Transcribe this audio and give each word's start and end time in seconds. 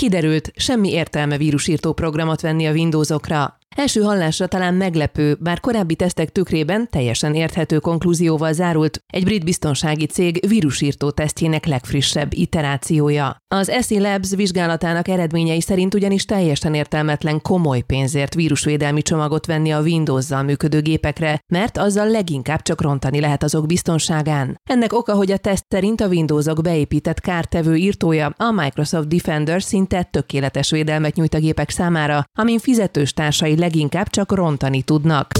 Kiderült, 0.00 0.52
semmi 0.56 0.90
értelme 0.90 1.36
vírusírtó 1.36 1.92
programot 1.92 2.40
venni 2.40 2.66
a 2.66 2.72
Windowsokra. 2.72 3.59
Első 3.76 4.00
hallásra 4.00 4.46
talán 4.46 4.74
meglepő, 4.74 5.36
bár 5.40 5.60
korábbi 5.60 5.94
tesztek 5.94 6.32
tükrében 6.32 6.88
teljesen 6.90 7.34
érthető 7.34 7.78
konklúzióval 7.78 8.52
zárult 8.52 9.02
egy 9.06 9.24
brit 9.24 9.44
biztonsági 9.44 10.06
cég 10.06 10.48
vírusírtó 10.48 11.10
tesztjének 11.10 11.66
legfrissebb 11.66 12.32
iterációja. 12.34 13.36
Az 13.48 13.72
SE 13.80 14.00
Labs 14.00 14.34
vizsgálatának 14.34 15.08
eredményei 15.08 15.60
szerint 15.60 15.94
ugyanis 15.94 16.24
teljesen 16.24 16.74
értelmetlen 16.74 17.42
komoly 17.42 17.80
pénzért 17.80 18.34
vírusvédelmi 18.34 19.02
csomagot 19.02 19.46
venni 19.46 19.70
a 19.70 19.80
Windows-zal 19.80 20.42
működő 20.42 20.80
gépekre, 20.80 21.40
mert 21.52 21.78
azzal 21.78 22.10
leginkább 22.10 22.62
csak 22.62 22.80
rontani 22.80 23.20
lehet 23.20 23.42
azok 23.42 23.66
biztonságán. 23.66 24.60
Ennek 24.70 24.92
oka, 24.92 25.14
hogy 25.14 25.30
a 25.30 25.36
teszt 25.36 25.64
szerint 25.68 26.00
a 26.00 26.06
Windowsok 26.06 26.62
beépített 26.62 27.20
kártevő 27.20 27.74
írtója, 27.74 28.34
a 28.36 28.50
Microsoft 28.50 29.08
Defender 29.08 29.62
szinte 29.62 30.02
tökéletes 30.02 30.70
védelmet 30.70 31.14
nyújt 31.14 31.34
a 31.34 31.38
gépek 31.38 31.70
számára, 31.70 32.24
amin 32.38 32.58
fizetős 32.58 33.12
társai 33.12 33.58
leginkább 33.60 34.08
csak 34.08 34.32
rontani 34.32 34.82
tudnak. 34.82 35.32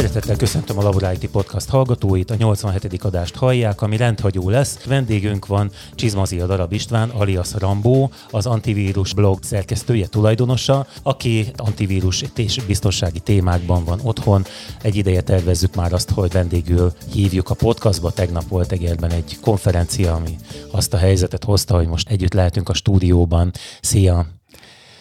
Szeretettel 0.00 0.36
köszöntöm 0.36 0.78
a 0.78 0.82
Laborálti 0.82 1.28
Podcast 1.28 1.68
hallgatóit, 1.68 2.30
a 2.30 2.34
87. 2.34 3.04
adást 3.04 3.36
hallják, 3.36 3.82
ami 3.82 3.96
rendhagyó 3.96 4.48
lesz. 4.48 4.84
Vendégünk 4.84 5.46
van 5.46 5.70
Csizmazi 5.94 6.40
a 6.40 6.46
darab 6.46 6.72
István, 6.72 7.08
alias 7.10 7.48
Rambó, 7.58 8.10
az 8.30 8.46
antivírus 8.46 9.14
blog 9.14 9.38
szerkesztője, 9.42 10.06
tulajdonosa, 10.06 10.86
aki 11.02 11.46
antivírus 11.56 12.24
és 12.36 12.62
biztonsági 12.66 13.20
témákban 13.20 13.84
van 13.84 14.00
otthon. 14.02 14.44
Egy 14.82 14.96
ideje 14.96 15.20
tervezzük 15.20 15.74
már 15.74 15.92
azt, 15.92 16.10
hogy 16.10 16.32
vendégül 16.32 16.92
hívjuk 17.12 17.50
a 17.50 17.54
podcastba. 17.54 18.10
Tegnap 18.10 18.48
volt 18.48 18.72
Egerben 18.72 19.10
egy 19.10 19.38
konferencia, 19.40 20.14
ami 20.14 20.36
azt 20.70 20.94
a 20.94 20.96
helyzetet 20.96 21.44
hozta, 21.44 21.76
hogy 21.76 21.86
most 21.86 22.08
együtt 22.08 22.34
lehetünk 22.34 22.68
a 22.68 22.74
stúdióban. 22.74 23.50
Szia! 23.80 24.39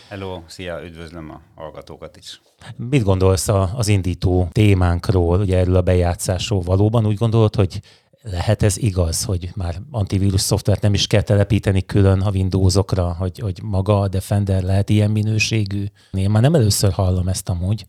Hello, 0.09 0.41
szia, 0.47 0.83
üdvözlöm 0.83 1.29
a 1.29 1.61
hallgatókat 1.61 2.17
is. 2.17 2.41
Mit 2.75 3.03
gondolsz 3.03 3.47
az 3.75 3.87
indító 3.87 4.47
témánkról, 4.51 5.39
ugye 5.39 5.57
erről 5.57 5.75
a 5.75 5.81
bejátszásról? 5.81 6.61
Valóban 6.61 7.05
úgy 7.05 7.17
gondolod, 7.17 7.55
hogy 7.55 7.79
lehet 8.21 8.63
ez 8.63 8.77
igaz, 8.77 9.23
hogy 9.23 9.49
már 9.55 9.75
antivírus 9.91 10.41
szoftvert 10.41 10.81
nem 10.81 10.93
is 10.93 11.07
kell 11.07 11.21
telepíteni 11.21 11.85
külön 11.85 12.21
a 12.21 12.29
Windowsokra, 12.29 13.15
hogy, 13.19 13.39
hogy 13.39 13.59
maga 13.63 13.99
a 13.99 14.07
Defender 14.07 14.63
lehet 14.63 14.89
ilyen 14.89 15.11
minőségű? 15.11 15.85
Én 16.11 16.29
már 16.29 16.41
nem 16.41 16.55
először 16.55 16.91
hallom 16.91 17.27
ezt 17.27 17.49
amúgy. 17.49 17.85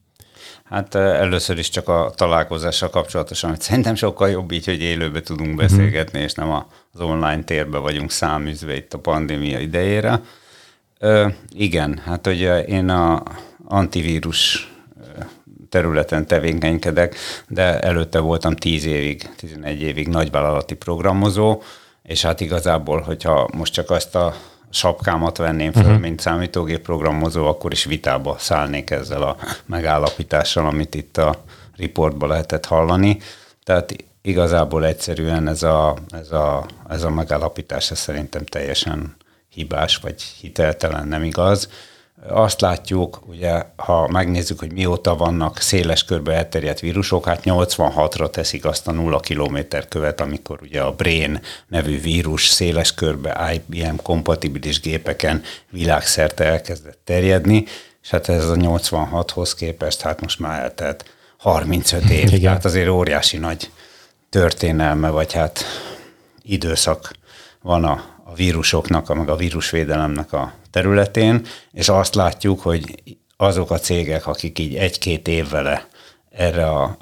Hát 0.64 0.94
először 0.94 1.58
is 1.58 1.68
csak 1.68 1.88
a 1.88 2.12
találkozással 2.14 2.90
kapcsolatosan, 2.90 3.50
hogy 3.50 3.60
szerintem 3.60 3.94
sokkal 3.94 4.30
jobb 4.30 4.52
így, 4.52 4.64
hogy 4.64 4.80
élőbe 4.80 5.20
tudunk 5.20 5.56
beszélgetni, 5.56 6.18
uh-huh. 6.18 6.24
és 6.24 6.32
nem 6.32 6.50
az 6.92 7.00
online 7.00 7.42
térbe 7.42 7.78
vagyunk 7.78 8.10
száműzve 8.10 8.76
itt 8.76 8.94
a 8.94 8.98
pandémia 8.98 9.58
idejére. 9.58 10.20
Ö, 11.02 11.28
igen, 11.52 12.00
hát 12.04 12.26
ugye 12.26 12.64
én 12.64 12.88
a 12.88 13.22
antivírus 13.64 14.70
területen 15.68 16.26
tevékenykedek, 16.26 17.14
de 17.48 17.80
előtte 17.80 18.18
voltam 18.18 18.56
10 18.56 18.84
évig, 18.84 19.30
11 19.36 19.82
évig 19.82 20.08
nagyvállalati 20.08 20.74
programozó, 20.74 21.62
és 22.02 22.22
hát 22.22 22.40
igazából, 22.40 23.00
hogyha 23.00 23.48
most 23.56 23.72
csak 23.72 23.90
azt 23.90 24.14
a 24.14 24.34
sapkámat 24.70 25.36
venném 25.36 25.72
föl, 25.72 25.82
uh-huh. 25.82 26.00
mint 26.00 26.20
számítógép 26.20 26.82
programozó, 26.82 27.46
akkor 27.46 27.72
is 27.72 27.84
vitába 27.84 28.36
szállnék 28.38 28.90
ezzel 28.90 29.22
a 29.22 29.36
megállapítással, 29.66 30.66
amit 30.66 30.94
itt 30.94 31.16
a 31.16 31.42
riportban 31.76 32.28
lehetett 32.28 32.66
hallani. 32.66 33.18
Tehát 33.64 33.96
igazából 34.22 34.86
egyszerűen 34.86 35.48
ez 35.48 35.62
a, 35.62 35.96
ez 36.10 36.32
a, 36.32 36.66
ez 36.88 37.02
a 37.02 37.10
megállapítás 37.10 37.90
ez 37.90 37.98
szerintem 37.98 38.44
teljesen 38.44 39.16
hibás, 39.50 39.96
vagy 39.96 40.22
hiteltelen, 40.22 41.08
nem 41.08 41.22
igaz. 41.22 41.68
Azt 42.28 42.60
látjuk, 42.60 43.20
ugye, 43.26 43.62
ha 43.76 44.08
megnézzük, 44.08 44.58
hogy 44.58 44.72
mióta 44.72 45.16
vannak 45.16 45.58
széles 45.58 46.04
körbe 46.04 46.32
elterjedt 46.32 46.80
vírusok, 46.80 47.26
hát 47.26 47.42
86-ra 47.44 48.30
teszik 48.30 48.64
azt 48.64 48.88
a 48.88 48.92
nulla 48.92 49.20
kilométer 49.20 49.88
követ, 49.88 50.20
amikor 50.20 50.58
ugye 50.62 50.80
a 50.80 50.92
Brain 50.92 51.40
nevű 51.68 52.00
vírus 52.00 52.48
széles 52.48 52.94
körbe 52.94 53.52
IBM 53.54 53.96
kompatibilis 54.02 54.80
gépeken 54.80 55.42
világszerte 55.70 56.44
elkezdett 56.44 57.00
terjedni, 57.04 57.64
és 58.02 58.10
hát 58.10 58.28
ez 58.28 58.48
a 58.48 58.54
86-hoz 58.54 59.54
képest, 59.54 60.00
hát 60.00 60.20
most 60.20 60.38
már 60.38 60.62
eltelt 60.62 61.04
35 61.36 62.10
év, 62.10 62.26
Igen. 62.26 62.40
tehát 62.40 62.64
azért 62.64 62.88
óriási 62.88 63.36
nagy 63.36 63.70
történelme, 64.30 65.08
vagy 65.08 65.32
hát 65.32 65.64
időszak 66.42 67.12
van 67.62 67.84
a, 67.84 68.04
a 68.30 68.34
vírusoknak, 68.34 69.14
meg 69.14 69.28
a 69.28 69.36
vírusvédelemnek 69.36 70.32
a 70.32 70.52
területén, 70.70 71.46
és 71.72 71.88
azt 71.88 72.14
látjuk, 72.14 72.60
hogy 72.60 73.02
azok 73.36 73.70
a 73.70 73.78
cégek, 73.78 74.26
akik 74.26 74.58
így 74.58 74.74
egy-két 74.74 75.28
évvele 75.28 75.86
erre 76.30 76.66
a 76.66 76.96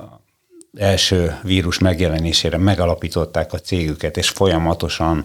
első 0.78 1.38
vírus 1.42 1.78
megjelenésére 1.78 2.56
megalapították 2.56 3.52
a 3.52 3.58
cégüket, 3.58 4.16
és 4.16 4.28
folyamatosan 4.28 5.24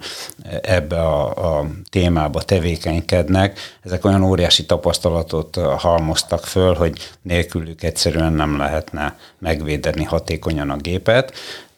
ebbe 0.61 0.99
a, 0.99 1.57
a 1.57 1.67
témába 1.89 2.41
tevékenykednek. 2.41 3.59
Ezek 3.81 4.05
olyan 4.05 4.23
óriási 4.23 4.65
tapasztalatot 4.65 5.55
halmoztak 5.55 6.45
föl, 6.45 6.73
hogy 6.73 7.11
nélkülük 7.21 7.83
egyszerűen 7.83 8.33
nem 8.33 8.57
lehetne 8.57 9.17
megvédeni 9.39 10.03
hatékonyan 10.03 10.69
a 10.69 10.77
gépet. 10.77 11.33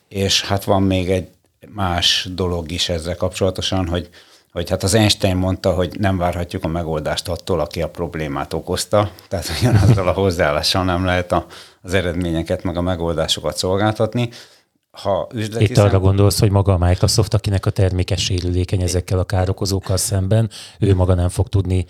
És 0.07 0.43
hát 0.43 0.63
van 0.63 0.83
még 0.83 1.09
egy 1.09 1.27
más 1.75 2.27
dolog 2.31 2.71
is 2.71 2.89
ezzel 2.89 3.15
kapcsolatosan, 3.15 3.87
hogy 3.87 4.09
hogy 4.51 4.69
hát 4.69 4.83
az 4.83 4.93
Einstein 4.93 5.35
mondta, 5.35 5.73
hogy 5.73 5.99
nem 5.99 6.17
várhatjuk 6.17 6.63
a 6.63 6.67
megoldást 6.67 7.27
attól, 7.27 7.59
aki 7.59 7.81
a 7.81 7.89
problémát 7.89 8.53
okozta, 8.53 9.11
tehát 9.27 9.51
ugyanazzal 9.59 10.07
a 10.07 10.11
hozzáállással 10.11 10.83
nem 10.83 11.05
lehet 11.05 11.31
a, 11.31 11.45
az 11.81 11.93
eredményeket, 11.93 12.63
meg 12.63 12.77
a 12.77 12.81
megoldásokat 12.81 13.57
szolgáltatni. 13.57 14.29
Ha 14.91 15.27
üzleti 15.33 15.63
Itt 15.63 15.77
arra 15.77 15.99
gondolsz, 15.99 16.39
hogy 16.39 16.51
maga 16.51 16.73
a 16.73 16.77
Microsoft, 16.77 17.33
akinek 17.33 17.65
a 17.65 17.69
terméke 17.69 18.15
sérülékeny 18.15 18.81
ezekkel 18.81 19.19
a 19.19 19.23
károkozókkal 19.23 19.97
szemben, 19.97 20.49
ő 20.79 20.95
maga 20.95 21.13
nem 21.13 21.29
fog 21.29 21.47
tudni 21.47 21.85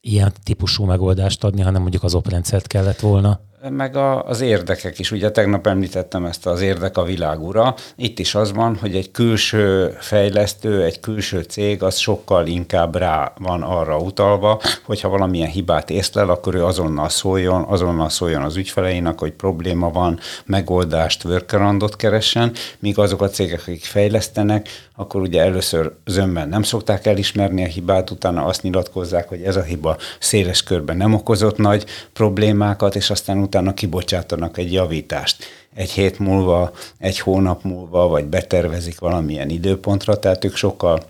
ilyen 0.00 0.32
típusú 0.44 0.84
megoldást 0.84 1.44
adni, 1.44 1.60
hanem 1.60 1.80
mondjuk 1.80 2.02
az 2.02 2.14
oprendszert 2.14 2.66
kellett 2.66 3.00
volna 3.00 3.40
meg 3.70 3.96
a, 3.96 4.24
az 4.24 4.40
érdekek 4.40 4.98
is. 4.98 5.10
Ugye 5.10 5.30
tegnap 5.30 5.66
említettem 5.66 6.24
ezt 6.24 6.46
az 6.46 6.60
érdek 6.60 6.96
a 6.96 7.02
világura. 7.02 7.74
Itt 7.96 8.18
is 8.18 8.34
az 8.34 8.52
van, 8.52 8.76
hogy 8.76 8.96
egy 8.96 9.10
külső 9.10 9.96
fejlesztő, 10.00 10.82
egy 10.82 11.00
külső 11.00 11.40
cég 11.42 11.82
az 11.82 11.96
sokkal 11.96 12.46
inkább 12.46 12.96
rá 12.96 13.32
van 13.38 13.62
arra 13.62 13.98
utalva, 13.98 14.60
hogyha 14.84 15.08
valamilyen 15.08 15.48
hibát 15.48 15.90
észlel, 15.90 16.30
akkor 16.30 16.54
ő 16.54 16.64
azonnal 16.64 17.08
szóljon, 17.08 17.62
azonnal 17.62 18.08
szóljon 18.08 18.42
az 18.42 18.56
ügyfeleinek, 18.56 19.18
hogy 19.18 19.32
probléma 19.32 19.90
van, 19.90 20.18
megoldást, 20.44 21.24
workaroundot 21.24 21.96
keressen, 21.96 22.52
míg 22.78 22.98
azok 22.98 23.22
a 23.22 23.28
cégek, 23.28 23.60
akik 23.60 23.84
fejlesztenek, 23.84 24.68
akkor 24.96 25.20
ugye 25.20 25.42
először 25.42 25.92
zömmel 26.04 26.46
nem 26.46 26.62
szokták 26.62 27.06
elismerni 27.06 27.64
a 27.64 27.66
hibát, 27.66 28.10
utána 28.10 28.44
azt 28.44 28.62
nyilatkozzák, 28.62 29.28
hogy 29.28 29.42
ez 29.42 29.56
a 29.56 29.62
hiba 29.62 29.96
széles 30.18 30.62
körben 30.62 30.96
nem 30.96 31.14
okozott 31.14 31.56
nagy 31.56 31.84
problémákat, 32.12 32.94
és 32.94 33.10
aztán 33.10 33.38
utána 33.38 33.53
kibocsátanak 33.74 34.58
egy 34.58 34.72
javítást. 34.72 35.44
Egy 35.74 35.90
hét 35.90 36.18
múlva, 36.18 36.72
egy 36.98 37.18
hónap 37.18 37.62
múlva, 37.62 38.08
vagy 38.08 38.24
betervezik 38.24 38.98
valamilyen 38.98 39.48
időpontra, 39.48 40.18
tehát 40.18 40.44
ők 40.44 40.56
sokkal 40.56 41.02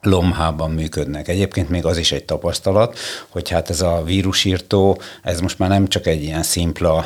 lomhában 0.00 0.70
működnek. 0.70 1.28
Egyébként 1.28 1.68
még 1.68 1.84
az 1.84 1.98
is 1.98 2.12
egy 2.12 2.24
tapasztalat, 2.24 2.98
hogy 3.28 3.48
hát 3.48 3.70
ez 3.70 3.80
a 3.80 4.02
vírusírtó, 4.04 5.00
ez 5.22 5.40
most 5.40 5.58
már 5.58 5.68
nem 5.68 5.88
csak 5.88 6.06
egy 6.06 6.22
ilyen 6.22 6.42
szimpla, 6.42 7.04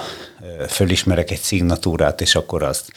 fölismerek 0.69 1.31
egy 1.31 1.41
szignatúrát, 1.41 2.21
és 2.21 2.35
akkor 2.35 2.63
azt 2.63 2.93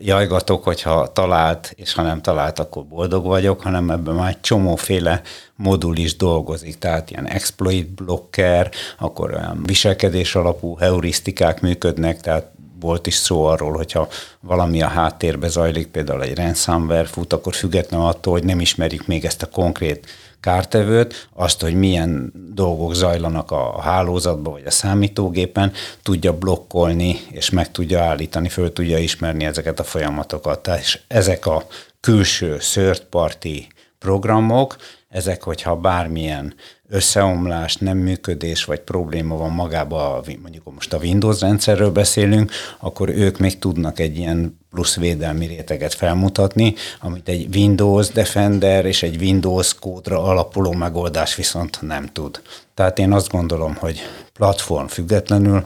jajgatok, 0.00 0.64
hogyha 0.64 1.12
talált, 1.12 1.72
és 1.76 1.92
ha 1.92 2.02
nem 2.02 2.20
talált, 2.20 2.58
akkor 2.58 2.84
boldog 2.84 3.24
vagyok, 3.24 3.60
hanem 3.60 3.90
ebben 3.90 4.14
már 4.14 4.28
egy 4.28 4.40
csomóféle 4.40 5.22
modul 5.56 5.96
is 5.96 6.16
dolgozik, 6.16 6.78
tehát 6.78 7.10
ilyen 7.10 7.26
exploit 7.26 7.88
blocker, 7.88 8.70
akkor 8.98 9.34
olyan 9.34 9.62
viselkedés 9.66 10.34
alapú 10.34 10.76
heurisztikák 10.76 11.60
működnek, 11.60 12.20
tehát 12.20 12.50
volt 12.80 13.06
is 13.06 13.14
szó 13.14 13.44
arról, 13.44 13.72
hogyha 13.72 14.08
valami 14.40 14.82
a 14.82 14.86
háttérbe 14.86 15.48
zajlik, 15.48 15.86
például 15.86 16.22
egy 16.22 16.36
ransomware 16.36 17.04
fut, 17.04 17.32
akkor 17.32 17.54
függetlenül 17.54 18.06
attól, 18.06 18.32
hogy 18.32 18.44
nem 18.44 18.60
ismerjük 18.60 19.06
még 19.06 19.24
ezt 19.24 19.42
a 19.42 19.46
konkrét 19.46 20.06
kártevőt, 20.40 21.28
azt, 21.34 21.60
hogy 21.60 21.74
milyen 21.74 22.32
dolgok 22.54 22.94
zajlanak 22.94 23.50
a 23.50 23.80
hálózatban 23.80 24.52
vagy 24.52 24.66
a 24.66 24.70
számítógépen, 24.70 25.72
tudja 26.02 26.38
blokkolni, 26.38 27.16
és 27.30 27.50
meg 27.50 27.70
tudja 27.70 28.02
állítani, 28.02 28.48
föl 28.48 28.72
tudja 28.72 28.98
ismerni 28.98 29.44
ezeket 29.44 29.80
a 29.80 29.84
folyamatokat. 29.84 30.62
Tehát 30.62 31.04
ezek 31.08 31.46
a 31.46 31.66
külső 32.00 32.56
third 32.56 33.00
party 33.00 33.66
programok, 33.98 34.76
ezek, 35.08 35.42
hogyha 35.42 35.76
bármilyen 35.76 36.54
összeomlás, 36.88 37.76
nem 37.76 37.98
működés 37.98 38.64
vagy 38.64 38.80
probléma 38.80 39.36
van 39.36 39.50
magában, 39.50 40.24
mondjuk 40.42 40.74
most 40.74 40.92
a 40.92 40.98
Windows 40.98 41.40
rendszerről 41.40 41.90
beszélünk, 41.90 42.50
akkor 42.78 43.08
ők 43.08 43.38
még 43.38 43.58
tudnak 43.58 43.98
egy 43.98 44.16
ilyen 44.16 44.59
plusz 44.70 44.96
védelmi 44.96 45.46
réteget 45.46 45.94
felmutatni, 45.94 46.74
amit 47.00 47.28
egy 47.28 47.56
Windows 47.56 48.08
Defender 48.08 48.86
és 48.86 49.02
egy 49.02 49.22
Windows 49.22 49.74
kódra 49.74 50.22
alapuló 50.22 50.72
megoldás 50.72 51.34
viszont 51.34 51.78
nem 51.80 52.06
tud. 52.12 52.42
Tehát 52.74 52.98
én 52.98 53.12
azt 53.12 53.30
gondolom, 53.30 53.74
hogy 53.74 54.00
platform 54.32 54.86
függetlenül, 54.86 55.64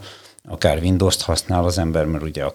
akár 0.49 0.79
Windows-t 0.79 1.23
használ 1.23 1.65
az 1.65 1.79
ember, 1.79 2.05
mert 2.05 2.25
ugye 2.25 2.45
a 2.45 2.55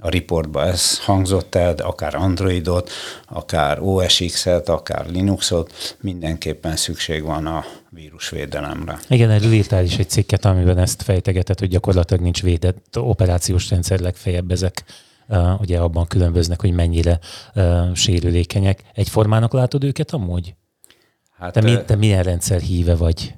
a 0.00 0.08
riportban 0.08 0.66
ez 0.66 0.98
hangzott 0.98 1.54
el, 1.54 1.74
de 1.74 1.82
akár 1.82 2.14
Androidot, 2.14 2.90
akár 3.26 3.78
OS 3.80 4.22
X-et, 4.26 4.68
akár 4.68 5.06
Linuxot, 5.10 5.96
mindenképpen 6.00 6.76
szükség 6.76 7.22
van 7.22 7.46
a 7.46 7.64
vírusvédelemre. 7.90 8.98
Igen, 9.08 9.30
erről 9.30 9.52
írtál 9.52 9.84
is 9.84 9.98
egy 9.98 10.08
cikket, 10.08 10.44
amiben 10.44 10.78
ezt 10.78 11.02
fejtegetett, 11.02 11.58
hogy 11.58 11.68
gyakorlatilag 11.68 12.22
nincs 12.22 12.42
védett 12.42 12.98
operációs 12.98 13.70
rendszer, 13.70 14.00
legfeljebb 14.00 14.50
ezek 14.50 14.84
ugye 15.58 15.78
abban 15.78 16.06
különböznek, 16.06 16.60
hogy 16.60 16.72
mennyire 16.72 17.18
uh, 17.54 17.94
sérülékenyek. 17.94 18.82
Egyformának 18.94 19.52
látod 19.52 19.84
őket 19.84 20.10
amúgy? 20.10 20.54
Hát, 21.38 21.52
te, 21.52 21.60
mi, 21.60 21.76
te 21.86 21.96
milyen 21.96 22.22
rendszer 22.22 22.60
híve 22.60 22.94
vagy? 22.94 23.34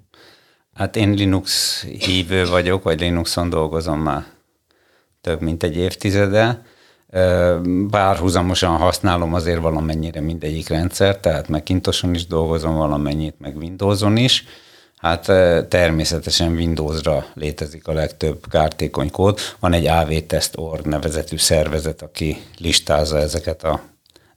Hát 0.75 0.97
én 0.97 1.11
Linux 1.11 1.83
hívő 1.85 2.47
vagyok, 2.47 2.83
vagy 2.83 3.01
Linuxon 3.01 3.51
dolgozom 3.51 4.01
már 4.01 4.25
több 5.21 5.41
mint 5.41 5.63
egy 5.63 5.77
évtizede. 5.77 6.63
Bárhuzamosan 7.91 8.77
használom 8.77 9.35
azért 9.35 9.61
valamennyire 9.61 10.21
mindegyik 10.21 10.69
rendszer, 10.69 11.19
tehát 11.19 11.49
Macintoson 11.49 12.15
is 12.15 12.27
dolgozom 12.27 12.75
valamennyit, 12.75 13.35
meg 13.39 13.57
Windowson 13.57 14.17
is. 14.17 14.45
Hát 15.01 15.25
természetesen 15.69 16.53
Windowsra 16.53 17.27
létezik 17.35 17.89
a 17.89 17.93
legtöbb 17.93 18.47
kártékony 18.51 19.11
kód. 19.11 19.39
Van 19.61 19.73
egy 19.73 19.87
avtest.org 19.87 20.87
nevezetű 20.87 21.37
szervezet, 21.37 22.03
aki 22.03 22.43
listázza 22.59 23.19
ezeket 23.19 23.65
a 23.65 23.83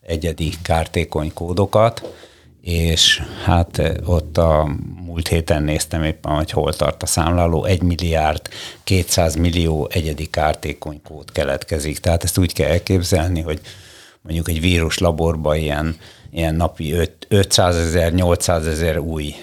egyedi 0.01 0.53
kártékony 0.61 1.33
kódokat, 1.33 2.13
és 2.61 3.21
hát 3.43 3.81
ott 4.05 4.37
a 4.37 4.75
múlt 5.05 5.27
héten 5.27 5.63
néztem 5.63 6.03
éppen, 6.03 6.31
hogy 6.31 6.51
hol 6.51 6.73
tart 6.73 7.03
a 7.03 7.05
számláló, 7.05 7.63
1 7.63 7.81
milliárd 7.81 8.41
200 8.83 9.35
millió 9.35 9.87
egyedi 9.91 10.25
kártékony 10.25 11.01
kód 11.01 11.31
keletkezik. 11.31 11.99
Tehát 11.99 12.23
ezt 12.23 12.37
úgy 12.37 12.53
kell 12.53 12.69
elképzelni, 12.69 13.41
hogy 13.41 13.59
mondjuk 14.21 14.49
egy 14.49 14.61
vírus 14.61 14.97
laborban 14.97 15.57
ilyen, 15.57 15.97
ilyen 16.31 16.55
napi 16.55 16.95
500 17.27 17.75
ezer, 17.75 18.13
800 18.13 18.67
ezer 18.67 18.97
új 18.97 19.35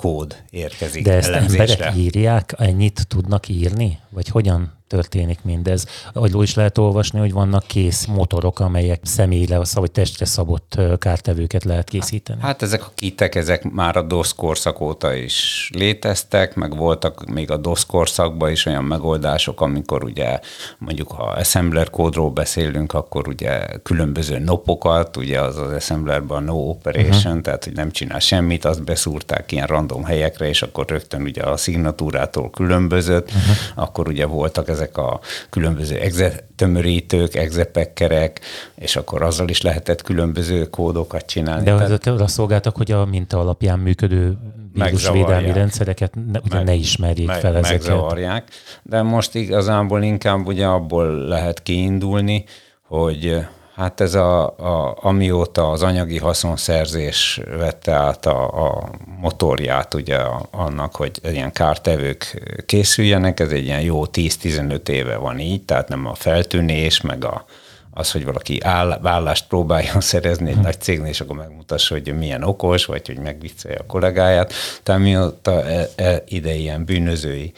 kód 0.00 0.42
érkezik 0.50 1.04
De 1.04 1.12
ezt 1.12 1.30
emberek 1.30 1.96
írják, 1.96 2.54
ennyit 2.58 3.06
tudnak 3.08 3.48
írni? 3.48 3.98
Vagy 4.08 4.28
hogyan 4.28 4.79
történik 4.90 5.38
mindez. 5.42 5.86
Ahogy 6.12 6.42
is 6.42 6.54
lehet 6.54 6.78
olvasni, 6.78 7.18
hogy 7.18 7.32
vannak 7.32 7.66
kész 7.66 8.06
motorok, 8.06 8.60
amelyek 8.60 9.00
személyre, 9.02 9.60
vagy 9.72 9.90
testre 9.90 10.24
szabott 10.24 10.80
kártevőket 10.98 11.64
lehet 11.64 11.88
készíteni. 11.88 12.40
Hát 12.40 12.62
ezek 12.62 12.86
a 12.86 12.92
kitek, 12.94 13.34
ezek 13.34 13.70
már 13.70 13.96
a 13.96 14.02
DOS 14.02 14.34
korszak 14.34 14.80
óta 14.80 15.14
is 15.14 15.70
léteztek, 15.74 16.54
meg 16.54 16.76
voltak 16.76 17.24
még 17.26 17.50
a 17.50 17.56
DOS 17.56 17.86
korszakban 17.86 18.50
is 18.50 18.66
olyan 18.66 18.84
megoldások, 18.84 19.60
amikor 19.60 20.04
ugye 20.04 20.38
mondjuk 20.78 21.10
ha 21.10 21.22
assembler 21.22 21.90
kódról 21.90 22.30
beszélünk, 22.30 22.92
akkor 22.92 23.28
ugye 23.28 23.66
különböző 23.82 24.38
nopokat, 24.38 25.16
ugye 25.16 25.40
az 25.40 25.56
az 25.56 25.72
assemblerben 25.72 26.42
no 26.42 26.54
operation, 26.54 27.26
uh-huh. 27.26 27.40
tehát 27.40 27.64
hogy 27.64 27.72
nem 27.72 27.90
csinál 27.90 28.18
semmit, 28.18 28.64
azt 28.64 28.84
beszúrták 28.84 29.52
ilyen 29.52 29.66
random 29.66 30.04
helyekre, 30.04 30.48
és 30.48 30.62
akkor 30.62 30.86
rögtön 30.88 31.22
ugye 31.22 31.42
a 31.42 31.56
szignatúrától 31.56 32.50
különbözött, 32.50 33.28
uh-huh. 33.28 33.84
akkor 33.84 34.08
ugye 34.08 34.26
voltak 34.26 34.68
ezek 34.68 34.79
ezek 34.80 34.96
a 34.96 35.20
különböző 35.50 35.96
exe 35.96 36.32
tömörítők, 36.56 37.34
exepekkerek, 37.34 38.40
és 38.74 38.96
akkor 38.96 39.22
azzal 39.22 39.48
is 39.48 39.62
lehetett 39.62 40.02
különböző 40.02 40.64
kódokat 40.64 41.26
csinálni. 41.26 41.64
De 41.64 41.76
Tehát, 41.76 42.06
arra 42.06 42.26
szolgáltak, 42.26 42.76
hogy 42.76 42.92
a 42.92 43.04
minta 43.04 43.38
alapján 43.38 43.78
működő 43.78 44.38
vírusvédelmi 44.72 45.52
rendszereket 45.52 46.14
ne, 46.14 46.38
ugye 46.44 46.54
meg, 46.54 46.64
ne 46.64 46.74
ismerjék 46.74 47.26
meg, 47.26 47.40
fel 47.40 47.56
ezeket. 47.56 47.70
Megzavarják. 47.70 48.48
De 48.82 49.02
most 49.02 49.34
igazából 49.34 50.02
inkább 50.02 50.46
ugye 50.46 50.66
abból 50.66 51.06
lehet 51.06 51.62
kiindulni, 51.62 52.44
hogy 52.82 53.46
Hát 53.80 54.00
ez 54.00 54.14
a, 54.14 54.42
a, 54.46 54.98
amióta 55.00 55.70
az 55.70 55.82
anyagi 55.82 56.18
haszonszerzés 56.18 57.40
vette 57.58 57.92
át 57.92 58.26
a, 58.26 58.66
a 58.66 58.90
motorját 59.20 59.94
ugye 59.94 60.16
annak, 60.50 60.96
hogy 60.96 61.20
ilyen 61.22 61.52
kártevők 61.52 62.42
készüljenek, 62.66 63.40
ez 63.40 63.50
egy 63.50 63.64
ilyen 63.64 63.80
jó 63.80 64.04
10-15 64.06 64.88
éve 64.88 65.16
van 65.16 65.38
így, 65.38 65.64
tehát 65.64 65.88
nem 65.88 66.06
a 66.06 66.14
feltűnés, 66.14 67.00
meg 67.00 67.24
a, 67.24 67.44
az, 67.90 68.12
hogy 68.12 68.24
valaki 68.24 68.60
áll, 68.62 68.98
vállást 69.02 69.46
próbáljon 69.46 70.00
szerezni 70.12 70.48
egy 70.48 70.54
hmm. 70.54 70.62
nagy 70.62 70.80
cégnél, 70.80 71.08
és 71.10 71.20
akkor 71.20 71.36
megmutassa, 71.36 71.94
hogy 71.94 72.18
milyen 72.18 72.42
okos, 72.42 72.84
vagy 72.84 73.06
hogy 73.06 73.18
megviccelje 73.18 73.78
a 73.78 73.86
kollégáját. 73.86 74.52
Tehát 74.82 75.00
mióta 75.00 75.64
e, 75.64 75.88
e, 75.96 76.22
ide 76.28 76.54
ilyen 76.54 76.84
bűnözői 76.84 77.52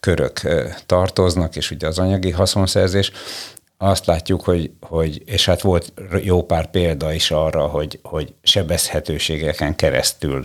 körök 0.00 0.40
tartoznak, 0.86 1.56
és 1.56 1.70
ugye 1.70 1.86
az 1.86 1.98
anyagi 1.98 2.30
haszonszerzés, 2.30 3.12
azt 3.76 4.06
látjuk, 4.06 4.40
hogy, 4.40 4.70
hogy, 4.80 5.22
és 5.26 5.46
hát 5.46 5.60
volt 5.60 5.92
jó 6.22 6.42
pár 6.42 6.70
példa 6.70 7.12
is 7.12 7.30
arra, 7.30 7.66
hogy, 7.66 7.98
hogy 8.02 8.34
sebezhetőségeken 8.42 9.76
keresztül 9.76 10.42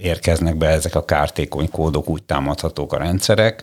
érkeznek 0.00 0.56
be 0.56 0.66
ezek 0.66 0.94
a 0.94 1.04
kártékony 1.04 1.70
kódok, 1.70 2.08
úgy 2.08 2.22
támadhatók 2.22 2.92
a 2.92 2.98
rendszerek, 2.98 3.62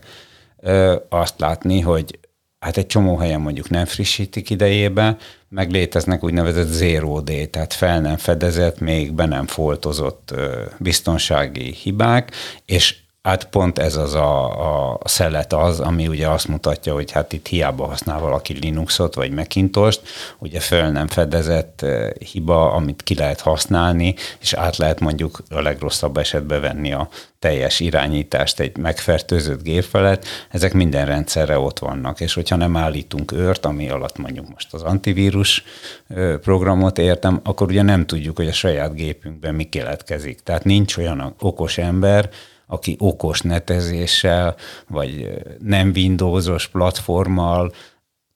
azt 1.10 1.40
látni, 1.40 1.80
hogy 1.80 2.20
hát 2.60 2.78
egy 2.78 2.86
csomó 2.86 3.18
helyen 3.18 3.42
mondjuk 3.42 3.70
nem 3.70 3.86
frissítik 3.86 4.50
idejébe, 4.50 5.18
meg 5.50 5.72
léteznek 5.72 6.24
úgynevezett 6.24 6.68
zero 6.68 7.22
day, 7.22 7.48
tehát 7.48 7.74
fel 7.74 8.02
nem 8.02 8.18
fedezett, 8.18 8.80
még 8.80 9.14
be 9.14 9.26
nem 9.26 9.48
foltozott 9.48 10.34
biztonsági 10.78 11.74
hibák, 11.74 12.32
és 12.66 13.03
Hát 13.24 13.50
pont 13.50 13.80
ez 13.80 13.96
az 13.96 14.14
a, 14.14 14.92
a 14.92 15.00
szelet 15.04 15.54
az, 15.54 15.80
ami 15.80 16.08
ugye 16.08 16.30
azt 16.30 16.48
mutatja, 16.48 16.94
hogy 16.94 17.12
hát 17.12 17.34
itt 17.34 17.48
hiába 17.48 17.86
használ 17.86 18.20
valaki 18.20 18.54
Linuxot 18.54 19.16
vagy 19.16 19.32
Macintost, 19.32 20.02
ugye 20.40 20.60
föl 20.60 20.88
nem 20.88 21.08
fedezett 21.08 21.82
eh, 21.82 22.10
hiba, 22.10 22.72
amit 22.72 23.04
ki 23.04 23.16
lehet 23.16 23.40
használni, 23.40 24.16
és 24.40 24.54
át 24.54 24.78
lehet 24.78 25.00
mondjuk 25.00 25.44
a 25.50 25.62
legrosszabb 25.62 26.18
esetben 26.18 26.62
venni 26.62 26.94
a 26.94 27.10
teljes 27.40 27.80
irányítást 27.80 28.60
egy 28.60 28.78
megfertőzött 28.78 29.64
gép 29.64 29.84
felett, 29.84 30.26
ezek 30.50 30.74
minden 30.74 31.06
rendszerre 31.06 31.60
ott 31.60 31.80
vannak, 31.80 32.20
és 32.20 32.34
hogyha 32.34 32.56
nem 32.56 32.78
állítunk 32.78 33.32
őrt, 33.32 33.66
ami 33.66 33.90
alatt 33.90 34.18
mondjuk 34.18 34.50
most 34.50 34.74
az 34.74 34.82
antivírus 34.82 35.64
eh, 36.08 36.38
programot 36.38 36.98
értem, 36.98 37.40
akkor 37.44 37.68
ugye 37.68 37.82
nem 37.82 38.06
tudjuk, 38.06 38.36
hogy 38.36 38.48
a 38.48 38.54
saját 38.54 38.94
gépünkben 38.94 39.56
mi 39.56 39.64
keletkezik. 39.64 40.40
Tehát 40.40 40.64
nincs 40.64 40.98
olyan 40.98 41.36
okos 41.40 41.78
ember, 41.78 42.30
aki 42.74 42.96
okos 43.00 43.42
netezéssel, 43.42 44.56
vagy 44.88 45.32
nem 45.60 45.92
Windowsos 45.96 46.68
platformmal 46.68 47.74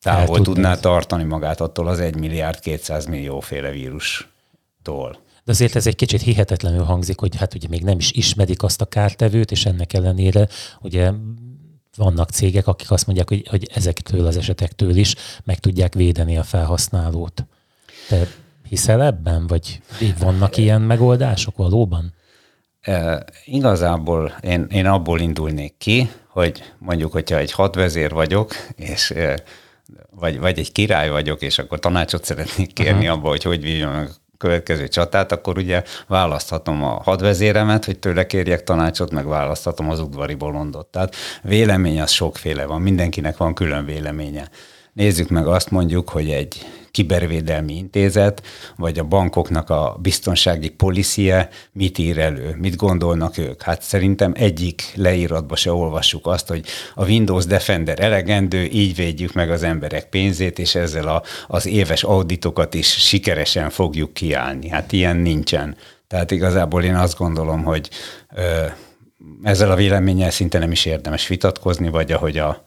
távol 0.01 0.41
tudná 0.41 0.71
ez. 0.71 0.79
tartani 0.79 1.23
magát 1.23 1.61
attól 1.61 1.87
az 1.87 1.99
1 1.99 2.15
milliárd 2.15 2.59
200 2.59 3.05
millió 3.05 3.39
féle 3.39 3.71
vírustól. 3.71 5.17
De 5.43 5.51
azért 5.51 5.75
ez 5.75 5.87
egy 5.87 5.95
kicsit 5.95 6.21
hihetetlenül 6.21 6.83
hangzik, 6.83 7.19
hogy 7.19 7.35
hát 7.35 7.53
ugye 7.53 7.67
még 7.67 7.83
nem 7.83 7.97
is 7.97 8.11
ismerik 8.11 8.63
azt 8.63 8.81
a 8.81 8.85
kártevőt, 8.85 9.51
és 9.51 9.65
ennek 9.65 9.93
ellenére 9.93 10.47
ugye 10.81 11.11
vannak 11.95 12.29
cégek, 12.29 12.67
akik 12.67 12.91
azt 12.91 13.05
mondják, 13.05 13.29
hogy, 13.29 13.47
hogy 13.47 13.69
ezektől 13.73 14.25
az 14.25 14.37
esetektől 14.37 14.95
is 14.95 15.15
meg 15.43 15.59
tudják 15.59 15.93
védeni 15.93 16.37
a 16.37 16.43
felhasználót. 16.43 17.45
Te 18.07 18.27
hiszel 18.69 19.03
ebben, 19.03 19.47
vagy 19.47 19.81
vannak 20.19 20.57
ilyen 20.57 20.81
megoldások 20.81 21.57
valóban? 21.57 22.13
Igazából 23.45 24.35
én, 24.41 24.67
én 24.69 24.85
abból 24.85 25.19
indulnék 25.19 25.73
ki, 25.77 26.09
hogy 26.27 26.73
mondjuk, 26.77 27.11
hogyha 27.11 27.37
egy 27.37 27.51
hadvezér 27.51 28.11
vagyok, 28.11 28.55
és 28.75 29.13
vagy, 30.09 30.39
vagy 30.39 30.59
egy 30.59 30.71
király 30.71 31.09
vagyok, 31.09 31.41
és 31.41 31.59
akkor 31.59 31.79
tanácsot 31.79 32.25
szeretnék 32.25 32.73
kérni 32.73 32.99
uh-huh. 32.99 33.17
abba, 33.17 33.27
hogy 33.27 33.43
hogy 33.43 33.61
vívjam 33.61 33.95
a 33.95 34.03
következő 34.37 34.87
csatát, 34.87 35.31
akkor 35.31 35.57
ugye 35.57 35.83
választhatom 36.07 36.83
a 36.83 37.01
hadvezéremet, 37.03 37.85
hogy 37.85 37.99
tőle 37.99 38.25
kérjek 38.25 38.63
tanácsot, 38.63 39.11
meg 39.11 39.27
választhatom 39.27 39.89
az 39.89 39.99
udvari 39.99 40.33
bolondot. 40.33 40.87
Tehát 40.87 41.15
vélemény 41.41 42.01
az 42.01 42.11
sokféle 42.11 42.65
van, 42.65 42.81
mindenkinek 42.81 43.37
van 43.37 43.53
külön 43.53 43.85
véleménye. 43.85 44.49
Nézzük 44.97 45.29
meg 45.29 45.47
azt 45.47 45.71
mondjuk, 45.71 46.09
hogy 46.09 46.29
egy 46.29 46.65
kibervédelmi 46.91 47.73
intézet, 47.75 48.41
vagy 48.75 48.99
a 48.99 49.03
bankoknak 49.03 49.69
a 49.69 49.97
biztonsági 50.01 50.69
policie 50.69 51.49
mit 51.71 51.97
ír 51.97 52.17
elő, 52.17 52.55
mit 52.59 52.75
gondolnak 52.75 53.37
ők. 53.37 53.61
Hát 53.61 53.81
szerintem 53.81 54.31
egyik 54.35 54.83
leíratba 54.95 55.55
se 55.55 55.71
olvassuk 55.71 56.27
azt, 56.27 56.47
hogy 56.47 56.65
a 56.95 57.05
Windows 57.05 57.45
Defender 57.45 57.99
elegendő, 57.99 58.63
így 58.63 58.95
védjük 58.95 59.33
meg 59.33 59.51
az 59.51 59.63
emberek 59.63 60.09
pénzét, 60.09 60.59
és 60.59 60.75
ezzel 60.75 61.07
a, 61.07 61.23
az 61.47 61.65
éves 61.65 62.03
auditokat 62.03 62.73
is 62.73 62.87
sikeresen 62.87 63.69
fogjuk 63.69 64.13
kiállni. 64.13 64.69
Hát 64.69 64.91
ilyen 64.91 65.17
nincsen. 65.17 65.75
Tehát 66.07 66.31
igazából 66.31 66.83
én 66.83 66.95
azt 66.95 67.17
gondolom, 67.17 67.63
hogy 67.63 67.89
ö, 68.35 68.65
ezzel 69.43 69.71
a 69.71 69.75
véleménnyel 69.75 70.31
szinte 70.31 70.59
nem 70.59 70.71
is 70.71 70.85
érdemes 70.85 71.27
vitatkozni, 71.27 71.89
vagy 71.89 72.11
ahogy 72.11 72.37
a 72.37 72.66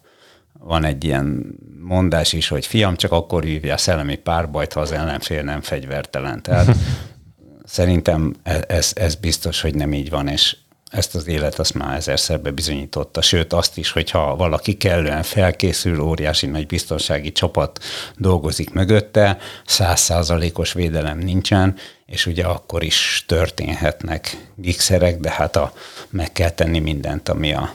van 0.62 0.85
egy 0.85 1.05
ilyen 1.05 1.59
mondás 1.81 2.33
is, 2.33 2.49
hogy 2.49 2.67
fiam, 2.67 2.97
csak 2.97 3.12
akkor 3.12 3.43
hívja 3.43 3.76
szellemi 3.76 4.17
párbajt, 4.17 4.73
ha 4.73 4.81
az 4.81 4.93
ellenfél 4.93 5.43
nem 5.43 5.61
fegyvertelen. 5.61 6.43
Tehát 6.43 6.76
szerintem 7.64 8.35
e-, 8.43 8.64
ez, 8.69 8.93
ez 8.95 9.14
biztos, 9.14 9.61
hogy 9.61 9.75
nem 9.75 9.93
így 9.93 10.11
van, 10.11 10.29
és 10.29 10.57
ezt 10.90 11.14
az 11.14 11.26
élet 11.26 11.59
azt 11.59 11.75
már 11.75 11.97
ezerszer 11.97 12.40
bebizonyította, 12.40 13.23
sőt 13.23 13.52
azt 13.52 13.79
is, 13.79 13.90
hogyha 13.90 14.37
valaki 14.37 14.76
kellően 14.76 15.23
felkészül, 15.23 16.00
óriási 16.00 16.47
nagy 16.47 16.67
biztonsági 16.67 17.33
csapat 17.33 17.85
dolgozik 18.17 18.73
mögötte, 18.73 19.38
százszázalékos 19.67 20.73
védelem 20.73 21.19
nincsen, 21.19 21.76
és 22.07 22.26
ugye 22.26 22.45
akkor 22.45 22.83
is 22.83 23.25
történhetnek 23.29 24.49
gigszerek, 24.55 25.21
de 25.21 25.31
hát 25.31 25.57
a, 25.57 25.73
meg 26.09 26.33
kell 26.33 26.50
tenni 26.50 26.79
mindent, 26.79 27.29
ami 27.29 27.52
a 27.52 27.73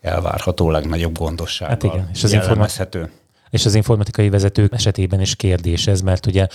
elvárható 0.00 0.70
legnagyobb 0.70 1.18
gondossággal 1.18 1.74
hát 1.74 1.82
igen, 1.82 2.10
és 2.12 2.24
az 2.24 2.32
jellemezhető. 2.32 3.10
És 3.50 3.66
az 3.66 3.74
informatikai 3.74 4.28
vezetők 4.28 4.74
esetében 4.74 5.20
is 5.20 5.36
kérdés 5.36 5.86
ez, 5.86 6.00
mert 6.00 6.26
ugye 6.26 6.46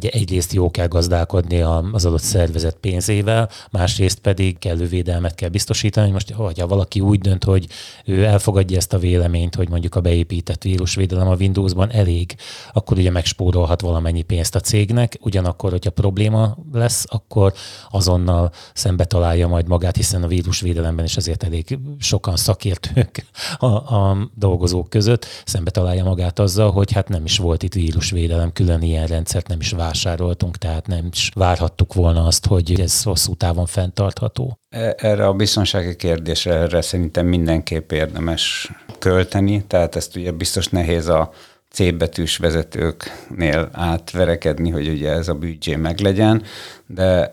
egyrészt 0.00 0.52
jó 0.52 0.70
kell 0.70 0.86
gazdálkodni 0.86 1.60
az 1.92 2.04
adott 2.04 2.20
szervezet 2.20 2.76
pénzével, 2.80 3.50
másrészt 3.70 4.18
pedig 4.18 4.58
kellő 4.58 4.86
védelmet 4.86 5.34
kell 5.34 5.48
biztosítani. 5.48 6.10
Most, 6.10 6.30
ha 6.32 6.66
valaki 6.66 7.00
úgy 7.00 7.20
dönt, 7.20 7.44
hogy 7.44 7.66
ő 8.04 8.24
elfogadja 8.24 8.76
ezt 8.76 8.92
a 8.92 8.98
véleményt, 8.98 9.54
hogy 9.54 9.68
mondjuk 9.68 9.94
a 9.94 10.00
beépített 10.00 10.62
vírusvédelem 10.62 11.28
a 11.28 11.34
Windowsban 11.34 11.90
elég, 11.92 12.36
akkor 12.72 12.98
ugye 12.98 13.10
megspórolhat 13.10 13.80
valamennyi 13.80 14.22
pénzt 14.22 14.54
a 14.54 14.60
cégnek, 14.60 15.18
ugyanakkor, 15.20 15.70
hogyha 15.70 15.90
probléma 15.90 16.56
lesz, 16.72 17.04
akkor 17.08 17.52
azonnal 17.90 18.52
szembe 18.74 19.04
találja 19.04 19.48
majd 19.48 19.68
magát, 19.68 19.96
hiszen 19.96 20.22
a 20.22 20.26
vírusvédelemben 20.26 21.04
is 21.04 21.16
azért 21.16 21.42
elég 21.42 21.78
sokan 21.98 22.36
szakértők 22.36 23.26
a, 23.58 23.66
a 23.66 24.30
dolgozók 24.34 24.88
között, 24.88 25.26
szembe 25.44 25.70
találja 25.70 26.04
magát 26.04 26.15
magát 26.16 26.38
azzal, 26.38 26.70
hogy 26.70 26.92
hát 26.92 27.08
nem 27.08 27.24
is 27.24 27.38
volt 27.38 27.62
itt 27.62 27.74
vírusvédelem, 27.74 28.52
külön 28.52 28.82
ilyen 28.82 29.06
rendszert 29.06 29.48
nem 29.48 29.60
is 29.60 29.70
vásároltunk, 29.70 30.56
tehát 30.56 30.86
nem 30.86 31.08
is 31.12 31.30
várhattuk 31.34 31.94
volna 31.94 32.24
azt, 32.24 32.46
hogy 32.46 32.80
ez 32.80 33.02
hosszú 33.02 33.34
távon 33.34 33.66
fenntartható. 33.66 34.58
E, 34.68 34.94
erre 34.98 35.26
a 35.26 35.32
biztonsági 35.32 35.96
kérdésre 35.96 36.54
erre 36.54 36.80
szerintem 36.80 37.26
mindenképp 37.26 37.92
érdemes 37.92 38.70
költeni, 38.98 39.64
tehát 39.66 39.96
ezt 39.96 40.16
ugye 40.16 40.30
biztos 40.30 40.68
nehéz 40.68 41.06
a 41.06 41.30
C 41.70 41.96
betűs 41.96 42.36
vezetőknél 42.36 43.68
átverekedni, 43.72 44.70
hogy 44.70 44.88
ugye 44.88 45.10
ez 45.10 45.28
a 45.28 45.34
büdzsé 45.34 45.74
meglegyen, 45.74 46.42
de 46.86 47.28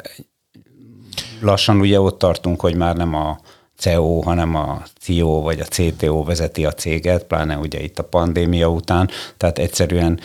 lassan 1.42 1.80
ugye 1.80 2.00
ott 2.00 2.18
tartunk, 2.18 2.62
hogy 2.62 2.76
már 2.76 2.96
nem 2.96 3.14
a 3.14 3.40
CEO, 3.84 4.22
hanem 4.22 4.56
a 4.56 4.82
CEO 5.00 5.42
vagy 5.42 5.60
a 5.60 5.66
CTO 5.66 6.24
vezeti 6.24 6.66
a 6.66 6.74
céget, 6.74 7.24
pláne 7.24 7.58
ugye 7.58 7.82
itt 7.82 8.00
a 8.00 8.04
pandémia 8.04 8.68
után, 8.68 9.10
tehát 9.38 9.58
egyszerűen 9.60 10.20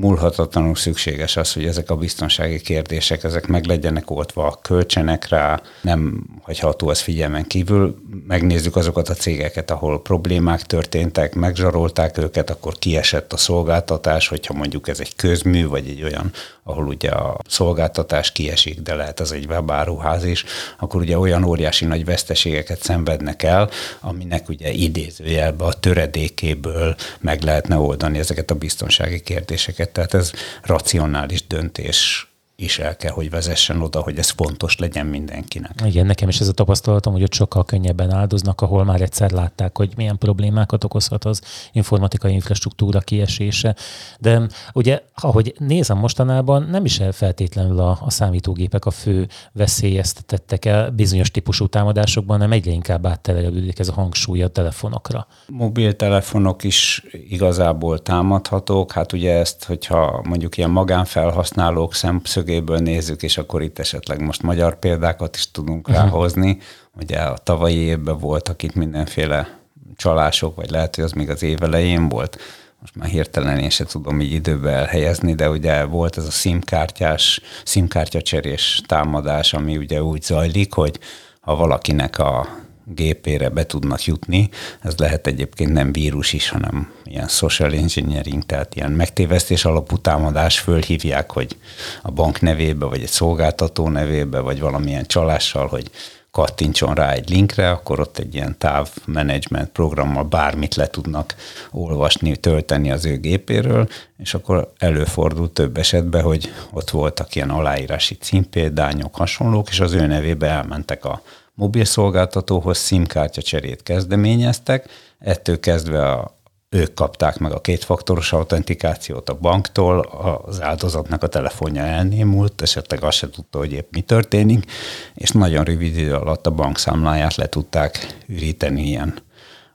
múlhatatlanul 0.00 0.76
szükséges 0.76 1.36
az, 1.36 1.52
hogy 1.52 1.64
ezek 1.64 1.90
a 1.90 1.96
biztonsági 1.96 2.60
kérdések, 2.60 3.24
ezek 3.24 3.46
meg 3.46 3.64
legyenek 3.64 4.10
oltva, 4.10 4.58
költsenek 4.62 5.28
rá, 5.28 5.60
nem 5.82 6.24
hagyható 6.42 6.88
az 6.88 7.00
figyelmen 7.00 7.46
kívül. 7.46 7.96
Megnézzük 8.26 8.76
azokat 8.76 9.08
a 9.08 9.14
cégeket, 9.14 9.70
ahol 9.70 10.02
problémák 10.02 10.62
történtek, 10.62 11.34
megzsarolták 11.34 12.18
őket, 12.18 12.50
akkor 12.50 12.74
kiesett 12.78 13.32
a 13.32 13.36
szolgáltatás, 13.36 14.28
hogyha 14.28 14.54
mondjuk 14.54 14.88
ez 14.88 15.00
egy 15.00 15.16
közmű, 15.16 15.66
vagy 15.66 15.88
egy 15.88 16.02
olyan, 16.02 16.32
ahol 16.62 16.86
ugye 16.86 17.10
a 17.10 17.38
szolgáltatás 17.46 18.32
kiesik, 18.32 18.80
de 18.80 18.94
lehet 18.94 19.20
az 19.20 19.32
egy 19.32 19.46
webáruház 19.46 20.24
is, 20.24 20.44
akkor 20.78 21.00
ugye 21.00 21.18
olyan 21.18 21.44
óriási 21.44 21.84
nagy 21.84 22.04
veszteségeket 22.04 22.82
szenvednek 22.82 23.42
el, 23.42 23.70
aminek 24.00 24.48
ugye 24.48 24.70
idézőjelbe 24.70 25.64
a 25.64 25.72
töredékéből 25.72 26.96
meg 27.20 27.42
lehetne 27.42 27.76
oldani 27.76 28.18
ezeket 28.18 28.50
a 28.50 28.54
biztonsági 28.54 29.20
kérdéseket 29.20 29.87
tehát 29.92 30.14
ez 30.14 30.32
racionális 30.62 31.46
döntés 31.46 32.28
is 32.60 32.78
el 32.78 32.96
kell, 32.96 33.12
hogy 33.12 33.30
vezessen 33.30 33.82
oda, 33.82 34.00
hogy 34.00 34.18
ez 34.18 34.30
fontos 34.30 34.78
legyen 34.78 35.06
mindenkinek. 35.06 35.72
Igen, 35.84 36.06
nekem 36.06 36.28
is 36.28 36.40
ez 36.40 36.48
a 36.48 36.52
tapasztalatom, 36.52 37.12
hogy 37.12 37.22
ott 37.22 37.32
sokkal 37.32 37.64
könnyebben 37.64 38.10
áldoznak, 38.10 38.60
ahol 38.60 38.84
már 38.84 39.00
egyszer 39.00 39.30
látták, 39.30 39.76
hogy 39.76 39.92
milyen 39.96 40.18
problémákat 40.18 40.84
okozhat 40.84 41.24
az 41.24 41.42
informatikai 41.72 42.32
infrastruktúra 42.32 43.00
kiesése. 43.00 43.76
De 44.20 44.46
ugye, 44.72 45.02
ahogy 45.14 45.54
nézem 45.58 45.98
mostanában, 45.98 46.62
nem 46.62 46.84
is 46.84 47.00
feltétlenül 47.12 47.78
a, 47.78 47.98
a 48.00 48.10
számítógépek 48.10 48.84
a 48.84 48.90
fő 48.90 49.28
veszélyeztetettek 49.52 50.64
el 50.64 50.90
bizonyos 50.90 51.30
típusú 51.30 51.66
támadásokban, 51.66 52.36
hanem 52.36 52.52
egyre 52.52 52.70
inkább 52.70 53.06
átterelődik 53.06 53.78
ez 53.78 53.88
a 53.88 53.92
hangsúly 53.92 54.42
a 54.42 54.48
telefonokra. 54.48 55.26
Mobiltelefonok 55.46 56.64
is 56.64 57.04
igazából 57.12 57.98
támadhatók. 57.98 58.92
Hát 58.92 59.12
ugye 59.12 59.32
ezt, 59.32 59.64
hogyha 59.64 60.22
mondjuk 60.28 60.56
ilyen 60.56 60.70
magánfelhasználók 60.70 61.94
szemszög 61.94 62.46
szemszögéből 62.48 62.78
nézzük, 62.78 63.22
és 63.22 63.38
akkor 63.38 63.62
itt 63.62 63.78
esetleg 63.78 64.20
most 64.20 64.42
magyar 64.42 64.78
példákat 64.78 65.36
is 65.36 65.50
tudunk 65.50 65.88
uh-huh. 65.88 66.04
ráhozni. 66.04 66.58
Ugye 66.96 67.18
a 67.18 67.38
tavalyi 67.38 67.76
évben 67.76 68.18
voltak 68.18 68.62
itt 68.62 68.74
mindenféle 68.74 69.58
csalások, 69.96 70.56
vagy 70.56 70.70
lehet, 70.70 70.94
hogy 70.94 71.04
az 71.04 71.12
még 71.12 71.30
az 71.30 71.42
év 71.42 71.62
elején 71.62 72.08
volt. 72.08 72.38
Most 72.80 72.94
már 72.94 73.08
hirtelen 73.08 73.58
én 73.58 73.70
se 73.70 73.84
tudom 73.84 74.20
így 74.20 74.32
időbe 74.32 74.70
elhelyezni, 74.70 75.34
de 75.34 75.50
ugye 75.50 75.84
volt 75.84 76.16
ez 76.16 76.26
a 76.26 76.30
SIM-kártyás, 76.30 77.40
SIM-kártyacserés 77.64 78.82
támadás, 78.86 79.52
ami 79.54 79.76
ugye 79.76 80.02
úgy 80.02 80.22
zajlik, 80.22 80.72
hogy 80.72 80.98
ha 81.40 81.56
valakinek 81.56 82.18
a 82.18 82.48
gépére 82.94 83.48
be 83.48 83.66
tudnak 83.66 84.04
jutni. 84.04 84.48
Ez 84.82 84.94
lehet 84.96 85.26
egyébként 85.26 85.72
nem 85.72 85.92
vírus 85.92 86.32
is, 86.32 86.48
hanem 86.48 86.92
ilyen 87.04 87.28
social 87.28 87.72
engineering, 87.72 88.46
tehát 88.46 88.74
ilyen 88.74 88.90
megtévesztés 88.90 89.64
alapú 89.64 89.96
támadás 89.96 90.58
fölhívják, 90.58 91.32
hogy 91.32 91.56
a 92.02 92.10
bank 92.10 92.40
nevébe, 92.40 92.86
vagy 92.86 93.02
egy 93.02 93.08
szolgáltató 93.08 93.88
nevébe, 93.88 94.40
vagy 94.40 94.60
valamilyen 94.60 95.06
csalással, 95.06 95.66
hogy 95.66 95.90
kattintson 96.30 96.94
rá 96.94 97.10
egy 97.12 97.28
linkre, 97.28 97.70
akkor 97.70 98.00
ott 98.00 98.18
egy 98.18 98.34
ilyen 98.34 98.58
távmenedzsment 98.58 99.70
programmal 99.70 100.24
bármit 100.24 100.74
le 100.74 100.86
tudnak 100.86 101.34
olvasni, 101.70 102.36
tölteni 102.36 102.90
az 102.90 103.04
ő 103.04 103.18
gépéről, 103.18 103.88
és 104.18 104.34
akkor 104.34 104.72
előfordult 104.78 105.52
több 105.52 105.76
esetben, 105.76 106.22
hogy 106.22 106.52
ott 106.72 106.90
voltak 106.90 107.34
ilyen 107.34 107.50
aláírási 107.50 108.14
címpéldányok, 108.14 109.14
hasonlók, 109.14 109.68
és 109.68 109.80
az 109.80 109.92
ő 109.92 110.06
nevébe 110.06 110.46
elmentek 110.46 111.04
a 111.04 111.22
mobilszolgáltatóhoz 111.58 112.78
SIM-kártya 112.78 113.42
cserét 113.42 113.82
kezdeményeztek, 113.82 114.88
ettől 115.18 115.60
kezdve 115.60 116.10
a, 116.10 116.36
ők 116.68 116.94
kapták 116.94 117.38
meg 117.38 117.52
a 117.52 117.60
kétfaktoros 117.60 118.32
autentikációt 118.32 119.28
a 119.28 119.34
banktól, 119.34 119.98
az 120.46 120.62
áldozatnak 120.62 121.22
a 121.22 121.26
telefonja 121.26 121.82
elnémult, 121.82 122.62
esetleg 122.62 123.04
azt 123.04 123.16
se 123.16 123.30
tudta, 123.30 123.58
hogy 123.58 123.72
épp 123.72 123.92
mi 123.92 124.00
történik, 124.00 124.70
és 125.14 125.30
nagyon 125.30 125.64
rövid 125.64 125.96
idő 125.96 126.14
alatt 126.14 126.46
a 126.46 126.50
bankszámláját 126.50 127.34
le 127.34 127.46
tudták 127.46 128.16
üríteni 128.26 128.82
ilyen 128.82 129.18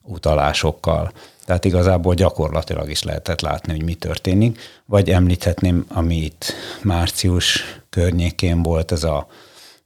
utalásokkal. 0.01 1.11
Tehát 1.45 1.65
igazából 1.65 2.13
gyakorlatilag 2.13 2.89
is 2.89 3.03
lehetett 3.03 3.41
látni, 3.41 3.73
hogy 3.73 3.83
mi 3.83 3.93
történik. 3.93 4.59
Vagy 4.85 5.09
említhetném, 5.09 5.85
ami 5.89 6.15
itt 6.15 6.53
március 6.81 7.63
környékén 7.89 8.63
volt, 8.63 8.91
ez 8.91 9.03
a 9.03 9.27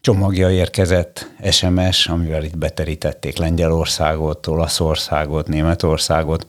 csomagja 0.02 0.52
érkezett 0.52 1.32
SMS, 1.52 2.08
amivel 2.08 2.44
itt 2.44 2.58
beterítették 2.58 3.38
Lengyelországot, 3.38 4.48
Olaszországot, 4.48 5.48
Németországot, 5.48 6.46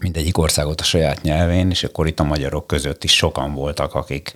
mindegyik 0.00 0.38
országot 0.38 0.80
a 0.80 0.84
saját 0.84 1.22
nyelvén, 1.22 1.70
és 1.70 1.84
akkor 1.84 2.06
itt 2.06 2.20
a 2.20 2.24
magyarok 2.24 2.66
között 2.66 3.04
is 3.04 3.14
sokan 3.14 3.54
voltak, 3.54 3.94
akik 3.94 4.34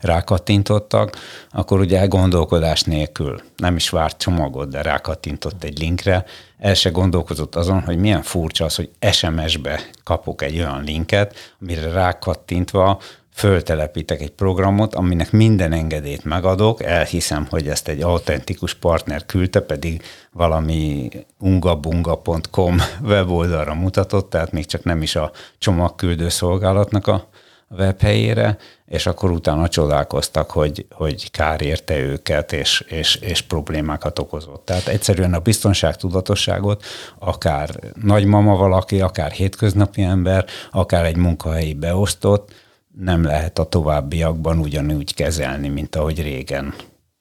rákattintottak, 0.00 1.16
akkor 1.50 1.80
ugye 1.80 2.06
gondolkodás 2.06 2.82
nélkül 2.82 3.40
nem 3.56 3.76
is 3.76 3.88
várt 3.88 4.18
csomagot, 4.18 4.68
de 4.68 4.82
rákattintott 4.82 5.64
egy 5.64 5.78
linkre, 5.78 6.24
el 6.58 6.74
se 6.74 6.90
gondolkozott 6.90 7.54
azon, 7.54 7.80
hogy 7.80 7.98
milyen 7.98 8.22
furcsa 8.22 8.64
az, 8.64 8.74
hogy 8.74 8.90
SMS-be 9.12 9.80
kapok 10.04 10.42
egy 10.42 10.58
olyan 10.58 10.82
linket, 10.84 11.54
amire 11.60 11.90
rákattintva 11.90 13.00
föltelepítek 13.34 14.20
egy 14.20 14.30
programot, 14.30 14.94
aminek 14.94 15.32
minden 15.32 15.72
engedélyt 15.72 16.24
megadok, 16.24 16.82
elhiszem, 16.82 17.46
hogy 17.50 17.68
ezt 17.68 17.88
egy 17.88 18.02
autentikus 18.02 18.74
partner 18.74 19.26
küldte, 19.26 19.60
pedig 19.60 20.02
valami 20.32 21.08
ungabunga.com 21.38 22.76
weboldalra 23.10 23.74
mutatott, 23.74 24.30
tehát 24.30 24.52
még 24.52 24.66
csak 24.66 24.84
nem 24.84 25.02
is 25.02 25.16
a 25.16 25.30
csomagküldő 25.58 26.28
szolgálatnak 26.28 27.06
a 27.06 27.28
webhelyére, 27.70 28.56
és 28.86 29.06
akkor 29.06 29.30
utána 29.30 29.68
csodálkoztak, 29.68 30.50
hogy, 30.50 30.86
hogy 30.90 31.30
kár 31.30 31.62
érte 31.62 31.98
őket, 31.98 32.52
és, 32.52 32.80
és, 32.80 33.14
és 33.14 33.40
problémákat 33.40 34.18
okozott. 34.18 34.64
Tehát 34.64 34.88
egyszerűen 34.88 35.34
a 35.34 35.38
biztonságtudatosságot 35.38 36.84
akár 37.18 37.70
nagymama 38.02 38.56
valaki, 38.56 39.00
akár 39.00 39.30
hétköznapi 39.30 40.02
ember, 40.02 40.44
akár 40.70 41.04
egy 41.04 41.16
munkahelyi 41.16 41.74
beosztott, 41.74 42.52
nem 42.96 43.22
lehet 43.22 43.58
a 43.58 43.64
továbbiakban 43.64 44.58
ugyanúgy 44.58 45.14
kezelni, 45.14 45.68
mint 45.68 45.96
ahogy 45.96 46.22
régen 46.22 46.74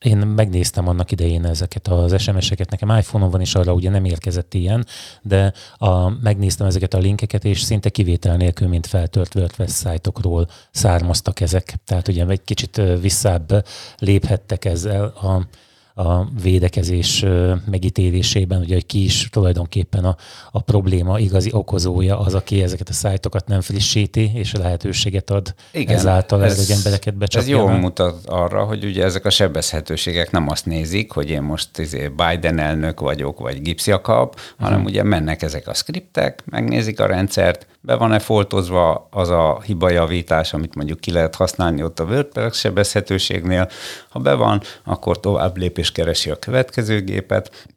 én 0.04 0.18
megnéztem 0.18 0.88
annak 0.88 1.12
idején 1.12 1.46
ezeket 1.46 1.88
az 1.88 2.22
SMS-eket, 2.22 2.70
nekem 2.70 2.98
iPhone-on 2.98 3.30
van, 3.30 3.42
és 3.42 3.56
arra 3.56 3.74
ugye 3.74 3.90
nem 3.90 4.06
érkezett 4.06 4.54
ilyen, 4.54 4.86
de 5.22 5.54
a, 5.78 6.10
megnéztem 6.10 6.68
ezeket 6.68 6.94
a 6.94 6.98
linkeket, 6.98 7.46
és 7.46 7.62
szinte 7.62 7.90
kivétel 7.90 8.38
nélkül, 8.38 8.68
mint 8.68 8.88
feltört 8.88 9.36
WordPress 9.36 9.72
szájtokról 9.72 10.48
származtak 10.72 11.40
ezek. 11.40 11.74
Tehát 11.86 12.08
ugye 12.08 12.26
egy 12.26 12.44
kicsit 12.44 12.82
visszább 13.02 13.66
léphettek 13.98 14.66
ezzel 14.66 15.04
a 15.06 15.48
a 15.94 16.26
védekezés 16.42 17.26
megítélésében, 17.66 18.60
ugye, 18.60 18.74
hogy 18.74 18.86
ki 18.86 19.04
is 19.04 19.30
tulajdonképpen 19.32 20.06
a, 20.06 20.16
a 20.52 20.62
probléma 20.62 21.20
igazi 21.20 21.50
okozója 21.54 22.20
az, 22.20 22.34
aki 22.34 22.64
ezeket 22.64 22.90
a 22.90 22.94
szájtokat 22.94 23.48
nem 23.48 23.62
frissíti, 23.62 24.32
és 24.34 24.54
a 24.54 24.60
lehetőséget 24.60 25.30
ad 25.30 25.54
Igen, 25.72 25.96
ezáltal 25.96 26.44
ez, 26.44 26.60
ez 26.60 26.70
embereket 26.70 27.16
becsapja. 27.16 27.56
Ez 27.56 27.62
jól 27.62 27.78
mutat 27.78 28.26
arra, 28.26 28.64
hogy 28.64 28.86
ugye 28.86 29.04
ezek 29.04 29.26
a 29.26 29.30
sebezhetőségek 29.30 30.32
nem 30.32 30.50
azt 30.50 30.66
nézik, 30.66 31.12
hogy 31.12 31.30
én 31.30 31.42
most 31.42 31.78
izé 31.78 32.08
Biden 32.08 32.60
elnök 32.60 33.00
vagyok, 33.00 33.40
vagy 33.40 33.62
gipsziakap, 33.62 34.40
hanem 34.58 34.78
uh-huh. 34.78 34.90
ugye 34.90 35.04
mennek 35.04 35.42
ezek 35.42 35.68
a 35.68 35.74
skriptek, 35.74 36.44
megnézik 36.46 37.00
a 37.00 37.06
rendszert, 37.06 37.68
be 37.86 37.96
van-e 37.96 38.20
foltozva 38.20 39.08
az 39.12 39.30
a 39.30 39.62
hibajavítás, 39.66 40.54
amit 40.54 40.76
mondjuk 40.76 41.00
ki 41.00 41.12
lehet 41.12 41.36
használni 41.36 41.84
ott 41.84 42.00
a 42.00 42.04
WordPress 42.04 42.60
sebezhetőségnél. 42.60 43.70
Ha 44.10 44.20
be 44.20 44.34
van, 44.34 44.62
akkor 44.84 45.20
tovább 45.20 45.58
lép 45.58 45.78
és 45.78 45.92
keresi 45.92 46.30
a 46.30 46.36
következő 46.36 47.02
gépet. 47.02 47.68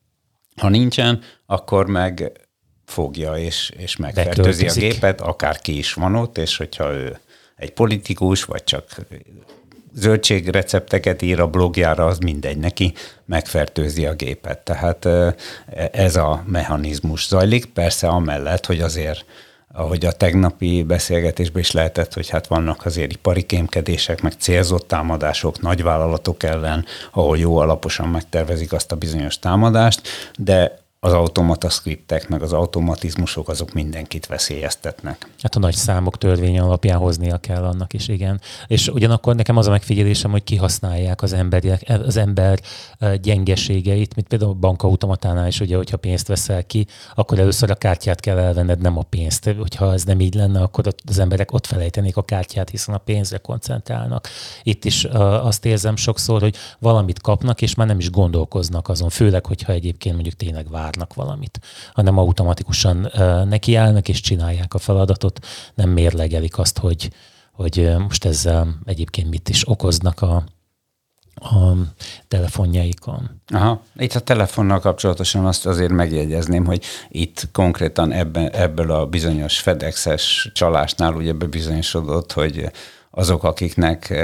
Ha 0.56 0.68
nincsen, 0.68 1.22
akkor 1.46 1.86
meg 1.86 2.32
fogja 2.84 3.36
és, 3.36 3.72
és 3.76 3.96
megfertőzi 3.96 4.66
a 4.66 4.72
gépet, 4.72 5.20
akár 5.20 5.58
ki 5.58 5.78
is 5.78 5.92
van 5.92 6.14
ott, 6.14 6.38
és 6.38 6.56
hogyha 6.56 6.92
ő 6.92 7.18
egy 7.56 7.72
politikus, 7.72 8.44
vagy 8.44 8.64
csak 8.64 8.84
zöldségrecepteket 9.92 11.22
ír 11.22 11.40
a 11.40 11.46
blogjára, 11.46 12.06
az 12.06 12.18
mindegy 12.18 12.58
neki, 12.58 12.94
megfertőzi 13.24 14.06
a 14.06 14.14
gépet. 14.14 14.58
Tehát 14.58 15.08
ez 15.92 16.16
a 16.16 16.42
mechanizmus 16.46 17.26
zajlik, 17.26 17.66
persze 17.66 18.08
amellett, 18.08 18.66
hogy 18.66 18.80
azért 18.80 19.24
ahogy 19.76 20.04
a 20.04 20.12
tegnapi 20.12 20.82
beszélgetésben 20.82 21.62
is 21.62 21.70
lehetett, 21.70 22.14
hogy 22.14 22.28
hát 22.28 22.46
vannak 22.46 22.84
azért 22.84 23.12
ipari 23.12 23.42
kémkedések, 23.42 24.22
meg 24.22 24.32
célzott 24.32 24.88
támadások 24.88 25.60
nagyvállalatok 25.60 26.42
ellen, 26.42 26.84
ahol 27.12 27.38
jó 27.38 27.56
alaposan 27.56 28.08
megtervezik 28.08 28.72
azt 28.72 28.92
a 28.92 28.96
bizonyos 28.96 29.38
támadást, 29.38 30.08
de 30.38 30.84
az 31.06 31.12
automata 31.12 31.68
skriptek, 31.68 32.28
meg 32.28 32.42
az 32.42 32.52
automatizmusok, 32.52 33.48
azok 33.48 33.72
mindenkit 33.72 34.26
veszélyeztetnek. 34.26 35.30
Hát 35.42 35.56
a 35.56 35.58
nagy 35.58 35.74
számok 35.74 36.18
törvény 36.18 36.58
alapján 36.58 36.98
hoznia 36.98 37.38
kell 37.38 37.64
annak 37.64 37.92
is, 37.92 38.08
igen. 38.08 38.40
És 38.66 38.88
ugyanakkor 38.88 39.34
nekem 39.34 39.56
az 39.56 39.66
a 39.66 39.70
megfigyelésem, 39.70 40.30
hogy 40.30 40.44
kihasználják 40.44 41.22
az, 41.22 41.32
emberek, 41.32 42.00
az 42.04 42.16
ember 42.16 42.60
gyengeségeit, 43.22 44.14
mint 44.14 44.28
például 44.28 44.50
a 44.50 44.54
bankautomatánál 44.54 45.46
is, 45.46 45.60
ugye, 45.60 45.76
hogyha 45.76 45.96
pénzt 45.96 46.28
veszel 46.28 46.64
ki, 46.64 46.86
akkor 47.14 47.38
először 47.38 47.70
a 47.70 47.74
kártyát 47.74 48.20
kell 48.20 48.38
elvenned, 48.38 48.80
nem 48.80 48.98
a 48.98 49.02
pénzt. 49.02 49.54
Hogyha 49.58 49.92
ez 49.92 50.04
nem 50.04 50.20
így 50.20 50.34
lenne, 50.34 50.60
akkor 50.60 50.94
az 51.08 51.18
emberek 51.18 51.52
ott 51.52 51.66
felejtenék 51.66 52.16
a 52.16 52.22
kártyát, 52.22 52.70
hiszen 52.70 52.94
a 52.94 52.98
pénzre 52.98 53.38
koncentrálnak. 53.38 54.28
Itt 54.62 54.84
is 54.84 55.04
azt 55.04 55.64
érzem 55.64 55.96
sokszor, 55.96 56.40
hogy 56.40 56.56
valamit 56.78 57.20
kapnak, 57.20 57.62
és 57.62 57.74
már 57.74 57.86
nem 57.86 57.98
is 57.98 58.10
gondolkoznak 58.10 58.88
azon, 58.88 59.08
főleg, 59.08 59.46
hogyha 59.46 59.72
egyébként 59.72 60.14
mondjuk 60.14 60.36
tényleg 60.36 60.70
vár 60.70 60.94
várnak 60.96 61.14
valamit, 61.14 61.60
hanem 61.92 62.18
automatikusan 62.18 63.10
nekiállnak 63.48 64.08
és 64.08 64.20
csinálják 64.20 64.74
a 64.74 64.78
feladatot, 64.78 65.46
nem 65.74 65.90
mérlegelik 65.90 66.58
azt, 66.58 66.78
hogy, 66.78 67.10
hogy 67.52 67.94
most 67.98 68.24
ezzel 68.24 68.78
egyébként 68.84 69.30
mit 69.30 69.48
is 69.48 69.68
okoznak 69.68 70.22
a, 70.22 70.44
a 71.34 71.72
telefonjaikon. 72.28 73.40
Aha. 73.46 73.82
Itt 73.96 74.14
a 74.14 74.20
telefonnal 74.20 74.80
kapcsolatosan 74.80 75.46
azt 75.46 75.66
azért 75.66 75.92
megjegyezném, 75.92 76.64
hogy 76.64 76.82
itt 77.08 77.48
konkrétan 77.52 78.12
ebben, 78.12 78.50
ebből 78.50 78.90
a 78.90 79.06
bizonyos 79.06 79.58
FedExes 79.58 80.50
csalásnál 80.54 81.14
ugye 81.14 81.32
bebizonyosodott, 81.32 82.32
hogy 82.32 82.70
azok, 83.18 83.44
akiknek 83.44 84.14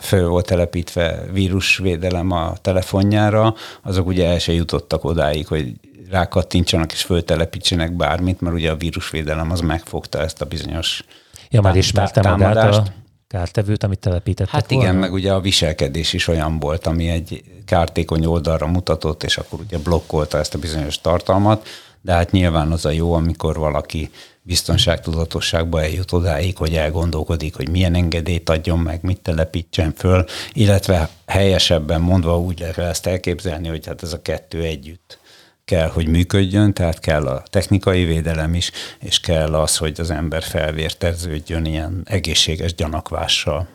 föl 0.00 0.28
volt 0.28 0.46
telepítve 0.46 1.24
vírusvédelem 1.32 2.30
a 2.30 2.52
telefonjára, 2.60 3.54
azok 3.82 4.06
ugye 4.06 4.26
el 4.26 4.38
se 4.38 4.52
jutottak 4.52 5.04
odáig, 5.04 5.46
hogy 5.46 5.72
rákattintsanak 6.10 6.92
és 6.92 7.02
föltelepítsenek 7.02 7.92
bármit, 7.92 8.40
mert 8.40 8.54
ugye 8.54 8.70
a 8.70 8.76
vírusvédelem 8.76 9.50
az 9.50 9.60
megfogta 9.60 10.20
ezt 10.20 10.42
a 10.42 10.44
bizonyos 10.44 11.04
Ja, 11.50 11.60
már 11.60 11.76
ismerte 11.76 12.30
magát 12.30 12.56
a 12.56 12.84
kártevőt, 13.26 13.82
amit 13.82 13.98
telepítettek 13.98 14.52
Hát 14.54 14.70
volna? 14.70 14.84
igen, 14.84 14.96
meg 14.96 15.12
ugye 15.12 15.32
a 15.32 15.40
viselkedés 15.40 16.12
is 16.12 16.28
olyan 16.28 16.58
volt, 16.58 16.86
ami 16.86 17.08
egy 17.08 17.42
kártékony 17.64 18.24
oldalra 18.24 18.66
mutatott, 18.66 19.22
és 19.22 19.38
akkor 19.38 19.60
ugye 19.60 19.78
blokkolta 19.78 20.38
ezt 20.38 20.54
a 20.54 20.58
bizonyos 20.58 21.00
tartalmat, 21.00 21.66
de 22.00 22.12
hát 22.12 22.30
nyilván 22.30 22.72
az 22.72 22.84
a 22.84 22.90
jó, 22.90 23.12
amikor 23.12 23.56
valaki 23.56 24.10
biztonságtudatosságba 24.48 25.82
eljut 25.82 26.12
odáig, 26.12 26.56
hogy 26.56 26.74
elgondolkodik, 26.74 27.54
hogy 27.54 27.68
milyen 27.68 27.94
engedélyt 27.94 28.48
adjon 28.48 28.78
meg, 28.78 28.98
mit 29.02 29.20
telepítsen 29.20 29.92
föl, 29.96 30.24
illetve 30.52 31.08
helyesebben 31.26 32.00
mondva 32.00 32.40
úgy 32.40 32.58
lehet 32.60 32.78
ezt 32.78 33.06
elképzelni, 33.06 33.68
hogy 33.68 33.86
hát 33.86 34.02
ez 34.02 34.12
a 34.12 34.22
kettő 34.22 34.62
együtt 34.62 35.18
kell, 35.64 35.88
hogy 35.88 36.06
működjön, 36.06 36.72
tehát 36.72 37.00
kell 37.00 37.26
a 37.26 37.42
technikai 37.50 38.04
védelem 38.04 38.54
is, 38.54 38.70
és 39.00 39.20
kell 39.20 39.54
az, 39.54 39.76
hogy 39.76 40.00
az 40.00 40.10
ember 40.10 40.42
felvérteződjön 40.42 41.64
ilyen 41.64 42.02
egészséges 42.04 42.74
gyanakvással. 42.74 43.68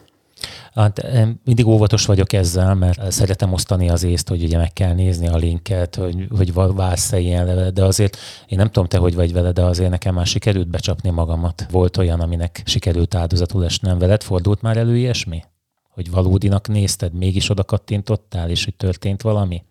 Hát 0.74 1.08
mindig 1.44 1.68
óvatos 1.68 2.06
vagyok 2.06 2.34
ezzel, 2.34 2.76
mert 2.76 3.12
szeretem 3.12 3.54
osztani 3.54 3.90
az 3.90 4.04
észt, 4.04 4.30
hogy 4.30 4.44
ugye 4.44 4.58
meg 4.58 4.74
kell 4.74 4.94
nézni 4.94 5.28
a 5.28 5.36
linket, 5.36 5.96
hogy, 5.96 6.28
hogy 6.38 6.54
válsz-e 6.54 7.20
ilyen 7.20 7.74
de 7.74 7.84
azért 7.84 8.18
én 8.48 8.58
nem 8.58 8.68
tudom 8.68 8.88
te, 8.88 8.98
hogy 8.98 9.16
vagy 9.16 9.34
vele, 9.34 9.52
de 9.52 9.64
azért 9.64 9.90
nekem 9.90 10.14
már 10.14 10.26
sikerült 10.26 10.68
becsapni 10.68 11.10
magamat. 11.10 11.66
Volt 11.72 11.98
olyan, 11.98 12.20
aminek 12.20 12.62
sikerült 12.66 13.16
áldozatul 13.16 13.66
esnem 13.66 13.98
veled, 13.98 14.24
fordult 14.24 14.62
már 14.62 14.78
elő 14.78 14.98
ilyesmi? 14.98 15.44
Hogy 15.90 16.12
valódinak 16.12 16.68
nézted, 16.68 17.14
mégis 17.14 17.50
oda 17.50 17.64
kattintottál, 17.64 18.50
és 18.50 18.64
hogy 18.64 18.76
történt 18.76 19.22
valami? 19.22 19.64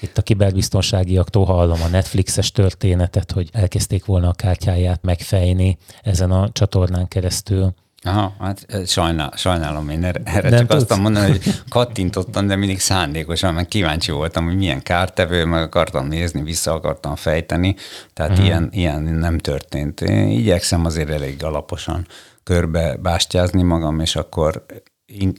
Itt 0.00 0.18
a 0.18 0.22
kiberbiztonságiaktól 0.22 1.44
hallom 1.44 1.82
a 1.82 1.88
Netflixes 1.88 2.52
történetet, 2.52 3.32
hogy 3.32 3.48
elkezdték 3.52 4.04
volna 4.04 4.28
a 4.28 4.32
kártyáját 4.32 5.02
megfejni 5.02 5.78
ezen 6.02 6.30
a 6.30 6.48
csatornán 6.52 7.08
keresztül. 7.08 7.74
Aha, 8.08 8.34
hát 8.40 8.66
sajnál, 8.86 9.32
sajnálom 9.36 9.88
én 9.88 10.04
erre, 10.04 10.20
erre 10.24 10.58
csak 10.58 10.66
tudsz. 10.66 10.90
azt 10.90 11.00
mondani, 11.00 11.30
hogy 11.30 11.54
kattintottam, 11.68 12.46
de 12.46 12.56
mindig 12.56 12.80
szándékosan, 12.80 13.54
mert 13.54 13.68
kíváncsi 13.68 14.10
voltam, 14.10 14.44
hogy 14.44 14.56
milyen 14.56 14.82
kártevő, 14.82 15.44
meg 15.44 15.62
akartam 15.62 16.06
nézni, 16.06 16.42
vissza 16.42 16.72
akartam 16.72 17.16
fejteni, 17.16 17.74
tehát 18.14 18.30
uh-huh. 18.30 18.46
ilyen, 18.46 18.68
ilyen 18.72 19.02
nem 19.02 19.38
történt. 19.38 20.00
Én 20.00 20.28
igyekszem 20.28 20.84
azért 20.84 21.10
elég 21.10 21.44
alaposan 21.44 22.06
körbe 22.44 22.96
bástyázni 22.96 23.62
magam, 23.62 24.00
és 24.00 24.16
akkor 24.16 24.64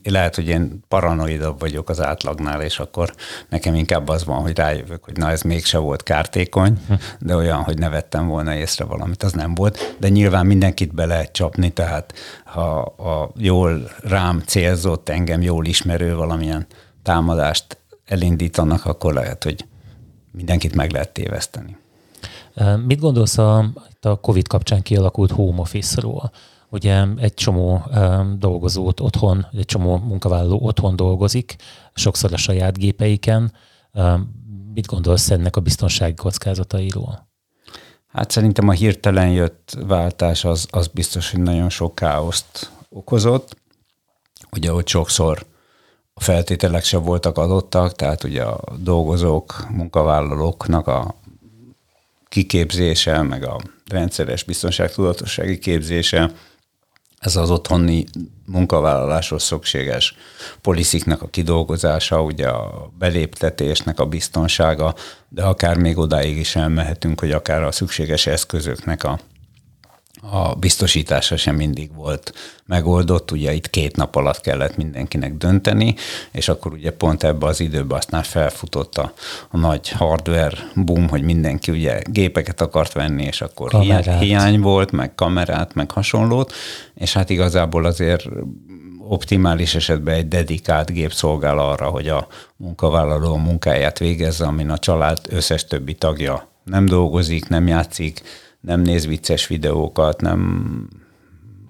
lehet, 0.04 0.36
hogy 0.36 0.48
én 0.48 0.80
paranoidabb 0.88 1.60
vagyok 1.60 1.90
az 1.90 2.02
átlagnál, 2.02 2.62
és 2.62 2.80
akkor 2.80 3.14
nekem 3.50 3.76
inkább 3.76 4.08
az 4.08 4.26
van, 4.26 4.42
hogy 4.42 4.58
rájövök, 4.58 5.04
hogy 5.04 5.18
na 5.18 5.30
ez 5.30 5.42
mégse 5.42 5.78
volt 5.78 6.04
kártékony, 6.04 6.80
de 7.20 7.36
olyan, 7.36 7.64
hogy 7.64 7.78
ne 7.78 7.90
vettem 7.90 8.28
volna 8.28 8.56
észre 8.56 8.84
valamit, 8.84 9.24
az 9.24 9.32
nem 9.32 9.56
volt. 9.56 9.96
De 10.00 10.10
nyilván 10.10 10.46
mindenkit 10.46 10.94
be 10.94 11.06
lehet 11.06 11.32
csapni, 11.32 11.70
tehát 11.70 12.14
ha 12.46 12.80
a 12.82 13.32
jól 13.36 13.90
rám 14.04 14.44
célzott, 14.46 15.10
engem 15.10 15.42
jól 15.42 15.66
ismerő 15.66 16.16
valamilyen 16.16 16.68
támadást 17.04 17.78
elindítanak, 18.06 18.86
akkor 18.86 19.14
lehet, 19.14 19.44
hogy 19.44 19.66
mindenkit 20.32 20.76
meg 20.76 20.92
lehet 20.92 21.10
téveszteni. 21.10 21.78
Mit 22.86 23.00
gondolsz 23.00 23.38
a, 23.38 23.58
a 24.02 24.20
COVID 24.20 24.48
kapcsán 24.48 24.82
kialakult 24.82 25.32
home 25.32 25.60
office-ról? 25.60 26.32
Ugye 26.70 27.06
egy 27.18 27.34
csomó 27.34 27.84
dolgozót 28.38 29.00
otthon, 29.00 29.48
egy 29.52 29.66
csomó 29.66 29.98
munkavállaló 29.98 30.60
otthon 30.62 30.96
dolgozik, 30.96 31.56
sokszor 31.94 32.34
a 32.34 32.38
saját 32.38 32.78
gépeiken. 32.78 33.54
Mit 34.74 34.86
gondolsz 34.86 35.30
ennek 35.30 35.56
a 35.56 35.62
biztonsági 35.62 36.14
kockázatairól? 36.14 37.28
Hát 38.08 38.32
szerintem 38.32 38.68
a 38.68 38.72
hirtelen 38.72 39.30
jött 39.30 39.78
váltás 39.88 40.46
az, 40.46 40.68
az 40.70 40.88
biztos, 40.88 41.32
hogy 41.32 41.42
nagyon 41.42 41.70
sok 41.70 41.96
káoszt 41.96 42.72
okozott. 42.90 43.58
Ugye, 44.52 44.70
hogy 44.70 44.88
sokszor 44.88 45.46
a 46.14 46.22
feltételek 46.22 46.84
sem 46.84 47.04
voltak 47.04 47.38
adottak, 47.38 47.96
tehát 47.96 48.24
ugye 48.24 48.44
a 48.44 48.60
dolgozók, 48.78 49.66
munkavállalóknak 49.70 50.88
a 50.88 51.16
kiképzése, 52.28 53.22
meg 53.22 53.44
a 53.46 53.60
rendszeres 53.88 54.44
biztonságtudatossági 54.44 55.60
képzése 55.60 56.32
ez 57.20 57.36
az 57.36 57.52
otthoni 57.52 58.06
munkavállaláshoz 58.46 59.44
szükséges 59.44 60.16
polisziknak 60.62 61.22
a 61.22 61.28
kidolgozása, 61.28 62.22
ugye 62.22 62.48
a 62.48 62.92
beléptetésnek 63.00 64.00
a 64.00 64.06
biztonsága, 64.06 64.96
de 65.30 65.44
akár 65.44 65.78
még 65.78 65.98
odáig 65.98 66.38
is 66.38 66.56
elmehetünk, 66.56 67.20
hogy 67.20 67.32
akár 67.32 67.64
a 67.64 67.72
szükséges 67.72 68.28
eszközöknek 68.28 69.04
a 69.04 69.20
a 70.22 70.56
biztosítása 70.56 71.38
sem 71.38 71.56
mindig 71.56 71.96
volt 71.96 72.34
megoldott, 72.66 73.32
ugye 73.32 73.54
itt 73.54 73.70
két 73.70 73.96
nap 73.96 74.16
alatt 74.16 74.42
kellett 74.42 74.78
mindenkinek 74.78 75.34
dönteni, 75.34 75.96
és 76.32 76.50
akkor 76.50 76.74
ugye 76.74 76.92
pont 76.92 77.24
ebbe 77.24 77.46
az 77.46 77.60
időben 77.60 77.98
aztán 77.98 78.24
felfutott 78.24 78.98
a, 78.98 79.14
a 79.50 79.58
nagy 79.58 79.90
hardware 79.90 80.58
boom, 80.76 81.10
hogy 81.10 81.22
mindenki 81.22 81.72
ugye 81.72 82.02
gépeket 82.06 82.62
akart 82.62 82.94
venni, 82.94 83.24
és 83.24 83.42
akkor 83.42 83.70
kamerát. 83.70 84.20
hiány 84.20 84.60
volt, 84.60 84.92
meg 84.92 85.16
kamerát, 85.16 85.74
meg 85.74 85.92
hasonlót, 85.92 86.54
és 86.96 87.14
hát 87.14 87.30
igazából 87.30 87.86
azért 87.86 88.26
optimális 89.08 89.76
esetben 89.76 90.16
egy 90.16 90.28
dedikált 90.28 90.92
gép 90.92 91.14
szolgál 91.14 91.60
arra, 91.60 91.88
hogy 91.88 92.08
a 92.08 92.28
munkavállaló 92.56 93.34
a 93.34 93.38
munkáját 93.38 94.00
végezze, 94.00 94.46
amin 94.46 94.70
a 94.70 94.78
család 94.78 95.20
összes 95.30 95.66
többi 95.66 95.94
tagja 95.94 96.48
nem 96.64 96.86
dolgozik, 96.86 97.48
nem 97.48 97.68
játszik, 97.68 98.22
nem 98.60 98.82
néz 98.82 99.06
vicces 99.06 99.48
videókat, 99.48 100.22
nem 100.22 100.88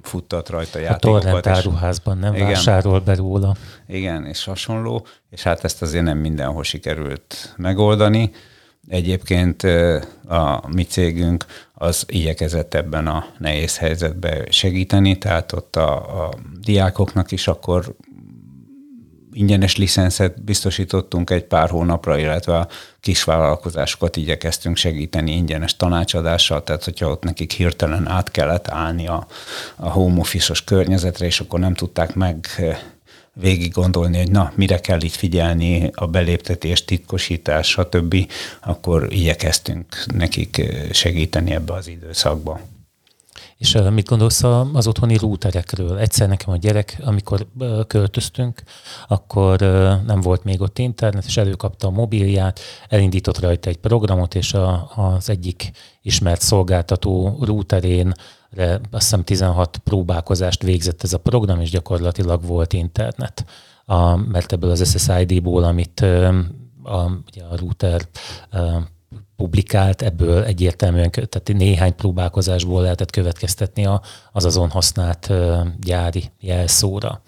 futtat 0.01 0.49
rajta 0.49 0.79
játékokat. 0.79 1.23
A 1.23 1.29
torrent 1.29 1.47
áruházban 1.47 2.17
nem 2.17 2.33
igen, 2.33 2.47
vásárol 2.47 2.99
be 2.99 3.15
róla. 3.15 3.55
Igen, 3.87 4.25
és 4.25 4.43
hasonló, 4.43 5.05
és 5.29 5.43
hát 5.43 5.63
ezt 5.63 5.81
azért 5.81 6.03
nem 6.03 6.17
mindenhol 6.17 6.63
sikerült 6.63 7.53
megoldani. 7.57 8.31
Egyébként 8.87 9.63
a 10.27 10.67
mi 10.67 10.83
cégünk 10.83 11.45
az 11.73 12.03
igyekezett 12.07 12.73
ebben 12.73 13.07
a 13.07 13.25
nehéz 13.37 13.77
helyzetben 13.77 14.45
segíteni, 14.49 15.17
tehát 15.17 15.51
ott 15.51 15.75
a, 15.75 16.23
a 16.25 16.33
diákoknak 16.61 17.31
is 17.31 17.47
akkor 17.47 17.95
ingyenes 19.39 19.75
licenszet 19.75 20.43
biztosítottunk 20.43 21.29
egy 21.29 21.43
pár 21.43 21.69
hónapra, 21.69 22.17
illetve 22.17 22.57
a 22.57 22.67
kisvállalkozásokat 22.99 24.17
igyekeztünk 24.17 24.77
segíteni 24.77 25.31
ingyenes 25.31 25.75
tanácsadással, 25.75 26.63
tehát 26.63 26.83
hogyha 26.83 27.09
ott 27.09 27.23
nekik 27.23 27.51
hirtelen 27.51 28.07
át 28.07 28.31
kellett 28.31 28.67
állni 28.67 29.07
a, 29.07 29.27
a 29.75 29.89
home 29.89 30.19
office-os 30.19 30.63
környezetre, 30.63 31.25
és 31.25 31.39
akkor 31.39 31.59
nem 31.59 31.73
tudták 31.73 32.15
meg 32.15 32.47
végig 33.33 33.71
gondolni, 33.71 34.17
hogy 34.17 34.31
na, 34.31 34.51
mire 34.55 34.79
kell 34.79 35.01
itt 35.01 35.15
figyelni, 35.15 35.91
a 35.93 36.07
beléptetés, 36.07 36.85
titkosítás, 36.85 37.67
stb., 37.67 38.31
akkor 38.59 39.13
igyekeztünk 39.13 40.05
nekik 40.13 40.61
segíteni 40.91 41.51
ebbe 41.51 41.73
az 41.73 41.87
időszakba. 41.87 42.59
És 43.57 43.77
mit 43.93 44.07
gondolsz 44.07 44.43
az 44.73 44.87
otthoni 44.87 45.17
rúterekről? 45.17 45.97
Egyszer 45.97 46.27
nekem 46.27 46.53
a 46.53 46.57
gyerek, 46.57 46.97
amikor 47.05 47.47
költöztünk, 47.87 48.61
akkor 49.07 49.59
nem 50.05 50.21
volt 50.21 50.43
még 50.43 50.61
ott 50.61 50.79
internet, 50.79 51.25
és 51.25 51.37
előkapta 51.37 51.87
a 51.87 51.91
mobilját, 51.91 52.59
elindított 52.89 53.39
rajta 53.39 53.69
egy 53.69 53.77
programot, 53.77 54.35
és 54.35 54.53
a, 54.53 54.91
az 54.95 55.29
egyik 55.29 55.71
ismert 56.01 56.41
szolgáltató 56.41 57.37
rúterén 57.41 58.13
azt 58.91 59.03
hiszem 59.03 59.23
16 59.23 59.77
próbálkozást 59.77 60.63
végzett 60.63 61.03
ez 61.03 61.13
a 61.13 61.17
program, 61.17 61.59
és 61.61 61.69
gyakorlatilag 61.69 62.45
volt 62.45 62.73
internet. 62.73 63.45
A, 63.85 64.15
mert 64.15 64.51
ebből 64.51 64.69
az 64.69 64.99
SSID-ból, 64.99 65.63
amit 65.63 65.99
a, 66.83 67.11
ugye 67.27 67.43
a 67.43 67.55
router 67.57 68.01
publikált, 69.39 70.01
ebből 70.01 70.43
egyértelműen, 70.43 71.11
tehát 71.11 71.51
néhány 71.53 71.95
próbálkozásból 71.95 72.81
lehetett 72.81 73.11
következtetni 73.11 73.87
az 74.31 74.45
azon 74.45 74.69
használt 74.69 75.31
gyári 75.81 76.23
jelszóra. 76.39 77.21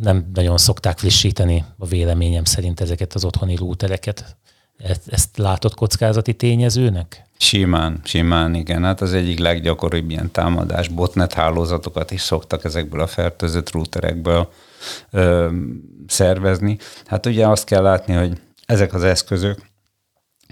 Nem 0.00 0.30
nagyon 0.34 0.58
szokták 0.58 0.98
frissíteni 0.98 1.64
a 1.78 1.86
véleményem 1.86 2.44
szerint 2.44 2.80
ezeket 2.80 3.14
az 3.14 3.24
otthoni 3.24 3.56
rútereket. 3.56 4.36
Ezt, 4.76 5.00
ezt 5.08 5.36
látott 5.36 5.74
kockázati 5.74 6.34
tényezőnek? 6.34 7.24
Simán, 7.38 8.00
simán, 8.04 8.54
igen. 8.54 8.84
Hát 8.84 9.00
az 9.00 9.12
egyik 9.12 9.38
leggyakoribb 9.38 10.10
ilyen 10.10 10.30
támadás, 10.30 10.88
botnet 10.88 11.32
hálózatokat 11.32 12.10
is 12.10 12.20
szoktak 12.20 12.64
ezekből 12.64 13.00
a 13.00 13.06
fertőzött 13.06 13.70
rúterekből 13.70 14.48
ö, 15.10 15.48
szervezni. 16.06 16.78
Hát 17.06 17.26
ugye 17.26 17.46
azt 17.46 17.64
kell 17.64 17.82
látni, 17.82 18.14
hogy 18.14 18.40
ezek 18.66 18.94
az 18.94 19.04
eszközök, 19.04 19.67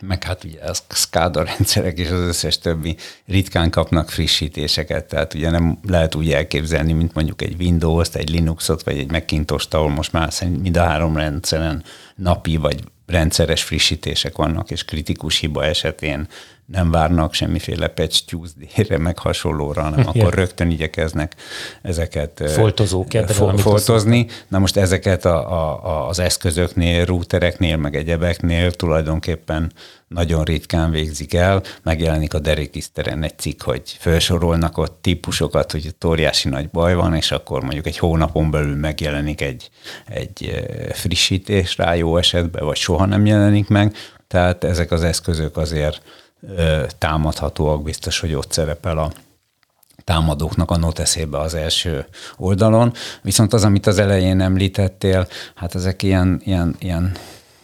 meg 0.03 0.25
hát 0.25 0.45
ugye 0.45 0.61
a 0.61 0.75
SCADA 0.89 1.43
rendszerek 1.45 1.99
és 1.99 2.11
az 2.11 2.21
összes 2.21 2.59
többi 2.59 2.97
ritkán 3.27 3.71
kapnak 3.71 4.11
frissítéseket, 4.11 5.05
tehát 5.05 5.35
ugye 5.35 5.51
nem 5.51 5.79
lehet 5.89 6.15
úgy 6.15 6.33
elképzelni, 6.33 6.93
mint 6.93 7.15
mondjuk 7.15 7.43
egy 7.43 7.61
Windows-t, 7.61 8.17
egy 8.17 8.31
Linuxot, 8.31 8.83
vagy 8.83 8.99
egy 8.99 9.11
Macintosh-t, 9.11 9.75
ahol 9.75 9.91
most 9.91 10.13
már 10.13 10.33
mind 10.61 10.77
a 10.77 10.85
három 10.85 11.17
rendszeren 11.17 11.85
napi 12.17 12.57
vagy 12.57 12.85
rendszeres 13.07 13.63
frissítések 13.63 14.37
vannak, 14.37 14.71
és 14.71 14.85
kritikus 14.85 15.39
hiba 15.39 15.65
esetén 15.65 16.29
nem 16.67 16.91
várnak 16.91 17.35
semmiféle 17.35 17.89
patch 17.89 18.25
Tuesday-re, 18.27 18.99
meg 18.99 19.19
hasonlóra, 19.19 19.83
hanem 19.83 20.07
akkor 20.07 20.35
rögtön 20.35 20.71
igyekeznek 20.71 21.35
ezeket 21.83 22.43
fo- 23.33 23.61
foltozni. 23.61 24.27
Na 24.49 24.59
most 24.59 24.77
ezeket 24.77 25.25
a, 25.25 25.53
a, 25.85 26.09
az 26.09 26.19
eszközöknél, 26.19 27.05
routereknél, 27.05 27.77
meg 27.77 27.97
egyebeknél 27.97 28.73
tulajdonképpen 28.73 29.73
nagyon 30.09 30.45
ritkán 30.45 30.91
végzik 30.91 31.35
el. 31.35 31.63
Megjelenik 31.83 32.35
a 32.35 32.39
derékiszteren 32.39 33.23
egy 33.23 33.39
cikk, 33.39 33.63
hogy 33.63 33.83
felsorolnak 33.99 34.79
ott 34.79 34.99
típusokat, 35.01 35.73
hogy 35.73 35.87
ott 35.87 36.05
óriási 36.05 36.49
nagy 36.49 36.71
baj 36.71 36.95
van, 36.95 37.15
és 37.15 37.31
akkor 37.31 37.63
mondjuk 37.63 37.87
egy 37.87 37.99
hónapon 37.99 38.51
belül 38.51 38.77
megjelenik 38.77 39.41
egy, 39.41 39.71
egy 40.09 40.65
frissítés 40.93 41.77
rá 41.77 41.95
jó 41.95 42.17
esetben, 42.17 42.65
vagy 42.65 42.77
soha 42.77 43.07
nem 43.07 43.27
jelenik 43.27 43.69
meg. 43.69 43.97
Tehát 44.29 44.65
ezek 44.65 44.91
az 44.91 45.03
eszközök 45.03 45.57
azért 45.57 46.03
támadhatóak, 46.99 47.83
biztos, 47.83 48.21
hogy 48.21 48.35
ott 48.35 48.53
szerepel 48.53 48.99
a 48.99 49.13
támadóknak 50.05 50.71
a 50.71 50.77
noteszébe 50.77 51.39
az 51.39 51.55
első 51.55 52.07
oldalon. 52.37 52.93
Viszont 53.23 53.53
az, 53.53 53.65
amit 53.65 53.87
az 53.87 53.99
elején 53.99 54.41
említettél, 54.41 55.27
hát 55.55 55.75
ezek 55.75 56.03
ilyen, 56.03 56.41
ilyen, 56.45 56.77
ilyen, 56.79 57.13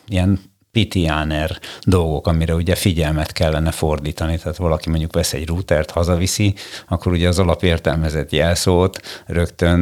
ilyen 0.09 0.41
pitiáner 0.73 1.59
dolgok, 1.83 2.27
amire 2.27 2.55
ugye 2.55 2.75
figyelmet 2.75 3.33
kellene 3.33 3.71
fordítani. 3.71 4.39
Tehát 4.39 4.57
valaki 4.57 4.91
mondjuk 4.91 5.13
vesz 5.13 5.33
egy 5.33 5.47
routert, 5.47 5.91
hazaviszi, 5.91 6.55
akkor 6.89 7.13
ugye 7.13 7.29
az 7.29 7.39
alapértelmezett 7.39 8.33
jelszót 8.33 9.01
rögtön 9.27 9.81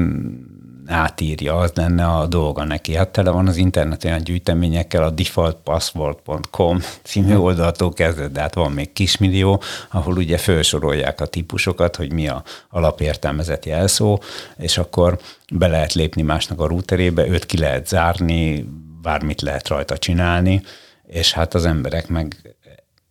átírja, 0.91 1.57
az 1.57 1.73
lenne 1.75 2.07
a 2.07 2.27
dolga 2.27 2.65
neki. 2.65 2.95
Hát 2.95 3.09
tele 3.09 3.31
van 3.31 3.47
az 3.47 3.57
internet 3.57 4.05
olyan 4.05 4.23
gyűjteményekkel, 4.23 5.03
a 5.03 5.11
defaultpassword.com 5.11 6.81
című 7.03 7.33
hm. 7.33 7.41
oldaltól 7.41 7.93
kezdve, 7.93 8.29
de 8.29 8.41
hát 8.41 8.55
van 8.55 8.73
még 8.73 8.93
kismillió, 8.93 9.63
ahol 9.91 10.17
ugye 10.17 10.39
felsorolják 10.39 11.21
a 11.21 11.27
típusokat, 11.27 11.97
hogy 11.97 12.13
mi 12.13 12.29
a 12.29 12.43
alapértelmezett 12.71 13.65
jelszó, 13.65 14.19
és 14.57 14.79
akkor 14.79 15.19
be 15.53 15.67
lehet 15.67 15.93
lépni 15.93 16.23
másnak 16.23 16.61
a 16.61 16.67
routerébe, 16.67 17.27
őt 17.27 17.47
ki 17.47 17.59
lehet 17.59 17.89
zárni, 17.89 18.69
bármit 19.03 19.41
lehet 19.41 19.69
rajta 19.69 19.99
csinálni, 19.99 20.63
és 21.07 21.33
hát 21.33 21.55
az 21.55 21.65
emberek 21.65 22.09
meg 22.09 22.55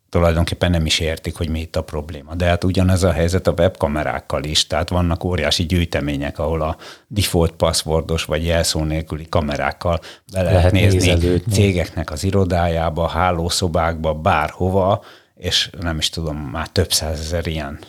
tulajdonképpen 0.09 0.71
nem 0.71 0.85
is 0.85 0.99
értik, 0.99 1.35
hogy 1.35 1.49
mi 1.49 1.59
itt 1.59 1.75
a 1.75 1.81
probléma. 1.81 2.35
De 2.35 2.45
hát 2.45 2.63
ugyanez 2.63 3.03
a 3.03 3.11
helyzet 3.11 3.47
a 3.47 3.53
webkamerákkal 3.57 4.43
is, 4.43 4.67
tehát 4.67 4.89
vannak 4.89 5.23
óriási 5.23 5.65
gyűjtemények, 5.65 6.39
ahol 6.39 6.61
a 6.61 6.77
default 7.07 7.51
passwordos 7.51 8.23
vagy 8.23 8.45
jelszó 8.45 8.83
nélküli 8.83 9.25
kamerákkal 9.29 9.99
be 10.33 10.41
lehet, 10.41 10.53
lehet 10.53 10.71
nézni 10.71 10.97
nézelődni. 10.97 11.53
cégeknek 11.53 12.11
az 12.11 12.23
irodájába, 12.23 13.07
hálószobákba, 13.07 14.13
bárhova, 14.13 15.03
és 15.35 15.69
nem 15.79 15.97
is 15.97 16.09
tudom, 16.09 16.37
már 16.37 16.67
több 16.67 16.93
százezer 16.93 17.47
ilyen 17.47 17.79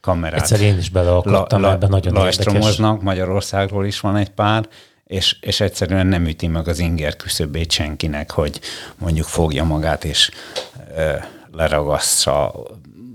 kamerát. 0.00 0.40
Egyszer 0.40 0.60
én 0.60 0.78
is 0.78 0.88
beleakadtam, 0.88 1.60
la, 1.60 1.72
ebben 1.72 1.88
nagyon 1.88 2.16
érdekes. 2.16 2.76
Magyarországról 3.00 3.86
is 3.86 4.00
van 4.00 4.16
egy 4.16 4.30
pár, 4.30 4.68
és, 5.06 5.36
és 5.40 5.60
egyszerűen 5.60 6.06
nem 6.06 6.26
üti 6.26 6.46
meg 6.46 6.68
az 6.68 6.78
inger 6.78 7.16
küszöbét 7.16 7.70
senkinek, 7.70 8.30
hogy 8.30 8.60
mondjuk 8.98 9.26
fogja 9.26 9.64
magát, 9.64 10.04
és 10.04 10.30
leragassza, 11.52 12.52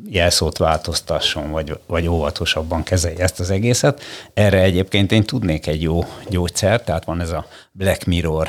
jelszót 0.10 0.58
változtasson, 0.58 1.52
vagy, 1.52 1.80
vagy 1.86 2.08
óvatosabban 2.08 2.84
kezelje 2.84 3.24
ezt 3.24 3.40
az 3.40 3.50
egészet. 3.50 4.02
Erre 4.34 4.62
egyébként 4.62 5.12
én 5.12 5.24
tudnék 5.24 5.68
egy 5.68 5.82
jó 5.82 6.06
gyógyszer, 6.30 6.84
tehát 6.84 7.06
van 7.06 7.22
ez 7.22 7.32
a 7.32 7.46
Black 7.72 8.06
Mirror 8.06 8.48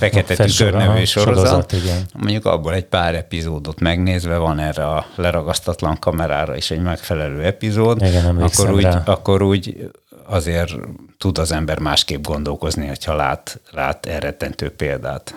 Fekete 0.00 0.44
Tükör 0.44 0.72
nevű 0.72 1.04
sorozat. 1.04 1.46
sorozat 1.46 1.72
igen. 1.72 2.06
Mondjuk 2.14 2.44
abból 2.44 2.74
egy 2.74 2.84
pár 2.84 3.14
epizódot 3.14 3.80
megnézve 3.80 4.36
van 4.36 4.58
erre 4.58 4.86
a 4.86 5.06
leragasztatlan 5.14 5.98
kamerára 5.98 6.56
is 6.56 6.70
egy 6.70 6.82
megfelelő 6.82 7.42
epizód, 7.42 8.02
igen, 8.02 8.36
akkor, 8.36 8.70
úgy, 8.72 8.88
akkor 9.04 9.42
úgy 9.42 9.90
azért 10.26 10.74
tud 11.18 11.38
az 11.38 11.52
ember 11.52 11.78
másképp 11.78 12.24
gondolkozni, 12.24 12.86
hogyha 12.86 13.14
lát, 13.14 13.60
lát 13.70 14.06
elrettentő 14.06 14.70
példát. 14.70 15.34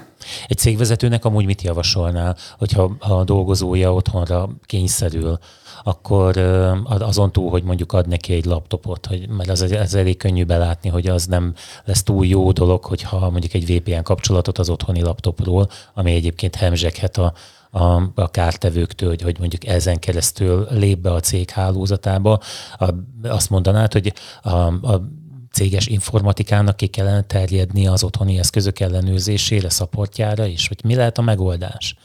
Egy 0.47 0.58
cégvezetőnek 0.58 1.26
amúgy 1.26 1.45
mit 1.45 1.62
javasolnál, 1.62 2.38
hogyha 2.58 2.95
a 2.99 3.23
dolgozója 3.23 3.93
otthonra 3.93 4.49
kényszerül, 4.65 5.39
akkor 5.84 6.38
azon 6.86 7.32
túl, 7.32 7.50
hogy 7.50 7.63
mondjuk 7.63 7.93
ad 7.93 8.08
neki 8.08 8.34
egy 8.34 8.46
laptopot, 8.46 9.06
hogy, 9.06 9.30
mert 9.30 9.50
az, 9.50 9.62
az 9.62 9.96
elég 9.96 10.17
könnyű 10.17 10.43
belátni, 10.43 10.89
hogy 10.89 11.08
az 11.08 11.26
nem 11.26 11.54
lesz 11.86 12.04
túl 12.04 12.26
jó 12.26 12.52
dolog, 12.52 12.86
hogyha 12.86 13.30
mondjuk 13.30 13.54
egy 13.54 13.76
VPN 13.76 14.02
kapcsolatot 14.02 14.58
az 14.58 14.69
otthoni 14.69 15.02
laptopról, 15.02 15.69
ami 15.93 16.13
egyébként 16.13 16.56
hemzseghet 16.56 17.17
a, 17.17 17.34
a, 17.72 18.12
a 18.15 18.32
kártevőktől, 18.32 19.10
hogy, 19.10 19.22
hogy 19.22 19.39
mondjuk 19.39 19.65
ezen 19.65 20.00
keresztül 20.00 20.67
lép 20.69 20.98
be 20.98 21.13
a 21.13 21.19
cég 21.19 21.50
hálózatába. 21.50 22.39
A, 22.78 22.89
azt 23.24 23.50
mondanád, 23.50 23.93
hogy 23.93 24.13
a, 24.41 24.50
a 24.52 25.10
céges 25.52 25.88
informatikának 25.88 26.76
ki 26.76 26.88
kellene 26.88 27.22
terjedni 27.22 27.88
az 27.88 28.04
otthoni 28.04 28.38
eszközök 28.38 28.80
ellenőrzésére, 28.80 29.69
szaportjára 29.69 30.46
is? 30.46 30.67
Vagy 30.67 30.84
mi 30.84 30.96
lehet 30.96 31.17
a 31.17 31.22
megoldás? 31.22 31.96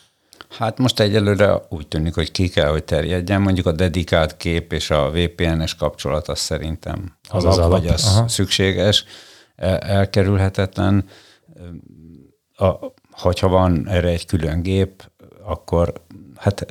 Hát 0.51 0.79
most 0.79 1.01
egyelőre 1.01 1.61
úgy 1.69 1.89
tűnik, 1.89 2.15
hogy 2.15 2.31
ki 2.31 2.49
kell, 2.49 2.71
hogy 2.71 2.85
terjedjen. 2.85 3.41
Mondjuk 3.41 3.67
a 3.67 3.73
dedikált 3.73 4.37
kép 4.37 4.73
és 4.73 4.91
a 4.91 5.11
VPN-es 5.11 5.75
kapcsolat 5.75 6.29
az 6.29 6.39
szerintem 6.39 7.17
az, 7.29 7.45
az, 7.45 7.59
alap, 7.59 7.71
vagy 7.71 7.87
az 7.87 8.05
Aha. 8.05 8.29
szükséges, 8.29 9.05
elkerülhetetlen. 9.79 11.05
A, 12.57 12.75
hogyha 13.11 13.49
van 13.49 13.89
erre 13.89 14.09
egy 14.09 14.27
külön 14.27 14.63
gép, 14.63 15.11
akkor 15.45 15.93
hát 16.37 16.67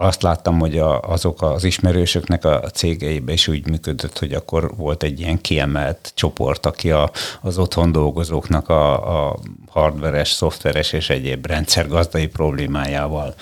azt 0.00 0.22
láttam, 0.22 0.58
hogy 0.58 0.78
a, 0.78 1.00
azok 1.00 1.42
az 1.42 1.64
ismerősöknek 1.64 2.44
a 2.44 2.60
cégeibe 2.60 3.32
is 3.32 3.48
úgy 3.48 3.68
működött, 3.68 4.18
hogy 4.18 4.32
akkor 4.32 4.76
volt 4.76 5.02
egy 5.02 5.20
ilyen 5.20 5.40
kiemelt 5.40 6.12
csoport, 6.14 6.66
aki 6.66 6.90
a, 6.90 7.10
az 7.40 7.58
otthon 7.58 7.92
dolgozóknak 7.92 8.68
a, 8.68 9.28
a 9.28 9.38
hardveres, 9.68 10.30
szoftveres 10.30 10.92
és 10.92 11.10
egyéb 11.10 11.46
rendszergazdai 11.46 12.26
problémájával 12.26 13.34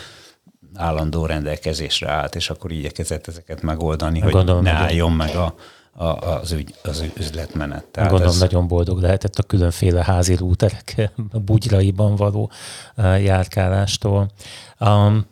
állandó 0.75 1.27
rendelkezésre 1.27 2.11
állt, 2.11 2.35
és 2.35 2.51
akkor 2.51 2.73
igyekezett 2.73 3.27
ezeket 3.27 3.62
megoldani, 3.62 4.21
hogy 4.21 4.33
Gondolom, 4.33 4.62
ne 4.62 4.71
álljon 4.71 5.12
meg 5.12 5.37
a, 5.37 5.55
a, 5.92 6.05
az, 6.05 6.53
ügy, 6.53 6.75
az 6.83 7.05
üzletmenet. 7.16 7.85
Tehát 7.85 8.11
Gondolom 8.11 8.35
ez... 8.35 8.40
nagyon 8.40 8.68
boldog 8.68 9.01
lehetett 9.01 9.38
a 9.38 9.42
különféle 9.42 10.05
házi 10.05 10.35
rúterek 10.35 11.11
bugyraiban 11.47 12.16
való 12.16 12.51
járkálástól. 12.97 14.31
Um, 14.81 15.27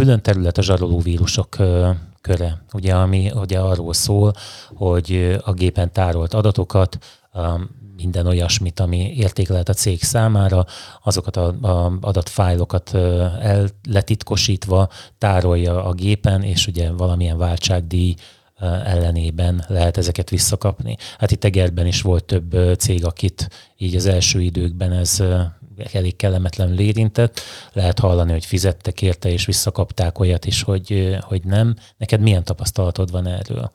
külön 0.00 0.22
terület 0.22 0.58
a 0.58 0.62
zsaroló 0.62 0.98
vírusok 0.98 1.56
köre, 2.20 2.62
ugye, 2.72 2.94
ami 2.94 3.30
ugye 3.34 3.58
arról 3.58 3.92
szól, 3.92 4.32
hogy 4.74 5.38
a 5.44 5.52
gépen 5.52 5.92
tárolt 5.92 6.34
adatokat, 6.34 6.98
minden 7.96 8.26
olyasmit, 8.26 8.80
ami 8.80 9.12
érték 9.16 9.48
lehet 9.48 9.68
a 9.68 9.72
cég 9.72 10.02
számára, 10.02 10.66
azokat 11.02 11.36
az 11.36 11.54
adatfájlokat 12.00 12.94
el 13.40 13.68
letitkosítva 13.88 14.88
tárolja 15.18 15.84
a 15.84 15.92
gépen, 15.92 16.42
és 16.42 16.66
ugye 16.66 16.92
valamilyen 16.92 17.38
váltságdíj 17.38 18.14
ellenében 18.60 19.64
lehet 19.68 19.96
ezeket 19.96 20.30
visszakapni. 20.30 20.96
Hát 21.18 21.30
itt 21.30 21.44
Egerben 21.44 21.86
is 21.86 22.02
volt 22.02 22.24
több 22.24 22.78
cég, 22.78 23.04
akit 23.04 23.48
így 23.76 23.96
az 23.96 24.06
első 24.06 24.40
időkben 24.40 24.92
ez 24.92 25.22
elég 25.92 26.16
kellemetlenül 26.16 26.78
érintett. 26.78 27.40
Lehet 27.72 27.98
hallani, 27.98 28.32
hogy 28.32 28.44
fizettek 28.44 29.02
érte, 29.02 29.30
és 29.30 29.46
visszakapták 29.46 30.18
olyat 30.18 30.44
is, 30.44 30.62
hogy, 30.62 31.18
hogy 31.20 31.44
nem. 31.44 31.76
Neked 31.96 32.20
milyen 32.20 32.44
tapasztalatod 32.44 33.10
van 33.10 33.26
erről? 33.26 33.70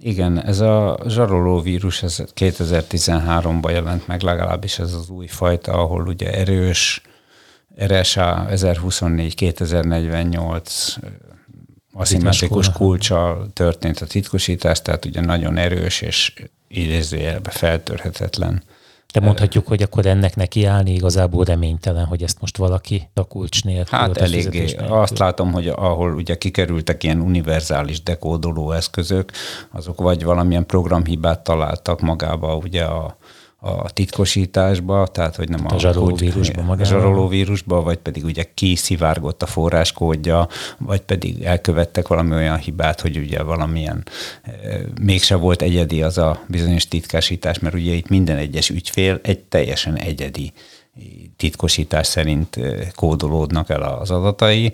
Igen, 0.00 0.44
ez 0.44 0.60
a 0.60 0.98
zsaroló 1.06 1.60
vírus, 1.60 2.02
ez 2.02 2.24
2013-ban 2.34 3.70
jelent 3.70 4.06
meg 4.06 4.22
legalábbis 4.22 4.78
ez 4.78 4.92
az 4.92 5.08
új 5.08 5.26
fajta, 5.26 5.72
ahol 5.72 6.06
ugye 6.06 6.32
erős 6.32 7.02
RSA 7.84 8.46
1024-2048 8.50 10.96
aszimmetrikus 11.98 12.72
kulcsal 12.72 13.48
történt 13.52 14.00
a 14.00 14.06
titkosítás, 14.06 14.82
tehát 14.82 15.04
ugye 15.04 15.20
nagyon 15.20 15.56
erős 15.56 16.00
és 16.00 16.32
idézőjelbe 16.68 17.50
feltörhetetlen 17.50 18.62
de 19.12 19.20
mondhatjuk, 19.20 19.66
hogy 19.66 19.82
akkor 19.82 20.06
ennek 20.06 20.36
neki 20.36 20.64
állni 20.64 20.94
igazából 20.94 21.44
reménytelen, 21.44 22.04
hogy 22.04 22.22
ezt 22.22 22.40
most 22.40 22.56
valaki 22.56 23.08
a 23.14 23.24
kulcs 23.24 23.64
nélkül. 23.64 23.98
Hát 23.98 24.16
eléggé. 24.16 24.58
Nélkül. 24.58 24.86
Azt 24.86 25.18
látom, 25.18 25.52
hogy 25.52 25.68
ahol 25.68 26.14
ugye 26.14 26.38
kikerültek 26.38 27.02
ilyen 27.02 27.20
univerzális 27.20 28.02
dekódoló 28.02 28.72
eszközök, 28.72 29.32
azok 29.70 30.00
vagy 30.00 30.24
valamilyen 30.24 30.66
programhibát 30.66 31.40
találtak 31.40 32.00
magába 32.00 32.56
ugye 32.56 32.84
a, 32.84 33.16
a 33.60 33.90
titkosításba, 33.90 35.06
tehát 35.06 35.36
hogy 35.36 35.48
nem 35.48 35.66
a, 35.66 35.74
a 35.74 35.78
zsarolóvírusba 35.78 36.62
a 36.62 36.84
zsarolóvírusba, 36.84 37.82
vagy 37.82 37.96
pedig 37.98 38.24
ugye 38.24 38.44
kiszivárgott 38.54 39.42
a 39.42 39.46
forráskódja, 39.46 40.48
vagy 40.78 41.00
pedig 41.00 41.42
elkövettek 41.42 42.08
valami 42.08 42.34
olyan 42.34 42.58
hibát, 42.58 43.00
hogy 43.00 43.16
ugye 43.16 43.42
valamilyen 43.42 44.04
e, 44.42 44.50
mégse 45.00 45.34
volt 45.34 45.62
egyedi 45.62 46.02
az 46.02 46.18
a 46.18 46.40
bizonyos 46.46 46.88
titkosítás, 46.88 47.58
mert 47.58 47.74
ugye 47.74 47.92
itt 47.92 48.08
minden 48.08 48.36
egyes 48.36 48.68
ügyfél 48.68 49.20
egy 49.22 49.38
teljesen 49.38 49.96
egyedi 49.96 50.52
titkosítás 51.36 52.06
szerint 52.06 52.56
e, 52.56 52.90
kódolódnak 52.94 53.70
el 53.70 53.82
az 53.82 54.10
adatai, 54.10 54.72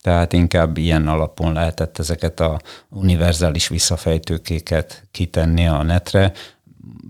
tehát 0.00 0.32
inkább 0.32 0.76
ilyen 0.76 1.08
alapon 1.08 1.52
lehetett 1.52 1.98
ezeket 1.98 2.40
a 2.40 2.60
univerzális 2.88 3.68
visszafejtőkéket 3.68 5.06
kitenni 5.10 5.66
a 5.66 5.82
netre, 5.82 6.32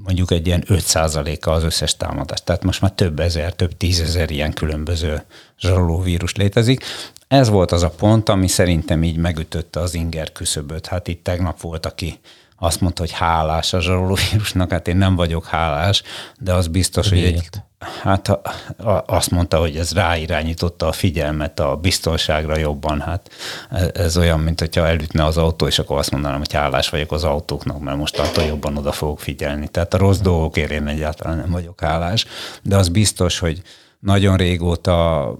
mondjuk 0.04 0.30
egy 0.30 0.46
ilyen 0.46 0.64
5%-a 0.66 1.50
az 1.50 1.62
összes 1.62 1.96
támadás. 1.96 2.42
Tehát 2.44 2.64
most 2.64 2.80
már 2.80 2.92
több 2.92 3.20
ezer, 3.20 3.52
több 3.52 3.76
tízezer 3.76 4.30
ilyen 4.30 4.52
különböző 4.52 5.22
zsarolóvírus 5.58 6.34
létezik. 6.34 6.84
Ez 7.28 7.48
volt 7.48 7.72
az 7.72 7.82
a 7.82 7.90
pont, 7.90 8.28
ami 8.28 8.48
szerintem 8.48 9.02
így 9.02 9.16
megütötte 9.16 9.80
az 9.80 9.94
inger 9.94 10.32
küszöböt. 10.32 10.86
Hát 10.86 11.08
itt 11.08 11.24
tegnap 11.24 11.60
volt, 11.60 11.86
aki 11.86 12.18
azt 12.58 12.80
mondta, 12.80 13.02
hogy 13.02 13.12
hálás 13.12 13.72
a 13.72 13.80
zsarolóvírusnak, 13.80 14.70
hát 14.70 14.88
én 14.88 14.96
nem 14.96 15.16
vagyok 15.16 15.44
hálás, 15.44 16.02
de 16.38 16.52
az 16.52 16.68
biztos, 16.68 17.08
Miért? 17.08 17.26
hogy 17.26 17.34
egy, 17.34 17.48
hát 17.78 18.28
a, 18.28 18.40
a, 18.76 19.02
azt 19.06 19.30
mondta, 19.30 19.58
hogy 19.58 19.76
ez 19.76 19.92
ráirányította 19.92 20.86
a 20.86 20.92
figyelmet 20.92 21.60
a 21.60 21.76
biztonságra 21.76 22.58
jobban. 22.58 23.00
Hát 23.00 23.30
ez, 23.70 23.90
ez 23.94 24.16
olyan, 24.16 24.40
mint 24.40 24.60
hogyha 24.60 24.86
elütne 24.86 25.24
az 25.24 25.36
autó, 25.36 25.66
és 25.66 25.78
akkor 25.78 25.98
azt 25.98 26.10
mondanám, 26.10 26.38
hogy 26.38 26.52
hálás 26.52 26.88
vagyok 26.88 27.12
az 27.12 27.24
autóknak, 27.24 27.80
mert 27.80 27.96
most 27.96 28.18
attól 28.18 28.44
jobban 28.44 28.76
oda 28.76 28.92
fogok 28.92 29.20
figyelni. 29.20 29.68
Tehát 29.68 29.94
a 29.94 29.98
rossz 29.98 30.18
dolgokért 30.18 30.70
én 30.70 30.86
egyáltalán 30.86 31.36
nem 31.36 31.50
vagyok 31.50 31.80
hálás, 31.80 32.26
de 32.62 32.76
az 32.76 32.88
biztos, 32.88 33.38
hogy 33.38 33.62
nagyon 33.98 34.36
régóta 34.36 35.36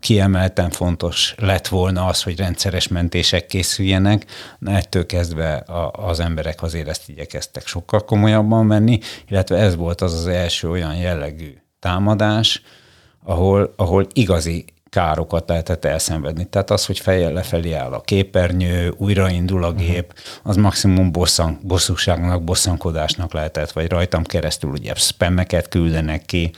kiemelten 0.00 0.70
fontos 0.70 1.34
lett 1.38 1.68
volna 1.68 2.06
az, 2.06 2.22
hogy 2.22 2.36
rendszeres 2.38 2.88
mentések 2.88 3.46
készüljenek, 3.46 4.24
de 4.58 4.70
ettől 4.70 5.06
kezdve 5.06 5.54
a, 5.54 5.90
az 6.08 6.20
emberek 6.20 6.62
azért 6.62 6.88
ezt 6.88 7.08
igyekeztek 7.08 7.66
sokkal 7.66 8.04
komolyabban 8.04 8.68
venni, 8.68 8.98
illetve 9.28 9.56
ez 9.56 9.76
volt 9.76 10.00
az 10.00 10.14
az 10.14 10.26
első 10.26 10.70
olyan 10.70 10.96
jellegű 10.96 11.56
támadás, 11.78 12.62
ahol, 13.24 13.74
ahol 13.76 14.06
igazi 14.12 14.64
károkat 14.90 15.48
lehetett 15.48 15.84
elszenvedni. 15.84 16.44
Tehát 16.44 16.70
az, 16.70 16.86
hogy 16.86 16.98
fejjel 16.98 17.32
lefelé 17.32 17.72
áll 17.72 17.92
a 17.92 18.00
képernyő, 18.00 18.94
újraindul 18.96 19.64
a 19.64 19.72
gép, 19.72 20.14
az 20.42 20.56
maximum 20.56 21.12
bosszan, 21.12 21.58
bosszúságnak, 21.62 22.44
bosszankodásnak 22.44 23.32
lehetett, 23.32 23.70
vagy 23.70 23.88
rajtam 23.90 24.24
keresztül 24.24 24.70
ugye 24.70 24.94
spammeket 24.94 25.68
küldenek 25.68 26.24
ki, 26.24 26.50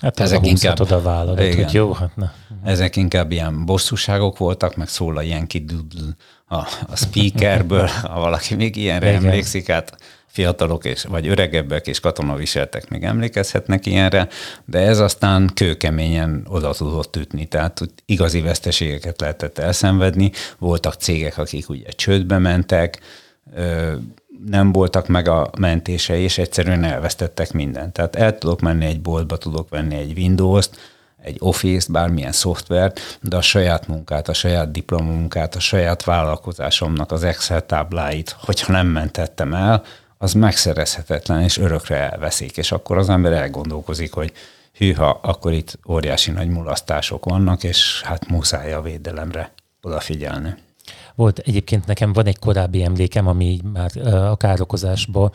Hát 0.00 0.20
ezek 0.20 0.46
inkább 0.46 0.80
a 0.80 1.02
vállalat, 1.02 1.40
igen, 1.40 1.64
hogy 1.64 1.74
jó, 1.74 1.92
hát 1.92 2.16
ne. 2.16 2.30
Ezek 2.64 2.96
inkább 2.96 3.30
ilyen 3.32 3.64
bosszúságok 3.64 4.38
voltak, 4.38 4.76
meg 4.76 4.88
szól 4.88 5.16
a 5.16 5.22
ilyen 5.22 5.46
kidudl 5.46 6.04
a, 6.46 6.56
a 6.88 6.96
speakerből, 6.96 7.86
ha 8.02 8.20
valaki 8.20 8.54
még 8.54 8.76
ilyenre 8.76 9.08
igen. 9.08 9.24
emlékszik, 9.24 9.70
hát 9.70 9.96
fiatalok 10.26 10.84
és, 10.84 11.04
vagy 11.04 11.28
öregebbek 11.28 11.86
és 11.86 12.00
katonaviseltek 12.00 12.88
még 12.88 13.02
emlékezhetnek 13.02 13.86
ilyenre, 13.86 14.28
de 14.64 14.78
ez 14.78 14.98
aztán 14.98 15.50
kőkeményen 15.54 16.46
oda 16.48 16.72
tudott 16.72 17.16
ütni, 17.16 17.46
tehát 17.46 17.80
igazi 18.06 18.40
veszteségeket 18.40 19.20
lehetett 19.20 19.58
elszenvedni. 19.58 20.32
Voltak 20.58 20.94
cégek, 20.94 21.38
akik 21.38 21.68
ugye 21.68 21.88
csődbe 21.88 22.38
mentek, 22.38 23.00
nem 24.46 24.72
voltak 24.72 25.06
meg 25.06 25.28
a 25.28 25.50
mentései, 25.58 26.22
és 26.22 26.38
egyszerűen 26.38 26.84
elvesztettek 26.84 27.52
mindent. 27.52 27.92
Tehát 27.92 28.16
el 28.16 28.38
tudok 28.38 28.60
menni 28.60 28.84
egy 28.84 29.00
boltba, 29.00 29.36
tudok 29.36 29.68
venni 29.68 29.94
egy 29.94 30.18
Windows-t, 30.18 30.76
egy 31.22 31.36
Office-t, 31.38 31.92
bármilyen 31.92 32.32
szoftvert, 32.32 33.18
de 33.22 33.36
a 33.36 33.42
saját 33.42 33.88
munkát, 33.88 34.28
a 34.28 34.32
saját 34.32 34.70
diplomunkát, 34.70 35.54
a 35.54 35.60
saját 35.60 36.04
vállalkozásomnak 36.04 37.12
az 37.12 37.22
Excel 37.22 37.66
tábláit, 37.66 38.36
hogyha 38.40 38.72
nem 38.72 38.86
mentettem 38.86 39.54
el, 39.54 39.82
az 40.18 40.32
megszerezhetetlen, 40.32 41.42
és 41.42 41.58
örökre 41.58 42.10
elveszik, 42.10 42.56
és 42.56 42.72
akkor 42.72 42.98
az 42.98 43.08
ember 43.08 43.32
elgondolkozik, 43.32 44.12
hogy 44.12 44.32
hűha, 44.72 45.18
akkor 45.22 45.52
itt 45.52 45.78
óriási 45.88 46.30
nagy 46.30 46.48
mulasztások 46.48 47.24
vannak, 47.24 47.64
és 47.64 48.02
hát 48.02 48.28
muszáj 48.28 48.72
a 48.72 48.80
védelemre 48.80 49.52
odafigyelni. 49.82 50.54
Volt 51.14 51.38
egyébként 51.38 51.86
nekem 51.86 52.12
van 52.12 52.26
egy 52.26 52.38
korábbi 52.38 52.82
emlékem, 52.82 53.26
ami 53.26 53.60
már 53.72 53.90
a 54.06 54.36
károkozásba 54.36 55.30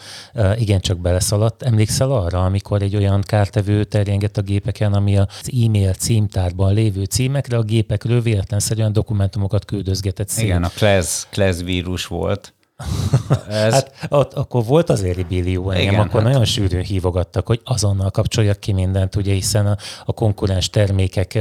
igencsak 0.58 1.00
beleszaladt. 1.00 1.64
Emlékszel 1.64 2.12
arra, 2.12 2.44
amikor 2.44 2.82
egy 2.82 2.96
olyan 2.96 3.22
kártevő 3.22 3.84
terjengett 3.84 4.38
a 4.38 4.42
gépeken, 4.42 4.94
ami 4.94 5.18
az 5.18 5.52
e-mail 5.66 5.94
címtárban 5.94 6.74
lévő 6.74 7.04
címekre 7.04 7.58
a 7.58 7.64
gépekről 7.64 8.22
véletlenszerűen 8.22 8.94
dokumentumokat 8.94 9.66
küldözgetett 9.66 10.30
szét. 10.30 10.46
Igen, 10.46 10.64
a 10.64 10.70
Klez, 10.70 11.28
Klez 11.30 11.64
vírus 11.64 12.06
volt. 12.06 12.54
Ez... 13.50 13.74
Hát 13.74 13.92
ott, 14.10 14.34
akkor 14.34 14.64
volt 14.64 14.90
azért 14.90 15.28
billió 15.28 15.70
engem, 15.70 15.88
Igen, 15.88 16.00
akkor 16.00 16.22
hát... 16.22 16.30
nagyon 16.30 16.46
sűrűn 16.46 16.84
hívogattak, 16.84 17.48
hogy 17.48 17.62
azonnal 17.64 18.12
kapcsoljak 18.12 18.60
ki 18.60 18.72
mindent, 18.72 19.16
ugye, 19.16 19.34
hiszen 19.34 19.68
a, 19.68 19.78
a 20.06 20.14
konkurens 20.14 20.70
termékek, 20.70 21.40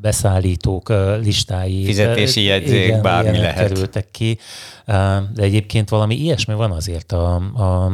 beszállítók 0.00 0.88
listái. 1.20 1.84
Fizetési 1.84 2.42
jegyzék, 2.42 2.86
igen, 2.86 3.02
bármi 3.02 3.38
lehet. 3.38 3.56
kerültek 3.56 4.10
ki. 4.10 4.38
De 4.86 5.42
egyébként 5.42 5.88
valami 5.88 6.14
ilyesmi 6.14 6.54
van 6.54 6.70
azért 6.70 7.12
a, 7.12 7.34
a 7.34 7.92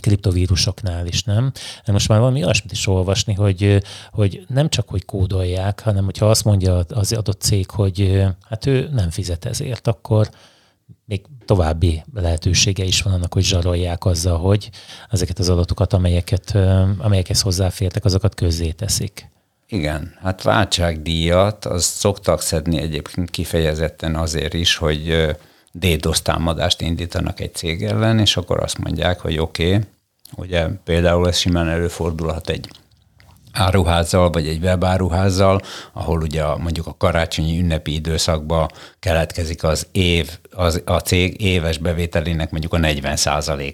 kriptovírusoknál 0.00 1.06
is, 1.06 1.22
nem? 1.22 1.52
Most 1.86 2.08
már 2.08 2.18
valami 2.18 2.44
olyasmit 2.44 2.72
is 2.72 2.86
olvasni, 2.86 3.34
hogy, 3.34 3.82
hogy 4.10 4.44
nem 4.48 4.68
csak, 4.68 4.88
hogy 4.88 5.04
kódolják, 5.04 5.80
hanem 5.80 6.04
hogyha 6.04 6.30
azt 6.30 6.44
mondja 6.44 6.74
az 6.88 7.12
adott 7.12 7.40
cég, 7.40 7.70
hogy 7.70 8.24
hát 8.48 8.66
ő 8.66 8.88
nem 8.92 9.10
fizet 9.10 9.44
ezért, 9.44 9.86
akkor 9.86 10.28
még 11.04 11.24
további 11.44 12.02
lehetősége 12.14 12.84
is 12.84 13.02
van 13.02 13.12
annak, 13.12 13.32
hogy 13.32 13.44
zsarolják 13.44 14.04
azzal, 14.04 14.38
hogy 14.38 14.70
ezeket 15.10 15.38
az 15.38 15.48
adatokat, 15.48 15.92
amelyeket, 15.92 16.54
amelyekhez 16.98 17.40
hozzáfértek, 17.40 18.04
azokat 18.04 18.34
közzéteszik. 18.34 19.28
Igen, 19.68 20.14
hát 20.20 20.42
váltságdíjat 20.42 21.64
az 21.64 21.84
szoktak 21.84 22.40
szedni 22.40 22.78
egyébként 22.78 23.30
kifejezetten 23.30 24.16
azért 24.16 24.54
is, 24.54 24.76
hogy 24.76 25.36
DDoS 25.72 26.22
támadást 26.22 26.80
indítanak 26.80 27.40
egy 27.40 27.54
cég 27.54 27.82
ellen, 27.82 28.18
és 28.18 28.36
akkor 28.36 28.62
azt 28.62 28.78
mondják, 28.78 29.20
hogy 29.20 29.38
oké, 29.38 29.74
okay, 29.74 29.86
ugye 30.36 30.66
például 30.84 31.28
ez 31.28 31.36
simán 31.36 31.68
előfordulhat 31.68 32.48
egy 32.48 32.68
áruházzal, 33.56 34.30
vagy 34.30 34.48
egy 34.48 34.62
webáruházzal, 34.62 35.60
ahol 35.92 36.20
ugye 36.22 36.42
a, 36.42 36.56
mondjuk 36.56 36.86
a 36.86 36.96
karácsonyi 36.98 37.58
ünnepi 37.58 37.94
időszakban 37.94 38.68
keletkezik 38.98 39.62
az 39.64 39.86
év, 39.92 40.38
az, 40.50 40.82
a 40.84 40.98
cég 40.98 41.40
éves 41.40 41.78
bevételének 41.78 42.50
mondjuk 42.50 42.72
a 42.72 42.78
40 42.78 43.16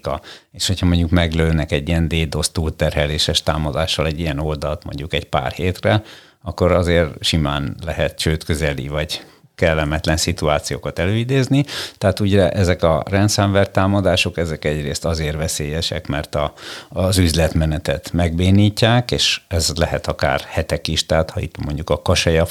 a 0.03 0.21
És 0.53 0.67
hogyha 0.67 0.87
mondjuk 0.87 1.11
meglőnek 1.11 1.73
egy 1.73 1.89
ilyen 1.89 2.09
DDoS 2.09 2.53
túlterheléses 2.53 3.43
támadással 3.43 4.07
egy 4.07 4.21
ilyen 4.21 4.39
oldalt 4.39 4.85
mondjuk 4.85 5.15
egy 5.15 5.25
pár 5.25 5.53
hétre, 5.53 6.03
akkor 6.43 6.73
azért 6.73 7.25
simán 7.25 7.77
lehet 7.85 8.19
csőd 8.19 8.45
közeli, 8.45 8.89
vagy 8.89 9.25
kellemetlen 9.55 10.17
szituációkat 10.17 10.99
előidézni. 10.99 11.65
Tehát 11.99 12.21
ugye 12.21 12.51
ezek 12.51 12.83
a 12.83 13.03
ransomware 13.11 13.67
támadások, 13.67 14.39
ezek 14.39 14.65
egyrészt 14.65 15.05
azért 15.05 15.37
veszélyesek, 15.37 16.07
mert 16.07 16.35
a, 16.35 16.53
az 16.89 17.19
üzletmenetet 17.19 18.13
megbénítják, 18.13 19.11
és 19.11 19.41
ez 19.49 19.73
lehet 19.77 20.07
akár 20.07 20.41
hetek 20.49 20.89
is, 20.89 21.07
tehát 21.07 21.31
ha 21.31 21.41
itt 21.41 21.65
mondjuk 21.65 21.91
a 21.91 22.03
kaseja 22.03 22.47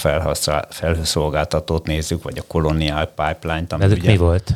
felhőszolgáltatót 0.70 1.86
nézzük, 1.86 2.24
vagy 2.24 2.38
a 2.38 2.44
Colonial 2.48 3.06
Pipeline-t, 3.06 3.74
ami 3.74 3.86
ugye, 3.86 4.12
mi 4.12 4.18
volt? 4.18 4.54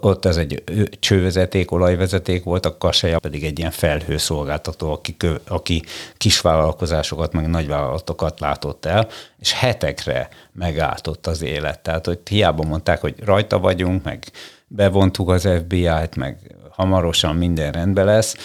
Ott 0.00 0.24
ez 0.24 0.36
egy 0.36 0.62
csővezeték, 1.00 1.70
olajvezeték 1.70 2.44
volt, 2.44 2.66
a 2.66 2.78
kaseja 2.78 3.18
pedig 3.18 3.44
egy 3.44 3.58
ilyen 3.58 3.70
felhőszolgáltató, 3.70 4.92
aki, 4.92 5.16
kö, 5.16 5.34
aki 5.48 5.82
kisvállalkozásokat, 6.16 7.32
meg 7.32 7.48
nagyvállalatokat 7.48 8.40
látott 8.40 8.84
el, 8.84 9.08
és 9.38 9.52
hetekre 9.52 10.28
megáltott 10.52 11.26
az 11.26 11.42
élet. 11.42 11.80
Tehát, 11.80 12.06
hogy 12.06 12.18
hiába 12.28 12.62
mondták, 12.62 13.00
hogy 13.00 13.14
rajta 13.24 13.58
vagyunk, 13.58 14.04
meg 14.04 14.24
bevontuk 14.66 15.28
az 15.28 15.48
FBI-t, 15.64 16.16
meg 16.16 16.56
hamarosan 16.70 17.36
minden 17.36 17.72
rendben 17.72 18.04
lesz, 18.04 18.36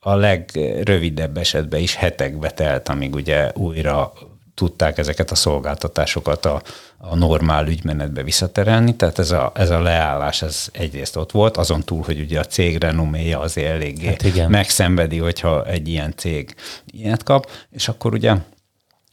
a 0.00 0.14
legrövidebb 0.14 1.36
esetben 1.36 1.80
is 1.80 1.94
hetekbe 1.94 2.50
telt, 2.50 2.88
amíg 2.88 3.14
ugye 3.14 3.50
újra 3.54 4.12
tudták 4.56 4.98
ezeket 4.98 5.30
a 5.30 5.34
szolgáltatásokat 5.34 6.44
a, 6.44 6.62
a 6.98 7.16
normál 7.16 7.66
ügymenetbe 7.66 8.22
visszaterelni, 8.22 8.96
tehát 8.96 9.18
ez 9.18 9.30
a, 9.30 9.52
ez 9.54 9.70
a 9.70 9.80
leállás 9.80 10.42
ez 10.42 10.68
egyrészt 10.72 11.16
ott 11.16 11.30
volt, 11.30 11.56
azon 11.56 11.82
túl, 11.82 12.02
hogy 12.02 12.20
ugye 12.20 12.40
a 12.40 12.44
cég 12.44 12.80
renoméja 12.80 13.40
azért 13.40 13.70
eléggé 13.70 14.06
hát 14.06 14.22
igen. 14.22 14.50
megszenvedi, 14.50 15.18
hogyha 15.18 15.66
egy 15.66 15.88
ilyen 15.88 16.12
cég 16.16 16.54
ilyet 16.86 17.22
kap, 17.22 17.50
és 17.70 17.88
akkor 17.88 18.12
ugye 18.12 18.34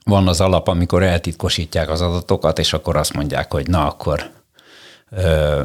van 0.03 0.27
az 0.27 0.41
alap, 0.41 0.67
amikor 0.67 1.03
eltitkosítják 1.03 1.89
az 1.89 2.01
adatokat, 2.01 2.59
és 2.59 2.73
akkor 2.73 2.95
azt 2.95 3.13
mondják, 3.13 3.51
hogy 3.51 3.67
na 3.67 3.87
akkor 3.87 4.31
ö, 5.09 5.61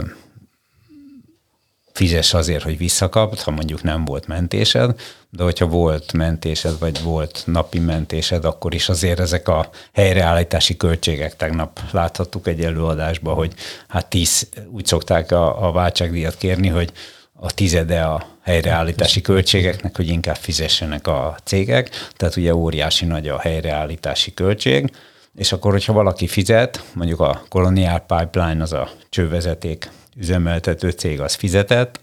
fizess 1.92 2.34
azért, 2.34 2.62
hogy 2.62 2.78
visszakapd, 2.78 3.40
ha 3.40 3.50
mondjuk 3.50 3.82
nem 3.82 4.04
volt 4.04 4.26
mentésed, 4.26 5.00
de 5.30 5.42
hogyha 5.42 5.66
volt 5.66 6.12
mentésed, 6.12 6.78
vagy 6.78 7.02
volt 7.02 7.42
napi 7.46 7.78
mentésed, 7.78 8.44
akkor 8.44 8.74
is 8.74 8.88
azért 8.88 9.20
ezek 9.20 9.48
a 9.48 9.70
helyreállítási 9.92 10.76
költségek, 10.76 11.36
tegnap 11.36 11.80
láthattuk 11.90 12.46
egy 12.46 12.64
előadásban, 12.64 13.34
hogy 13.34 13.54
hát 13.88 14.06
tíz, 14.06 14.48
úgy 14.70 14.86
szokták 14.86 15.32
a, 15.32 15.66
a 15.66 15.72
váltságdíjat 15.72 16.36
kérni, 16.36 16.68
hogy 16.68 16.92
a 17.40 17.52
tizede 17.52 18.02
a 18.02 18.26
helyreállítási 18.42 19.20
költségeknek, 19.20 19.96
hogy 19.96 20.08
inkább 20.08 20.36
fizessenek 20.36 21.06
a 21.06 21.36
cégek, 21.44 21.90
tehát 22.16 22.36
ugye 22.36 22.54
óriási 22.54 23.04
nagy 23.04 23.28
a 23.28 23.38
helyreállítási 23.38 24.34
költség, 24.34 24.90
és 25.34 25.52
akkor, 25.52 25.72
hogyha 25.72 25.92
valaki 25.92 26.26
fizet, 26.26 26.84
mondjuk 26.92 27.20
a 27.20 27.42
Colonial 27.48 27.98
Pipeline, 27.98 28.62
az 28.62 28.72
a 28.72 28.90
csővezeték 29.08 29.90
üzemeltető 30.16 30.90
cég 30.90 31.20
az 31.20 31.34
fizetett, 31.34 32.00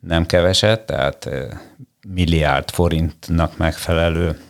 nem 0.00 0.26
keveset, 0.26 0.80
tehát 0.80 1.28
milliárd 2.08 2.70
forintnak 2.70 3.56
megfelelő 3.56 4.40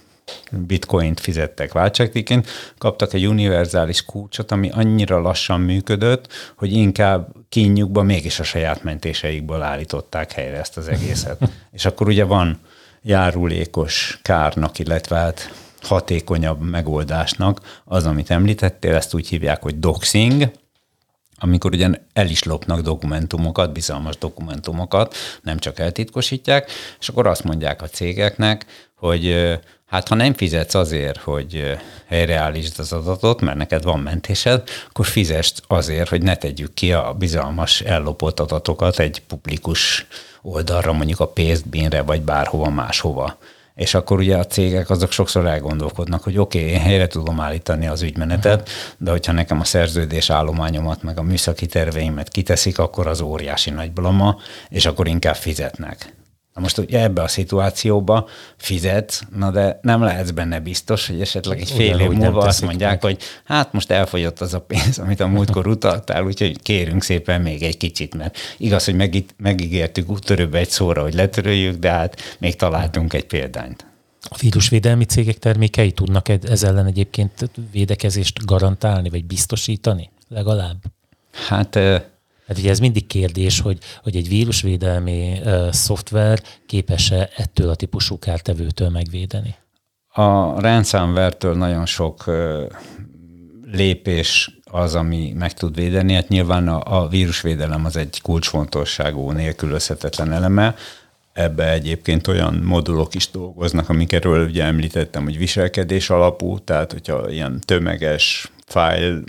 bitcoint 0.50 1.20
fizettek 1.20 1.72
váltságdíjként, 1.72 2.48
kaptak 2.78 3.12
egy 3.12 3.26
univerzális 3.26 4.04
kulcsot, 4.04 4.52
ami 4.52 4.70
annyira 4.70 5.20
lassan 5.20 5.60
működött, 5.60 6.32
hogy 6.56 6.72
inkább 6.72 7.28
kínjukba 7.48 8.02
mégis 8.02 8.40
a 8.40 8.42
saját 8.44 8.82
mentéseikből 8.82 9.62
állították 9.62 10.32
helyre 10.32 10.58
ezt 10.58 10.76
az 10.76 10.88
egészet. 10.88 11.50
És 11.72 11.84
akkor 11.84 12.08
ugye 12.08 12.24
van 12.24 12.60
járulékos 13.02 14.18
kárnak, 14.22 14.78
illetve 14.78 15.16
hát 15.16 15.50
hatékonyabb 15.82 16.60
megoldásnak 16.60 17.82
az, 17.84 18.06
amit 18.06 18.30
említettél, 18.30 18.94
ezt 18.94 19.14
úgy 19.14 19.28
hívják, 19.28 19.62
hogy 19.62 19.78
doxing, 19.78 20.50
amikor 21.44 21.72
ugyan 21.74 21.98
el 22.12 22.28
is 22.28 22.42
lopnak 22.42 22.80
dokumentumokat, 22.80 23.72
bizalmas 23.72 24.18
dokumentumokat, 24.18 25.14
nem 25.42 25.58
csak 25.58 25.78
eltitkosítják, 25.78 26.70
és 27.00 27.08
akkor 27.08 27.26
azt 27.26 27.44
mondják 27.44 27.82
a 27.82 27.88
cégeknek, 27.88 28.66
hogy 28.94 29.54
hát 29.86 30.08
ha 30.08 30.14
nem 30.14 30.34
fizetsz 30.34 30.74
azért, 30.74 31.18
hogy 31.18 31.76
helyreállítsd 32.06 32.78
az 32.78 32.92
adatot, 32.92 33.40
mert 33.40 33.56
neked 33.56 33.82
van 33.82 34.00
mentésed, 34.00 34.62
akkor 34.88 35.06
fizest 35.06 35.62
azért, 35.66 36.08
hogy 36.08 36.22
ne 36.22 36.36
tegyük 36.36 36.74
ki 36.74 36.92
a 36.92 37.14
bizalmas 37.18 37.80
ellopott 37.80 38.40
adatokat 38.40 38.98
egy 38.98 39.22
publikus 39.26 40.06
oldalra, 40.42 40.92
mondjuk 40.92 41.20
a 41.20 41.28
pénzbínre, 41.28 42.02
vagy 42.02 42.22
bárhova 42.22 42.70
máshova 42.70 43.38
és 43.74 43.94
akkor 43.94 44.18
ugye 44.18 44.36
a 44.36 44.46
cégek 44.46 44.90
azok 44.90 45.12
sokszor 45.12 45.46
elgondolkodnak, 45.46 46.22
hogy 46.22 46.38
oké, 46.38 46.58
okay, 46.58 46.70
én 46.70 46.80
helyre 46.80 47.06
tudom 47.06 47.40
állítani 47.40 47.86
az 47.86 48.02
ügymenetet, 48.02 48.68
de 48.98 49.10
hogyha 49.10 49.32
nekem 49.32 49.60
a 49.60 49.64
szerződés 49.64 50.30
állományomat, 50.30 51.02
meg 51.02 51.18
a 51.18 51.22
műszaki 51.22 51.66
terveimet 51.66 52.28
kiteszik, 52.28 52.78
akkor 52.78 53.06
az 53.06 53.20
óriási 53.20 53.70
nagy 53.70 53.92
blama, 53.92 54.36
és 54.68 54.86
akkor 54.86 55.08
inkább 55.08 55.36
fizetnek. 55.36 56.12
Na 56.54 56.60
most 56.60 56.78
ugye 56.78 57.02
ebbe 57.02 57.22
a 57.22 57.28
szituációba 57.28 58.28
fizetsz, 58.56 59.22
na 59.36 59.50
de 59.50 59.78
nem 59.82 60.02
lehetsz 60.02 60.30
benne 60.30 60.60
biztos, 60.60 61.06
hogy 61.06 61.20
esetleg 61.20 61.60
egy 61.60 61.70
fél 61.70 61.98
év 61.98 62.10
múlva 62.10 62.40
azt 62.40 62.62
mondják, 62.62 62.90
meg. 62.90 63.02
hogy 63.02 63.22
hát 63.44 63.72
most 63.72 63.90
elfogyott 63.90 64.40
az 64.40 64.54
a 64.54 64.60
pénz, 64.60 64.98
amit 64.98 65.20
a 65.20 65.26
múltkor 65.26 65.66
utaltál, 65.66 66.24
úgyhogy 66.24 66.62
kérünk 66.62 67.02
szépen 67.02 67.40
még 67.40 67.62
egy 67.62 67.76
kicsit, 67.76 68.14
mert 68.14 68.38
igaz, 68.58 68.84
hogy 68.84 68.94
meg, 68.94 69.24
megígértük 69.36 70.10
úttörőbe 70.10 70.58
egy 70.58 70.68
szóra, 70.68 71.02
hogy 71.02 71.14
letöröljük, 71.14 71.78
de 71.78 71.90
hát 71.90 72.36
még 72.38 72.56
találtunk 72.56 73.12
egy 73.12 73.26
példányt. 73.26 73.86
A 74.20 74.36
vírusvédelmi 74.40 75.04
cégek 75.04 75.38
termékei 75.38 75.92
tudnak 75.92 76.28
ez 76.28 76.62
ellen 76.62 76.86
egyébként 76.86 77.50
védekezést 77.72 78.44
garantálni, 78.44 79.10
vagy 79.10 79.24
biztosítani 79.24 80.10
legalább? 80.28 80.76
Hát 81.48 81.78
Hát 82.46 82.58
ugye 82.58 82.70
ez 82.70 82.78
mindig 82.78 83.06
kérdés, 83.06 83.60
hogy, 83.60 83.78
hogy 84.02 84.16
egy 84.16 84.28
vírusvédelmi 84.28 85.38
uh, 85.44 85.72
szoftver 85.72 86.42
képes-e 86.66 87.30
ettől 87.36 87.68
a 87.68 87.74
típusú 87.74 88.18
kártevőtől 88.18 88.88
megvédeni? 88.88 89.54
A 90.08 90.60
ransomware-től 90.60 91.54
nagyon 91.54 91.86
sok 91.86 92.26
uh, 92.26 92.62
lépés 93.72 94.58
az, 94.74 94.94
ami 94.94 95.32
meg 95.38 95.52
tud 95.52 95.74
védeni. 95.74 96.12
Hát 96.12 96.28
nyilván 96.28 96.68
a, 96.68 97.02
a 97.02 97.08
vírusvédelem 97.08 97.84
az 97.84 97.96
egy 97.96 98.20
kulcsfontosságú, 98.22 99.30
nélkülözhetetlen 99.30 100.32
eleme. 100.32 100.74
Ebbe 101.32 101.72
egyébként 101.72 102.26
olyan 102.26 102.54
modulok 102.54 103.14
is 103.14 103.30
dolgoznak, 103.30 103.88
amikről 103.88 104.46
ugye 104.48 104.64
említettem, 104.64 105.22
hogy 105.22 105.38
viselkedés 105.38 106.10
alapú, 106.10 106.58
tehát 106.58 106.92
hogyha 106.92 107.30
ilyen 107.30 107.60
tömeges 107.64 108.52
file 108.66 109.20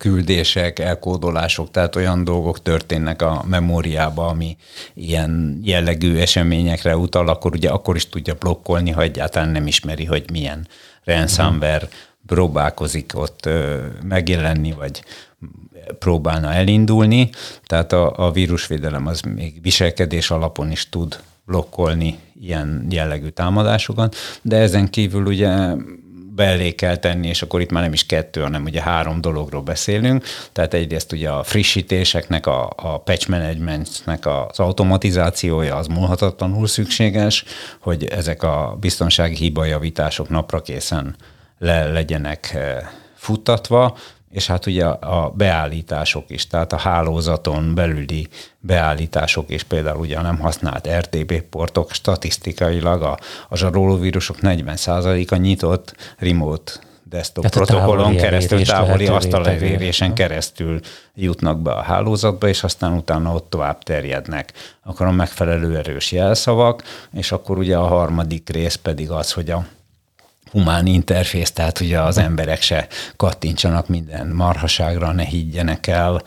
küldések, 0.00 0.78
elkódolások, 0.78 1.70
tehát 1.70 1.96
olyan 1.96 2.24
dolgok 2.24 2.62
történnek 2.62 3.22
a 3.22 3.44
memóriába, 3.48 4.26
ami 4.26 4.56
ilyen 4.94 5.60
jellegű 5.62 6.16
eseményekre 6.16 6.96
utal, 6.96 7.28
akkor 7.28 7.52
ugye 7.52 7.68
akkor 7.68 7.96
is 7.96 8.08
tudja 8.08 8.34
blokkolni, 8.34 8.90
ha 8.90 9.02
egyáltalán 9.02 9.48
nem 9.48 9.66
ismeri, 9.66 10.04
hogy 10.04 10.30
milyen 10.32 10.66
ransomware 11.04 11.88
próbálkozik 12.26 13.12
ott 13.14 13.48
megjelenni, 14.02 14.72
vagy 14.72 15.02
próbálna 15.98 16.52
elindulni, 16.52 17.30
tehát 17.66 17.92
a, 17.92 18.26
a 18.26 18.30
vírusvédelem 18.30 19.06
az 19.06 19.20
még 19.20 19.62
viselkedés 19.62 20.30
alapon 20.30 20.70
is 20.70 20.88
tud 20.88 21.20
blokkolni 21.46 22.18
ilyen 22.40 22.86
jellegű 22.90 23.28
támadásokat, 23.28 24.16
de 24.42 24.56
ezen 24.56 24.90
kívül 24.90 25.26
ugye 25.26 25.74
belé 26.40 26.74
kell 26.74 26.96
tenni, 26.96 27.28
és 27.28 27.42
akkor 27.42 27.60
itt 27.60 27.70
már 27.70 27.82
nem 27.82 27.92
is 27.92 28.06
kettő, 28.06 28.40
hanem 28.40 28.64
ugye 28.64 28.82
három 28.82 29.20
dologról 29.20 29.62
beszélünk. 29.62 30.24
Tehát 30.52 30.74
egyrészt 30.74 31.12
ugye 31.12 31.28
a 31.28 31.42
frissítéseknek, 31.42 32.46
a, 32.46 32.72
a 32.76 32.98
patch 32.98 33.28
managementnek 33.28 34.26
az 34.26 34.58
automatizációja 34.58 35.76
az 35.76 35.86
múlhatatlanul 35.86 36.66
szükséges, 36.66 37.44
hogy 37.80 38.04
ezek 38.04 38.42
a 38.42 38.76
biztonsági 38.80 39.34
hibajavítások 39.34 40.28
napra 40.28 40.60
készen 40.60 41.16
le 41.58 41.92
legyenek 41.92 42.50
eh, 42.54 42.88
futtatva, 43.14 43.96
és 44.30 44.46
hát 44.46 44.66
ugye 44.66 44.86
a 44.86 45.32
beállítások 45.34 46.24
is, 46.30 46.46
tehát 46.46 46.72
a 46.72 46.76
hálózaton 46.76 47.74
belüli 47.74 48.28
beállítások 48.58 49.50
és 49.50 49.62
például 49.62 50.00
ugye 50.00 50.18
a 50.18 50.22
nem 50.22 50.38
használt 50.38 50.88
RTB 50.98 51.40
portok 51.40 51.92
statisztikailag 51.92 53.02
a, 53.02 53.18
a 53.48 53.56
zsarolóvírusok 53.56 54.36
40%-a 54.42 55.36
nyitott 55.36 55.94
remote 56.18 56.72
desktop 57.04 57.44
Tehát 57.44 57.66
protokollon 57.66 58.16
keresztül, 58.16 58.64
távoli 58.64 59.06
asztalelérésen 59.06 60.14
keresztül 60.14 60.80
jutnak 61.14 61.60
be 61.60 61.72
a 61.72 61.82
hálózatba, 61.82 62.48
és 62.48 62.62
aztán 62.62 62.92
utána 62.92 63.34
ott 63.34 63.50
tovább 63.50 63.82
terjednek. 63.82 64.52
Akkor 64.84 65.06
a 65.06 65.10
megfelelő 65.10 65.76
erős 65.76 66.12
jelszavak, 66.12 66.82
és 67.12 67.32
akkor 67.32 67.58
ugye 67.58 67.76
a 67.76 67.86
harmadik 67.86 68.48
rész 68.48 68.74
pedig 68.74 69.10
az, 69.10 69.32
hogy 69.32 69.50
a 69.50 69.64
humán 70.50 70.86
interfész, 70.86 71.50
tehát 71.50 71.80
ugye 71.80 72.00
az 72.00 72.18
emberek 72.18 72.62
se 72.62 72.86
kattintsanak 73.16 73.88
minden 73.88 74.26
marhaságra, 74.26 75.12
ne 75.12 75.24
higgyenek 75.24 75.86
el 75.86 76.22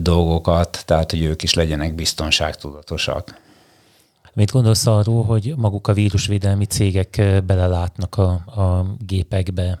dolgokat, 0.00 0.82
tehát 0.84 1.10
hogy 1.10 1.22
ők 1.22 1.42
is 1.42 1.54
legyenek 1.54 1.94
biztonságtudatosak. 1.94 3.40
Mit 4.38 4.50
gondolsz 4.50 4.86
arról, 4.86 5.24
hogy 5.24 5.54
maguk 5.56 5.88
a 5.88 5.92
vírusvédelmi 5.92 6.64
cégek 6.64 7.42
belelátnak 7.46 8.16
a, 8.16 8.30
a 8.60 8.86
gépekbe, 8.98 9.80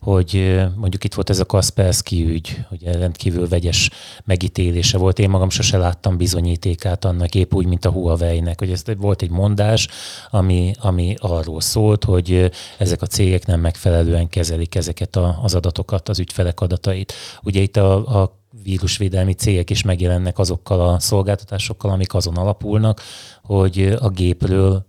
hogy 0.00 0.62
mondjuk 0.76 1.04
itt 1.04 1.14
volt 1.14 1.30
ez 1.30 1.38
a 1.38 1.44
Kaspersky 1.44 2.24
ügy, 2.24 2.64
hogy 2.68 2.82
rendkívül 2.82 3.48
vegyes 3.48 3.90
megítélése 4.24 4.98
volt. 4.98 5.18
Én 5.18 5.30
magam 5.30 5.50
sose 5.50 5.78
láttam 5.78 6.16
bizonyítékát 6.16 7.04
annak 7.04 7.34
épp 7.34 7.54
úgy, 7.54 7.66
mint 7.66 7.84
a 7.84 7.90
Huawei-nek, 7.90 8.58
hogy 8.58 8.70
ez 8.70 8.82
volt 8.96 9.22
egy 9.22 9.30
mondás, 9.30 9.88
ami, 10.30 10.72
ami 10.80 11.14
arról 11.18 11.60
szólt, 11.60 12.04
hogy 12.04 12.50
ezek 12.78 13.02
a 13.02 13.06
cégek 13.06 13.46
nem 13.46 13.60
megfelelően 13.60 14.28
kezelik 14.28 14.74
ezeket 14.74 15.16
a, 15.16 15.38
az 15.42 15.54
adatokat, 15.54 16.08
az 16.08 16.18
ügyfelek 16.18 16.60
adatait. 16.60 17.12
Ugye 17.42 17.60
itt 17.60 17.76
a, 17.76 18.22
a 18.22 18.44
vírusvédelmi 18.62 19.32
cégek 19.32 19.70
is 19.70 19.82
megjelennek 19.82 20.38
azokkal 20.38 20.88
a 20.88 20.98
szolgáltatásokkal, 20.98 21.90
amik 21.90 22.14
azon 22.14 22.36
alapulnak, 22.36 23.02
hogy 23.46 23.96
a 24.00 24.08
gépről 24.08 24.86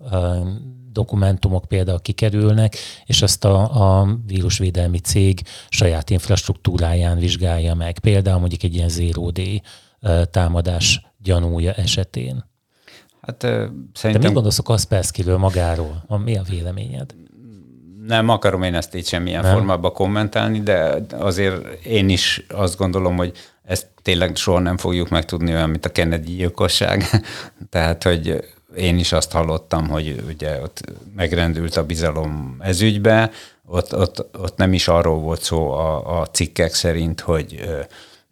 dokumentumok 0.92 1.66
például 1.66 2.00
kikerülnek, 2.00 2.76
és 3.06 3.22
azt 3.22 3.46
a, 3.46 4.00
a 4.00 4.08
vírusvédelmi 4.26 5.00
cég 5.00 5.42
saját 5.70 6.10
infrastruktúráján 6.10 7.18
vizsgálja 7.18 7.74
meg. 7.74 8.00
Például 8.00 8.40
mondjuk 8.40 8.64
egy 8.64 8.76
ilyen 8.76 8.90
zero 8.90 9.32
day 9.32 9.62
támadás 10.32 11.02
gyanúja 11.18 11.74
esetén. 11.74 12.46
Hát 13.22 13.42
szerintem... 13.42 14.12
Te 14.12 14.18
mit 14.18 14.34
gondolsz 14.34 14.60
a 14.60 14.64
Kaspersky-ről 14.64 15.38
magáról? 15.38 16.04
Mi 16.24 16.38
a 16.38 16.42
véleményed? 16.42 17.16
Nem 18.06 18.30
akarom 18.30 18.64
én 18.64 18.76
ezt 18.76 18.96
így 18.96 19.08
semmilyen 19.08 19.42
nem. 19.42 19.54
formában 19.54 19.92
kommentálni, 19.92 20.60
de 20.60 21.06
azért 21.12 21.86
én 21.86 22.10
is 22.10 22.46
azt 22.50 22.78
gondolom, 22.78 23.16
hogy 23.18 23.28
ezt 23.28 23.38
tényleg 24.08 24.36
soha 24.36 24.60
nem 24.60 24.78
fogjuk 24.78 25.10
megtudni 25.10 25.54
olyan, 25.54 25.70
mint 25.70 25.86
a 25.86 25.92
Kennedy 25.92 26.36
gyilkosság. 26.36 27.04
Tehát, 27.70 28.04
hogy 28.04 28.44
én 28.76 28.98
is 28.98 29.12
azt 29.12 29.32
hallottam, 29.32 29.88
hogy 29.88 30.24
ugye 30.28 30.62
ott 30.62 30.82
megrendült 31.16 31.76
a 31.76 31.86
bizalom 31.86 32.58
ezügybe, 32.60 33.32
ott, 33.66 33.96
ott, 33.96 34.26
ott 34.38 34.58
nem 34.58 34.74
is 34.74 34.88
arról 34.88 35.20
volt 35.20 35.42
szó 35.42 35.72
a, 35.72 36.20
a 36.20 36.26
cikkek 36.26 36.74
szerint, 36.74 37.20
hogy 37.20 37.70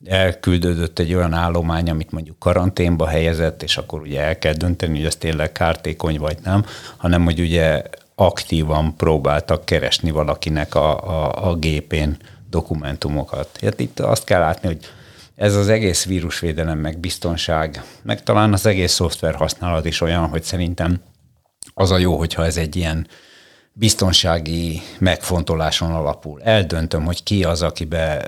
elküldődött 0.05 0.99
egy 0.99 1.13
olyan 1.13 1.34
állomány, 1.34 1.89
amit 1.89 2.11
mondjuk 2.11 2.39
karanténba 2.39 3.07
helyezett, 3.07 3.63
és 3.63 3.78
akkor 3.78 4.01
ugye 4.01 4.21
el 4.21 4.38
kell 4.38 4.53
dönteni, 4.53 4.97
hogy 4.97 5.05
ez 5.05 5.15
tényleg 5.15 5.51
kártékony 5.51 6.19
vagy 6.19 6.38
nem, 6.43 6.65
hanem 6.97 7.23
hogy 7.23 7.39
ugye 7.39 7.84
aktívan 8.15 8.95
próbáltak 8.95 9.65
keresni 9.65 10.11
valakinek 10.11 10.76
a, 10.76 11.09
a, 11.09 11.49
a 11.49 11.55
gépén 11.55 12.17
dokumentumokat. 12.49 13.59
Hát 13.61 13.80
itt 13.80 13.99
azt 13.99 14.23
kell 14.23 14.39
látni, 14.39 14.67
hogy 14.67 14.80
ez 15.36 15.55
az 15.55 15.69
egész 15.69 16.05
vírusvédelem, 16.05 16.79
meg 16.79 16.99
biztonság, 16.99 17.83
meg 18.03 18.23
talán 18.23 18.53
az 18.53 18.65
egész 18.65 18.91
szoftver 18.91 19.36
használat 19.36 19.86
is 19.86 20.01
olyan, 20.01 20.27
hogy 20.27 20.43
szerintem 20.43 21.01
az 21.73 21.91
a 21.91 21.97
jó, 21.97 22.17
hogyha 22.17 22.45
ez 22.45 22.57
egy 22.57 22.75
ilyen 22.75 23.07
biztonsági 23.73 24.81
megfontoláson 24.99 25.91
alapul. 25.91 26.41
Eldöntöm, 26.41 27.05
hogy 27.05 27.23
ki 27.23 27.43
az, 27.43 27.61
akibe 27.61 28.27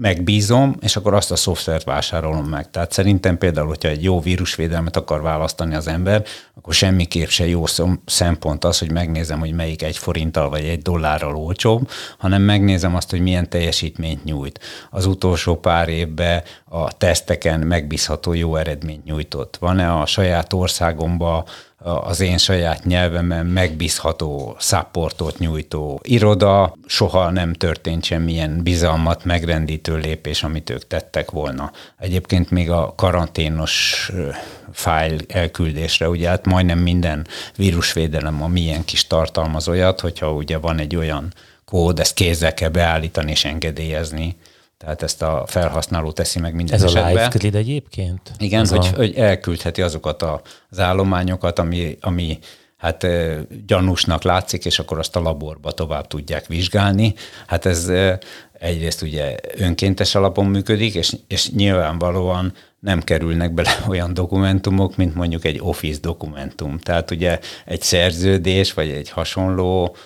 megbízom, 0.00 0.76
és 0.80 0.96
akkor 0.96 1.14
azt 1.14 1.30
a 1.30 1.36
szoftvert 1.36 1.84
vásárolom 1.84 2.44
meg. 2.44 2.70
Tehát 2.70 2.92
szerintem 2.92 3.38
például, 3.38 3.66
hogyha 3.66 3.88
egy 3.88 4.02
jó 4.02 4.20
vírusvédelmet 4.20 4.96
akar 4.96 5.22
választani 5.22 5.74
az 5.74 5.86
ember, 5.86 6.24
akkor 6.54 6.74
semmiképp 6.74 7.28
se 7.28 7.46
jó 7.46 7.64
szempont 8.06 8.64
az, 8.64 8.78
hogy 8.78 8.92
megnézem, 8.92 9.38
hogy 9.38 9.52
melyik 9.52 9.82
egy 9.82 9.98
forinttal 9.98 10.48
vagy 10.48 10.64
egy 10.64 10.82
dollárral 10.82 11.36
olcsóbb, 11.36 11.90
hanem 12.18 12.42
megnézem 12.42 12.94
azt, 12.94 13.10
hogy 13.10 13.20
milyen 13.20 13.48
teljesítményt 13.48 14.24
nyújt. 14.24 14.60
Az 14.90 15.06
utolsó 15.06 15.56
pár 15.56 15.88
évben 15.88 16.42
a 16.72 16.92
teszteken 16.92 17.60
megbízható 17.60 18.32
jó 18.32 18.56
eredményt 18.56 19.04
nyújtott. 19.04 19.56
Van-e 19.56 19.92
a 19.92 20.06
saját 20.06 20.52
országomban 20.52 21.44
az 21.82 22.20
én 22.20 22.38
saját 22.38 22.84
nyelvemen 22.84 23.46
megbízható 23.46 24.56
szapportot 24.58 25.38
nyújtó 25.38 26.00
iroda, 26.02 26.74
soha 26.86 27.30
nem 27.30 27.52
történt 27.52 28.04
semmilyen 28.04 28.62
bizalmat 28.62 29.24
megrendítő 29.24 29.96
lépés, 29.96 30.42
amit 30.42 30.70
ők 30.70 30.86
tettek 30.86 31.30
volna. 31.30 31.72
Egyébként 31.98 32.50
még 32.50 32.70
a 32.70 32.92
karanténos 32.96 34.10
fájl 34.72 35.18
elküldésre, 35.28 36.08
ugye 36.08 36.28
hát 36.28 36.46
majdnem 36.46 36.78
minden 36.78 37.26
vírusvédelem 37.56 38.42
a 38.42 38.48
milyen 38.48 38.84
kis 38.84 39.06
tartalmaz 39.06 39.68
olyat, 39.68 40.00
hogyha 40.00 40.32
ugye 40.32 40.58
van 40.58 40.78
egy 40.78 40.96
olyan 40.96 41.32
kód, 41.64 41.98
ezt 41.98 42.14
kézzel 42.14 42.54
kell 42.54 42.68
beállítani 42.68 43.30
és 43.30 43.44
engedélyezni, 43.44 44.36
tehát 44.84 45.02
ezt 45.02 45.22
a 45.22 45.44
felhasználó 45.46 46.12
teszi 46.12 46.38
meg 46.38 46.54
minden 46.54 46.74
Ez 46.74 46.82
esetben. 46.82 47.04
a 47.04 47.08
live 47.08 47.28
grid 47.28 47.54
egyébként? 47.54 48.32
Igen, 48.38 48.66
hogy, 48.66 48.88
a... 48.92 48.96
hogy 48.96 49.14
elküldheti 49.14 49.82
azokat 49.82 50.22
az 50.70 50.78
állományokat, 50.78 51.58
ami, 51.58 51.96
ami 52.00 52.38
hát 52.76 53.06
gyanúsnak 53.66 54.22
látszik, 54.22 54.64
és 54.64 54.78
akkor 54.78 54.98
azt 54.98 55.16
a 55.16 55.20
laborba 55.20 55.72
tovább 55.72 56.06
tudják 56.06 56.46
vizsgálni. 56.46 57.14
Hát 57.46 57.66
ez 57.66 57.90
egyrészt 58.58 59.02
ugye 59.02 59.34
önkéntes 59.56 60.14
alapon 60.14 60.46
működik, 60.46 60.94
és, 60.94 61.16
és 61.28 61.50
nyilvánvalóan 61.50 62.52
nem 62.78 63.00
kerülnek 63.00 63.54
bele 63.54 63.78
olyan 63.88 64.14
dokumentumok, 64.14 64.96
mint 64.96 65.14
mondjuk 65.14 65.44
egy 65.44 65.58
Office 65.60 66.00
dokumentum. 66.00 66.78
Tehát 66.78 67.10
ugye 67.10 67.38
egy 67.64 67.82
szerződés, 67.82 68.72
vagy 68.72 68.90
egy 68.90 69.10
hasonló 69.10 69.96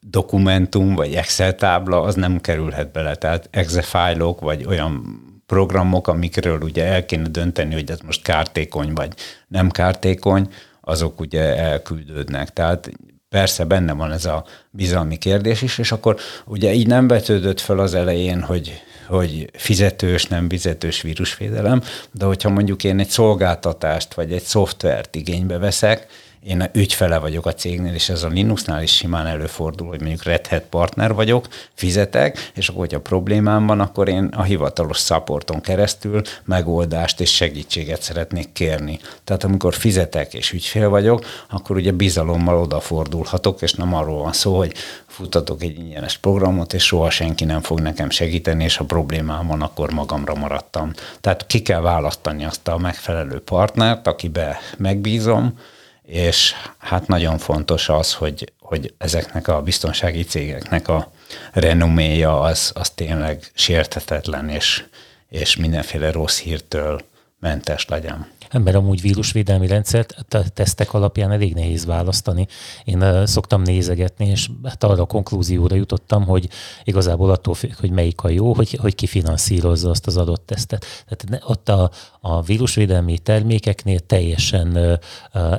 dokumentum, 0.00 0.94
vagy 0.94 1.14
Excel 1.14 1.54
tábla, 1.54 2.00
az 2.00 2.14
nem 2.14 2.40
kerülhet 2.40 2.92
bele. 2.92 3.14
Tehát 3.14 3.48
exe 3.50 3.82
fájlok, 3.82 4.40
vagy 4.40 4.64
olyan 4.64 5.20
programok, 5.46 6.08
amikről 6.08 6.60
ugye 6.60 6.84
el 6.84 7.04
kéne 7.04 7.28
dönteni, 7.28 7.74
hogy 7.74 7.90
ez 7.90 7.98
most 8.00 8.22
kártékony, 8.22 8.92
vagy 8.92 9.12
nem 9.48 9.70
kártékony, 9.70 10.48
azok 10.80 11.20
ugye 11.20 11.56
elküldődnek. 11.56 12.52
Tehát 12.52 12.90
persze 13.28 13.64
benne 13.64 13.92
van 13.92 14.12
ez 14.12 14.24
a 14.24 14.44
bizalmi 14.70 15.16
kérdés 15.16 15.62
is, 15.62 15.78
és 15.78 15.92
akkor 15.92 16.16
ugye 16.44 16.72
így 16.72 16.86
nem 16.86 17.08
vetődött 17.08 17.60
fel 17.60 17.78
az 17.78 17.94
elején, 17.94 18.42
hogy, 18.42 18.82
hogy 19.06 19.50
fizetős, 19.52 20.24
nem 20.24 20.48
fizetős 20.48 21.02
vírusvédelem, 21.02 21.82
de 22.12 22.24
hogyha 22.24 22.48
mondjuk 22.48 22.84
én 22.84 22.98
egy 22.98 23.08
szolgáltatást 23.08 24.14
vagy 24.14 24.32
egy 24.32 24.42
szoftvert 24.42 25.16
igénybe 25.16 25.58
veszek, 25.58 26.06
én 26.46 26.70
ügyfele 26.72 27.18
vagyok 27.18 27.46
a 27.46 27.54
cégnél, 27.54 27.94
és 27.94 28.08
ez 28.08 28.22
a 28.22 28.28
Linuxnál 28.28 28.82
is 28.82 28.96
simán 28.96 29.26
előfordul, 29.26 29.88
hogy 29.88 30.00
mondjuk 30.00 30.22
Red 30.22 30.46
Hat 30.46 30.62
partner 30.62 31.14
vagyok, 31.14 31.48
fizetek, 31.74 32.50
és 32.54 32.68
akkor, 32.68 32.80
hogyha 32.80 33.00
problémám 33.00 33.66
van, 33.66 33.80
akkor 33.80 34.08
én 34.08 34.24
a 34.24 34.42
hivatalos 34.42 34.98
supporton 34.98 35.60
keresztül 35.60 36.22
megoldást 36.44 37.20
és 37.20 37.34
segítséget 37.34 38.02
szeretnék 38.02 38.52
kérni. 38.52 38.98
Tehát 39.24 39.44
amikor 39.44 39.74
fizetek 39.74 40.34
és 40.34 40.52
ügyfél 40.52 40.88
vagyok, 40.88 41.24
akkor 41.50 41.76
ugye 41.76 41.92
bizalommal 41.92 42.58
odafordulhatok, 42.58 43.62
és 43.62 43.72
nem 43.72 43.94
arról 43.94 44.22
van 44.22 44.32
szó, 44.32 44.56
hogy 44.56 44.74
futtatok 45.06 45.62
egy 45.62 45.78
ingyenes 45.78 46.18
programot, 46.18 46.72
és 46.72 46.84
soha 46.84 47.10
senki 47.10 47.44
nem 47.44 47.60
fog 47.60 47.80
nekem 47.80 48.10
segíteni, 48.10 48.64
és 48.64 48.76
ha 48.76 48.84
problémám 48.84 49.46
van, 49.46 49.62
akkor 49.62 49.92
magamra 49.92 50.34
maradtam. 50.34 50.92
Tehát 51.20 51.46
ki 51.46 51.62
kell 51.62 51.80
választani 51.80 52.44
azt 52.44 52.68
a 52.68 52.78
megfelelő 52.78 53.40
partnert, 53.40 54.06
akibe 54.06 54.58
megbízom, 54.78 55.58
és 56.06 56.54
hát 56.78 57.06
nagyon 57.06 57.38
fontos 57.38 57.88
az, 57.88 58.14
hogy, 58.14 58.52
hogy 58.60 58.94
ezeknek 58.98 59.48
a 59.48 59.62
biztonsági 59.62 60.24
cégeknek 60.24 60.88
a 60.88 61.12
renoméja 61.52 62.40
az, 62.40 62.70
az 62.74 62.90
tényleg 62.90 63.50
sértetetlen, 63.54 64.48
és, 64.48 64.84
és 65.28 65.56
mindenféle 65.56 66.10
rossz 66.10 66.40
hírtől 66.40 67.00
mentes 67.40 67.86
legyen. 67.88 68.28
Ember 68.50 68.74
amúgy 68.74 69.00
vírusvédelmi 69.00 69.66
rendszert 69.66 70.14
a 70.30 70.42
tesztek 70.54 70.94
alapján 70.94 71.32
elég 71.32 71.54
nehéz 71.54 71.84
választani. 71.84 72.46
Én 72.84 73.26
szoktam 73.26 73.62
nézegetni, 73.62 74.26
és 74.26 74.50
hát 74.64 74.84
arra 74.84 75.02
a 75.02 75.06
konklúzióra 75.06 75.74
jutottam, 75.74 76.24
hogy 76.24 76.48
igazából 76.84 77.30
attól 77.30 77.54
függ, 77.54 77.74
hogy 77.74 77.90
melyik 77.90 78.22
a 78.22 78.28
jó, 78.28 78.54
hogy, 78.54 78.78
hogy 78.80 78.94
ki 78.94 79.06
finanszírozza 79.06 79.90
azt 79.90 80.06
az 80.06 80.16
adott 80.16 80.46
tesztet. 80.46 80.86
Tehát 81.08 81.44
ott 81.44 81.68
a, 81.68 81.90
a 82.20 82.42
vírusvédelmi 82.42 83.18
termékeknél 83.18 84.00
teljesen 84.00 84.98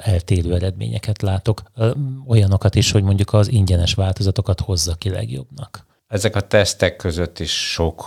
eltérő 0.01 0.53
eredményeket 0.53 1.21
látok. 1.21 1.61
Olyanokat 2.27 2.75
is, 2.75 2.91
hogy 2.91 3.03
mondjuk 3.03 3.33
az 3.33 3.51
ingyenes 3.51 3.93
változatokat 3.93 4.59
hozza 4.59 4.95
ki 4.95 5.09
legjobbnak. 5.09 5.85
Ezek 6.07 6.35
a 6.35 6.41
tesztek 6.41 6.95
között 6.95 7.39
is 7.39 7.71
sok 7.71 8.05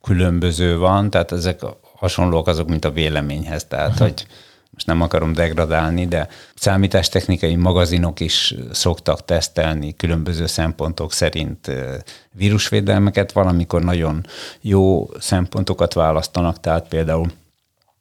különböző 0.00 0.78
van, 0.78 1.10
tehát 1.10 1.32
ezek 1.32 1.60
hasonlóak 2.00 2.46
azok, 2.46 2.68
mint 2.68 2.84
a 2.84 2.90
véleményhez. 2.90 3.64
Tehát, 3.64 3.90
Aha. 3.90 4.04
hogy 4.04 4.26
most 4.70 4.86
nem 4.86 5.00
akarom 5.00 5.32
degradálni, 5.32 6.06
de 6.06 6.28
számítástechnikai 6.54 7.54
magazinok 7.54 8.20
is 8.20 8.54
szoktak 8.72 9.24
tesztelni 9.24 9.96
különböző 9.96 10.46
szempontok 10.46 11.12
szerint 11.12 11.70
vírusvédelmeket, 12.32 13.32
valamikor 13.32 13.82
nagyon 13.82 14.26
jó 14.60 15.08
szempontokat 15.18 15.92
választanak, 15.92 16.60
tehát 16.60 16.88
például 16.88 17.30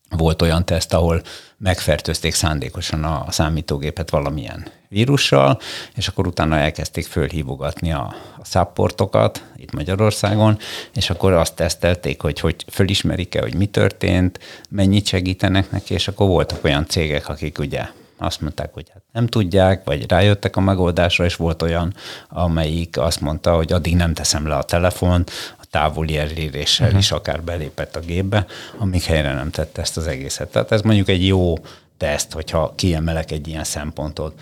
volt 0.10 0.42
olyan 0.42 0.66
teszt, 0.66 0.94
ahol 0.94 1.22
megfertőzték 1.60 2.34
szándékosan 2.34 3.04
a 3.04 3.26
számítógépet 3.30 4.10
valamilyen 4.10 4.68
vírussal, 4.88 5.60
és 5.96 6.08
akkor 6.08 6.28
utána 6.28 6.58
elkezdték 6.58 7.06
fölhívogatni 7.06 7.92
a, 7.92 8.16
a 8.38 8.46
szapportokat 8.46 9.44
itt 9.56 9.72
Magyarországon, 9.72 10.58
és 10.94 11.10
akkor 11.10 11.34
azt 11.34 11.56
tesztelték, 11.56 12.22
hogy, 12.22 12.40
hogy 12.40 12.66
fölismerik-e, 12.72 13.42
hogy 13.42 13.56
mi 13.56 13.66
történt, 13.66 14.40
mennyit 14.70 15.06
segítenek 15.06 15.72
neki, 15.72 15.94
és 15.94 16.08
akkor 16.08 16.28
voltak 16.28 16.64
olyan 16.64 16.86
cégek, 16.88 17.30
akik 17.30 17.60
ugye 17.60 17.88
azt 18.18 18.42
mondták, 18.42 18.74
hogy 18.74 18.90
hát 18.94 19.04
nem 19.12 19.28
tudják, 19.28 19.84
vagy 19.84 20.10
rájöttek 20.10 20.56
a 20.56 20.60
megoldásra, 20.60 21.26
és 21.26 21.36
volt 21.36 21.62
olyan, 21.62 21.94
amelyik 22.30 22.98
azt 22.98 23.22
mondta, 23.22 23.56
hogy 23.56 23.72
addig 23.72 23.96
nem 23.96 24.14
teszem 24.14 24.48
le 24.48 24.56
a 24.56 24.64
telefont, 24.64 25.32
távoli 25.70 26.18
eléréssel 26.18 26.86
uh-huh. 26.86 27.02
is 27.02 27.12
akár 27.12 27.44
belépett 27.44 27.96
a 27.96 28.00
gépbe, 28.00 28.46
amíg 28.78 29.04
helyre 29.04 29.34
nem 29.34 29.50
tette 29.50 29.82
ezt 29.82 29.98
az 29.98 30.08
egészet. 30.08 30.52
Tehát 30.52 30.72
ez 30.72 30.82
mondjuk 30.82 31.10
egy 31.10 31.28
jó 31.28 31.54
teszt, 31.98 32.32
hogyha 32.32 32.74
kiemelek 32.76 33.32
egy 33.32 33.48
ilyen 33.48 33.64
szempontot. 33.64 34.40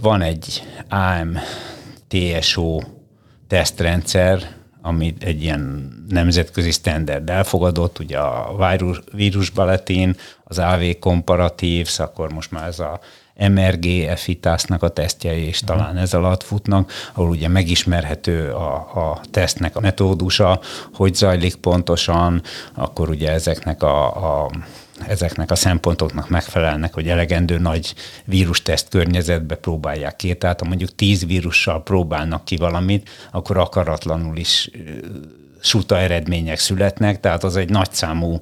Van 0.00 0.22
egy 0.22 0.62
AM 0.88 1.38
TSO 2.08 2.80
tesztrendszer, 3.48 4.56
ami 4.82 5.14
egy 5.20 5.42
ilyen 5.42 5.92
nemzetközi 6.08 6.70
standard 6.70 7.30
elfogadott, 7.30 7.98
ugye 7.98 8.18
a 8.18 8.68
vírus, 8.70 9.00
vírusbaletin, 9.12 10.16
az 10.44 10.58
AV 10.58 10.82
komparatív, 11.00 11.88
akkor 11.96 12.32
most 12.32 12.50
már 12.50 12.66
ez 12.66 12.78
a 12.78 13.00
MRG 13.38 13.86
efitásznak 13.86 14.82
a 14.82 14.88
tesztjei 14.88 15.46
is 15.46 15.60
talán 15.60 15.96
ez 15.96 16.14
alatt 16.14 16.42
futnak, 16.42 16.92
ahol 17.14 17.28
ugye 17.28 17.48
megismerhető 17.48 18.50
a, 18.50 18.74
a 18.74 19.20
tesztnek 19.30 19.76
a 19.76 19.80
metódusa, 19.80 20.60
hogy 20.94 21.14
zajlik 21.14 21.56
pontosan, 21.56 22.42
akkor 22.74 23.08
ugye 23.08 23.30
ezeknek 23.32 23.82
a, 23.82 24.06
a 24.44 24.50
ezeknek 25.06 25.50
a 25.50 25.54
szempontoknak 25.54 26.28
megfelelnek, 26.28 26.94
hogy 26.94 27.08
elegendő 27.08 27.58
nagy 27.58 27.94
vírusteszt 28.24 28.88
környezetbe 28.88 29.54
próbálják 29.54 30.16
ki. 30.16 30.34
Tehát 30.34 30.60
ha 30.60 30.66
mondjuk 30.66 30.94
tíz 30.94 31.26
vírussal 31.26 31.82
próbálnak 31.82 32.44
ki 32.44 32.56
valamit, 32.56 33.08
akkor 33.32 33.56
akaratlanul 33.56 34.36
is 34.36 34.70
suta 35.60 35.98
eredmények 35.98 36.58
születnek, 36.58 37.20
tehát 37.20 37.44
az 37.44 37.56
egy 37.56 37.70
nagyszámú 37.70 38.40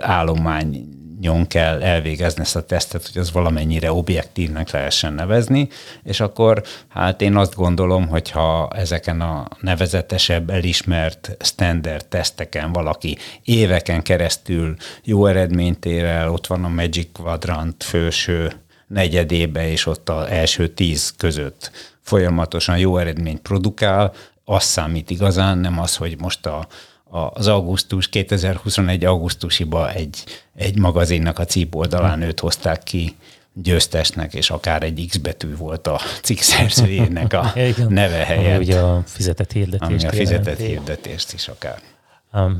állomány 0.00 0.88
nyon 1.20 1.46
kell 1.46 1.82
elvégezni 1.82 2.42
ezt 2.42 2.56
a 2.56 2.64
tesztet, 2.64 3.08
hogy 3.12 3.20
az 3.20 3.32
valamennyire 3.32 3.92
objektívnek 3.92 4.70
lehessen 4.70 5.12
nevezni, 5.12 5.68
és 6.02 6.20
akkor 6.20 6.62
hát 6.88 7.20
én 7.20 7.36
azt 7.36 7.54
gondolom, 7.54 8.08
hogy 8.08 8.30
ha 8.30 8.70
ezeken 8.74 9.20
a 9.20 9.48
nevezetesebb, 9.60 10.50
elismert 10.50 11.36
standard 11.40 12.06
teszteken 12.06 12.72
valaki 12.72 13.18
éveken 13.44 14.02
keresztül 14.02 14.76
jó 15.04 15.26
eredményt 15.26 15.84
ér 15.84 16.04
el, 16.04 16.30
ott 16.30 16.46
van 16.46 16.64
a 16.64 16.68
Magic 16.68 17.08
Quadrant 17.12 17.84
főső 17.84 18.52
negyedébe, 18.86 19.68
és 19.70 19.86
ott 19.86 20.08
az 20.08 20.26
első 20.26 20.68
tíz 20.68 21.14
között 21.16 21.70
folyamatosan 22.00 22.78
jó 22.78 22.96
eredményt 22.96 23.40
produkál, 23.40 24.12
az 24.44 24.64
számít 24.64 25.10
igazán, 25.10 25.58
nem 25.58 25.80
az, 25.80 25.96
hogy 25.96 26.16
most 26.18 26.46
a 26.46 26.66
az 27.10 27.46
augusztus, 27.46 28.08
2021 28.08 29.04
augusztusiba 29.04 29.92
egy, 29.92 30.24
egy 30.56 30.78
magazinnak 30.78 31.38
a 31.38 31.44
cípoldalán 31.44 32.22
őt 32.22 32.40
hozták 32.40 32.82
ki 32.82 33.16
győztesnek, 33.52 34.34
és 34.34 34.50
akár 34.50 34.82
egy 34.82 35.06
X 35.08 35.16
betű 35.16 35.56
volt 35.56 35.86
a 35.86 36.00
cikk 36.22 36.38
szerzőjének 36.38 37.32
a 37.32 37.52
neve 37.88 38.24
helyett. 38.24 38.60
Ugye 38.60 38.78
a 38.78 39.02
fizetett 39.06 39.52
hirdetést. 39.52 40.04
Ami 40.04 40.04
a 40.04 40.16
fizetett 40.16 40.58
hirdetést 40.58 41.32
is 41.32 41.48
akár. 41.48 41.78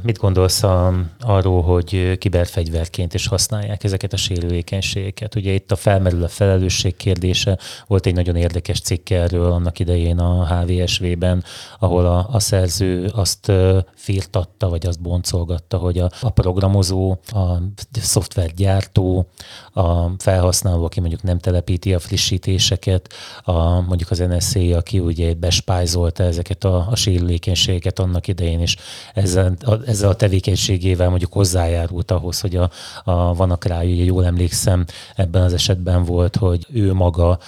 Mit 0.02 0.18
gondolsz 0.18 0.62
a, 0.62 0.94
arról, 1.20 1.62
hogy 1.62 2.18
kiberfegyverként 2.18 3.14
is 3.14 3.26
használják 3.26 3.84
ezeket 3.84 4.12
a 4.12 4.16
sérülékenységeket? 4.16 5.34
Ugye 5.34 5.52
itt 5.52 5.72
a 5.72 5.76
felmerül 5.76 6.22
a 6.22 6.28
felelősség 6.28 6.96
kérdése, 6.96 7.58
volt 7.86 8.06
egy 8.06 8.14
nagyon 8.14 8.36
érdekes 8.36 8.80
cikk 8.80 9.10
erről 9.10 9.52
annak 9.52 9.78
idején 9.78 10.18
a 10.18 10.46
HVSV-ben, 10.46 11.44
ahol 11.78 12.06
a, 12.06 12.28
a 12.30 12.38
szerző 12.38 13.10
azt 13.14 13.52
firtatta, 13.94 14.68
vagy 14.68 14.86
azt 14.86 15.00
boncolgatta, 15.00 15.76
hogy 15.76 15.98
a, 15.98 16.10
a 16.20 16.30
programozó, 16.30 17.16
a 17.26 17.56
szoftvergyártó, 18.00 19.26
a 19.72 20.08
felhasználó, 20.18 20.84
aki 20.84 21.00
mondjuk 21.00 21.22
nem 21.22 21.38
telepíti 21.38 21.94
a 21.94 21.98
frissítéseket, 21.98 23.12
a, 23.42 23.80
mondjuk 23.80 24.10
az 24.10 24.18
NSA, 24.18 24.76
aki 24.76 24.98
ugye 24.98 25.34
bespájzolta 25.34 26.22
ezeket 26.22 26.64
a, 26.64 26.86
a 26.90 26.96
sérülékenységeket 26.96 27.98
annak 27.98 28.28
idején, 28.28 28.60
és 28.60 28.76
ezzel 29.14 29.54
ezzel 29.86 30.08
a 30.08 30.14
tevékenységével 30.14 31.08
mondjuk 31.08 31.32
hozzájárult 31.32 32.10
ahhoz, 32.10 32.40
hogy 32.40 32.56
a, 32.56 32.70
a 33.04 33.34
vannak 33.34 33.64
rá, 33.64 33.82
jól 33.82 34.24
emlékszem, 34.24 34.84
ebben 35.14 35.42
az 35.42 35.52
esetben 35.52 36.04
volt, 36.04 36.36
hogy 36.36 36.66
ő 36.72 36.92
maga 36.92 37.38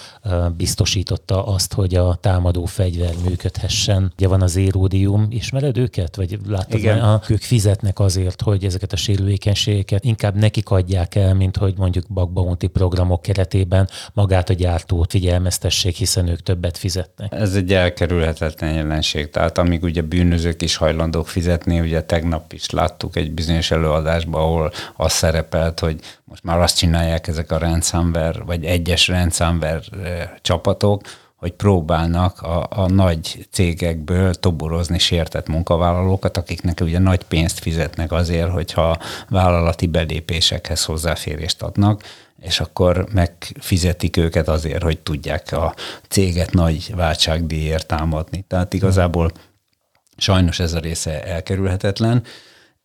biztosította 0.57 1.45
azt, 1.45 1.73
hogy 1.73 1.95
a 1.95 2.15
támadó 2.15 2.65
fegyver 2.65 3.13
működhessen. 3.23 4.11
Ugye 4.15 4.27
van 4.27 4.41
az 4.41 4.55
éródium, 4.55 5.27
ismered 5.29 5.77
őket? 5.77 6.15
Vagy 6.15 6.39
láttad, 6.47 6.79
Igen. 6.79 6.99
A, 6.99 7.21
ők 7.27 7.41
fizetnek 7.41 7.99
azért, 7.99 8.41
hogy 8.41 8.65
ezeket 8.65 8.93
a 8.93 8.95
sérülékenységeket 8.95 10.03
inkább 10.03 10.35
nekik 10.35 10.69
adják 10.69 11.15
el, 11.15 11.33
mint 11.33 11.57
hogy 11.57 11.73
mondjuk 11.77 12.05
bug 12.07 12.31
bounty 12.31 12.65
programok 12.65 13.21
keretében 13.21 13.89
magát 14.13 14.49
a 14.49 14.53
gyártót 14.53 15.11
figyelmeztessék, 15.11 15.95
hiszen 15.95 16.27
ők 16.27 16.39
többet 16.39 16.77
fizetnek. 16.77 17.33
Ez 17.33 17.55
egy 17.55 17.73
elkerülhetetlen 17.73 18.73
jelenség. 18.73 19.29
Tehát 19.29 19.57
amíg 19.57 19.83
ugye 19.83 20.01
bűnözők 20.01 20.61
is 20.61 20.75
hajlandók 20.75 21.27
fizetni, 21.27 21.79
ugye 21.79 22.03
tegnap 22.09 22.53
is 22.53 22.69
láttuk 22.69 23.15
egy 23.15 23.31
bizonyos 23.31 23.71
előadásban, 23.71 24.41
ahol 24.41 24.71
az 24.95 25.11
szerepelt, 25.11 25.79
hogy 25.79 25.99
most 26.23 26.43
már 26.43 26.59
azt 26.59 26.77
csinálják 26.77 27.27
ezek 27.27 27.51
a 27.51 27.57
ransomware, 27.57 28.43
vagy 28.43 28.65
egyes 28.65 29.07
ransomware 29.07 29.81
eh, 30.03 30.29
csapatok, 30.41 31.01
hogy 31.35 31.51
próbálnak 31.51 32.41
a, 32.41 32.67
a 32.69 32.87
nagy 32.87 33.47
cégekből 33.51 34.33
toborozni 34.33 34.99
sértett 34.99 35.47
munkavállalókat, 35.47 36.37
akiknek 36.37 36.79
ugye 36.81 36.99
nagy 36.99 37.23
pénzt 37.23 37.59
fizetnek 37.59 38.11
azért, 38.11 38.51
hogyha 38.51 38.97
vállalati 39.29 39.87
belépésekhez 39.87 40.85
hozzáférést 40.85 41.61
adnak, 41.61 42.03
és 42.41 42.59
akkor 42.59 43.05
megfizetik 43.13 44.17
őket 44.17 44.47
azért, 44.47 44.83
hogy 44.83 44.99
tudják 44.99 45.51
a 45.51 45.73
céget 46.07 46.53
nagy 46.53 46.95
váltságdíjért 46.95 47.87
támadni. 47.87 48.45
Tehát 48.47 48.73
igazából 48.73 49.31
Sajnos 50.19 50.59
ez 50.59 50.73
a 50.73 50.79
része 50.79 51.23
elkerülhetetlen. 51.23 52.23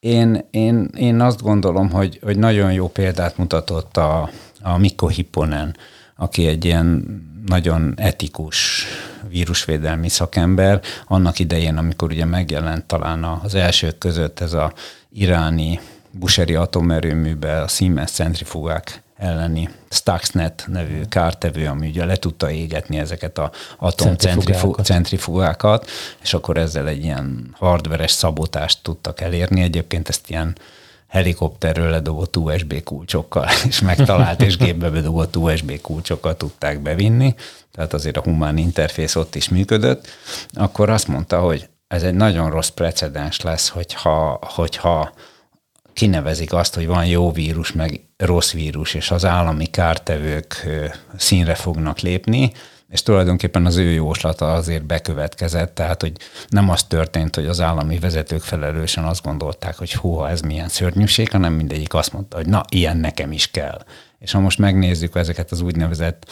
Én, 0.01 0.47
én, 0.51 0.89
én 0.97 1.21
azt 1.21 1.43
gondolom, 1.43 1.91
hogy, 1.91 2.19
hogy 2.23 2.39
nagyon 2.39 2.73
jó 2.73 2.89
példát 2.89 3.37
mutatott 3.37 3.97
a, 3.97 4.31
a 4.63 4.79
Mikko 4.79 5.09
Hipponen, 5.09 5.77
aki 6.17 6.47
egy 6.47 6.65
ilyen 6.65 7.05
nagyon 7.47 7.95
etikus 7.97 8.85
vírusvédelmi 9.29 10.09
szakember. 10.09 10.81
Annak 11.07 11.39
idején, 11.39 11.77
amikor 11.77 12.11
ugye 12.11 12.25
megjelent 12.25 12.85
talán 12.85 13.25
az 13.25 13.55
elsők 13.55 13.99
között 13.99 14.41
ez 14.41 14.53
a 14.53 14.73
iráni 15.11 15.81
Buseri 16.11 16.55
atomerőműbe 16.55 17.61
a 17.61 17.69
Siemens 17.69 18.11
centrifugák 18.11 19.04
elleni 19.17 19.69
Stuxnet 19.91 20.65
nevű 20.67 21.01
kártevő, 21.09 21.67
ami 21.67 21.89
ugye 21.89 22.05
le 22.05 22.17
tudta 22.17 22.51
égetni 22.51 22.99
ezeket 22.99 23.39
a 23.39 23.51
atomcentrifugákat, 23.79 25.91
és 26.23 26.35
akkor 26.35 26.57
ezzel 26.57 26.89
egy 26.89 27.05
ilyen 27.05 27.55
hardveres 27.59 28.11
szabotást 28.11 28.79
tudtak 28.83 29.21
elérni. 29.21 29.63
Egyébként 29.63 30.09
ezt 30.09 30.31
ilyen 30.31 30.57
helikopterről 31.15 31.91
ledobott 31.91 32.37
USB 32.37 32.83
kulcsokkal, 32.83 33.49
és 33.69 33.81
megtalált, 33.81 34.43
és 34.43 34.57
gépbe 34.57 34.91
bedobott 34.91 35.37
USB 35.37 35.81
kulcsokkal 35.81 36.37
tudták 36.37 36.81
bevinni, 36.81 37.35
tehát 37.73 37.93
azért 37.93 38.17
a 38.17 38.23
humán 38.23 38.57
interfész 38.57 39.17
ott 39.17 39.35
is 39.35 39.49
működött, 39.49 40.07
akkor 40.53 40.91
azt 40.91 41.09
mondta, 41.09 41.41
hogy 41.41 41.69
ez 41.89 42.03
egy 42.03 42.15
nagyon 42.15 42.51
rossz 42.51 42.69
precedens 42.69 43.41
lesz, 43.41 43.69
hogyha, 43.69 44.39
hogyha 44.43 45.13
kinevezik 45.93 46.53
azt, 46.53 46.75
hogy 46.75 46.87
van 46.87 47.07
jó 47.07 47.33
vírus, 47.33 47.73
meg 47.73 48.01
rossz 48.17 48.53
vírus, 48.53 48.95
és 48.95 49.11
az 49.11 49.25
állami 49.25 49.67
kártevők 49.67 50.67
színre 51.17 51.55
fognak 51.55 51.99
lépni, 51.99 52.53
és 52.89 53.03
tulajdonképpen 53.03 53.67
az 53.67 53.77
ő 53.77 53.91
jóslata 53.91 54.53
azért 54.53 54.87
bekövetkezett, 54.87 55.75
tehát 55.75 56.01
hogy 56.01 56.13
nem 56.49 56.71
az 56.71 56.83
történt, 56.85 57.35
hogy 57.35 57.47
az 57.47 57.61
állami 57.61 57.99
vezetők 57.99 58.43
felelősen 58.43 59.05
azt 59.05 59.23
gondolták, 59.23 59.77
hogy 59.77 59.95
húha, 59.95 60.29
ez 60.29 60.41
milyen 60.41 60.69
szörnyűség, 60.69 61.31
hanem 61.31 61.53
mindegyik 61.53 61.95
azt 61.95 62.13
mondta, 62.13 62.37
hogy 62.37 62.47
na, 62.47 62.65
ilyen 62.69 62.97
nekem 62.97 63.33
is 63.33 63.51
kell. 63.51 63.85
És 64.19 64.33
ha 64.33 64.41
most 64.41 64.59
megnézzük 64.59 65.17
ezeket 65.17 65.51
az 65.51 65.61
úgynevezett 65.61 66.31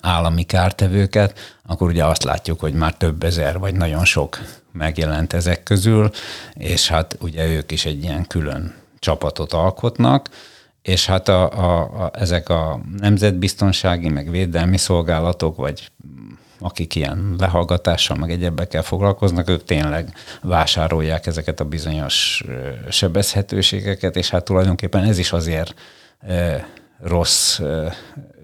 állami 0.00 0.42
kártevőket, 0.42 1.58
akkor 1.66 1.88
ugye 1.88 2.04
azt 2.04 2.24
látjuk, 2.24 2.60
hogy 2.60 2.74
már 2.74 2.94
több 2.94 3.22
ezer, 3.22 3.58
vagy 3.58 3.74
nagyon 3.74 4.04
sok 4.04 4.38
megjelent 4.72 5.32
ezek 5.32 5.62
közül, 5.62 6.10
és 6.52 6.88
hát 6.88 7.16
ugye 7.20 7.46
ők 7.46 7.70
is 7.70 7.84
egy 7.84 8.02
ilyen 8.02 8.26
külön 8.26 8.83
csapatot 9.04 9.52
alkotnak, 9.52 10.28
és 10.82 11.06
hát 11.06 11.28
a, 11.28 11.50
a, 11.52 11.80
a, 12.04 12.10
ezek 12.12 12.48
a 12.48 12.80
nemzetbiztonsági, 12.98 14.08
meg 14.08 14.30
védelmi 14.30 14.76
szolgálatok, 14.76 15.56
vagy 15.56 15.90
akik 16.58 16.94
ilyen 16.94 17.34
lehallgatással, 17.38 18.16
meg 18.16 18.30
egyebekkel 18.30 18.82
foglalkoznak, 18.82 19.48
ők 19.48 19.64
tényleg 19.64 20.14
vásárolják 20.42 21.26
ezeket 21.26 21.60
a 21.60 21.64
bizonyos 21.64 22.44
sebezhetőségeket, 22.88 24.16
és 24.16 24.30
hát 24.30 24.44
tulajdonképpen 24.44 25.04
ez 25.04 25.18
is 25.18 25.32
azért 25.32 25.74
rossz 27.02 27.60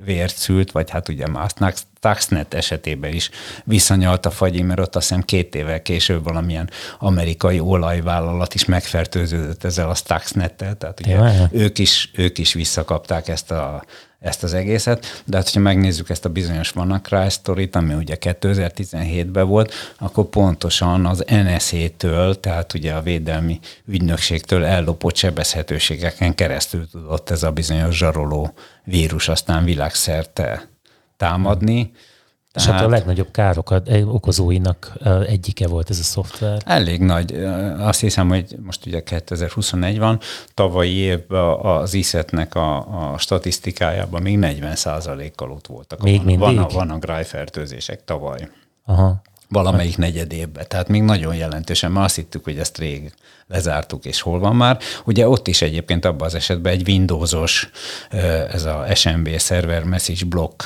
vért 0.05 0.36
szült, 0.36 0.70
vagy 0.72 0.90
hát 0.90 1.09
ugye 1.09 1.26
már 1.26 1.51
Stuxnet 1.96 2.55
esetében 2.55 3.12
is 3.12 3.30
visszanyalt 3.64 4.26
a 4.26 4.30
fagyi, 4.30 4.62
mert 4.62 4.80
ott 4.80 4.96
azt 4.96 5.09
hiszem 5.09 5.22
két 5.22 5.55
évvel 5.55 5.82
később 5.82 6.24
valamilyen 6.24 6.70
amerikai 6.98 7.61
olajvállalat 7.61 8.55
is 8.55 8.64
megfertőződött 8.64 9.64
ezzel 9.64 9.90
a 9.90 9.94
Stuxnettel, 9.94 10.76
tehát 10.76 11.01
ugye 11.01 11.48
ők 11.51 11.78
is, 11.78 12.11
ők 12.14 12.38
is 12.38 12.53
visszakapták 12.53 13.28
ezt 13.28 13.51
a 13.51 13.84
ezt 14.21 14.43
az 14.43 14.55
egészet, 14.55 15.23
de 15.25 15.37
hát, 15.37 15.45
hogyha 15.45 15.61
megnézzük 15.61 16.11
ezt 16.11 16.25
a 16.25 16.29
bizonyos 16.29 16.75
WannaCry 16.75 17.29
sztorit, 17.29 17.77
ami 17.77 17.95
ugye 17.95 18.16
2017-ben 18.21 19.47
volt, 19.47 19.73
akkor 19.99 20.25
pontosan 20.25 21.07
az 21.07 21.25
NSZ-től, 21.27 22.41
tehát 22.41 22.75
ugye 22.75 22.93
a 22.93 23.03
védelmi 23.03 23.59
ügynökségtől 23.87 24.64
ellopott 24.64 25.16
sebezhetőségeken 25.16 26.35
keresztül 26.35 26.89
tudott 26.91 27.31
ez 27.31 27.43
a 27.43 27.51
bizonyos 27.51 27.97
zsaroló 27.97 28.55
vírus 28.85 29.29
aztán 29.29 29.64
világszerte 29.64 30.68
támadni. 31.16 31.93
Tehát, 32.53 32.68
És 32.68 32.74
hát 32.74 32.84
a 32.84 32.88
legnagyobb 32.88 33.30
károkat 33.30 33.90
okozóinak 34.05 34.92
egyike 35.26 35.68
volt 35.68 35.90
ez 35.90 35.98
a 35.98 36.03
szoftver. 36.03 36.62
Elég 36.64 37.01
nagy. 37.01 37.34
Azt 37.78 38.01
hiszem, 38.01 38.28
hogy 38.28 38.57
most 38.64 38.86
ugye 38.86 39.03
2021 39.03 39.98
van, 39.98 40.20
tavalyi 40.55 40.94
évben 40.94 41.59
az 41.61 41.94
ISZET-nek 41.94 42.55
a, 42.55 42.76
a 43.12 43.18
statisztikájában 43.18 44.22
még 44.22 44.38
40% 44.40 45.32
kal 45.36 45.51
ott 45.51 45.66
voltak. 45.66 46.03
Még 46.03 46.22
mindig? 46.24 46.38
Van 46.38 46.59
a, 46.59 46.66
van 46.66 46.90
a 46.90 46.98
grájfertőzések 46.98 48.05
tavaly. 48.05 48.48
Aha. 48.84 49.22
Valamelyik 49.48 49.96
hát. 49.96 50.01
negyed 50.01 50.32
évben. 50.32 50.64
Tehát 50.68 50.88
még 50.88 51.03
nagyon 51.03 51.34
jelentősen. 51.34 51.92
Már 51.92 52.05
azt 52.05 52.16
hittük, 52.16 52.44
hogy 52.44 52.59
ezt 52.59 52.78
rég 52.78 53.12
lezártuk, 53.46 54.05
és 54.05 54.20
hol 54.20 54.38
van 54.38 54.57
már. 54.57 54.78
Ugye 55.05 55.28
ott 55.28 55.48
is 55.48 55.62
egyébként 55.62 56.05
abban 56.05 56.26
az 56.26 56.34
esetben 56.34 56.72
egy 56.72 56.88
Windowsos, 56.88 57.70
ez 58.51 58.64
a 58.64 58.86
SMB 58.94 59.38
Server 59.38 59.84
Message 59.84 60.24
Block 60.24 60.64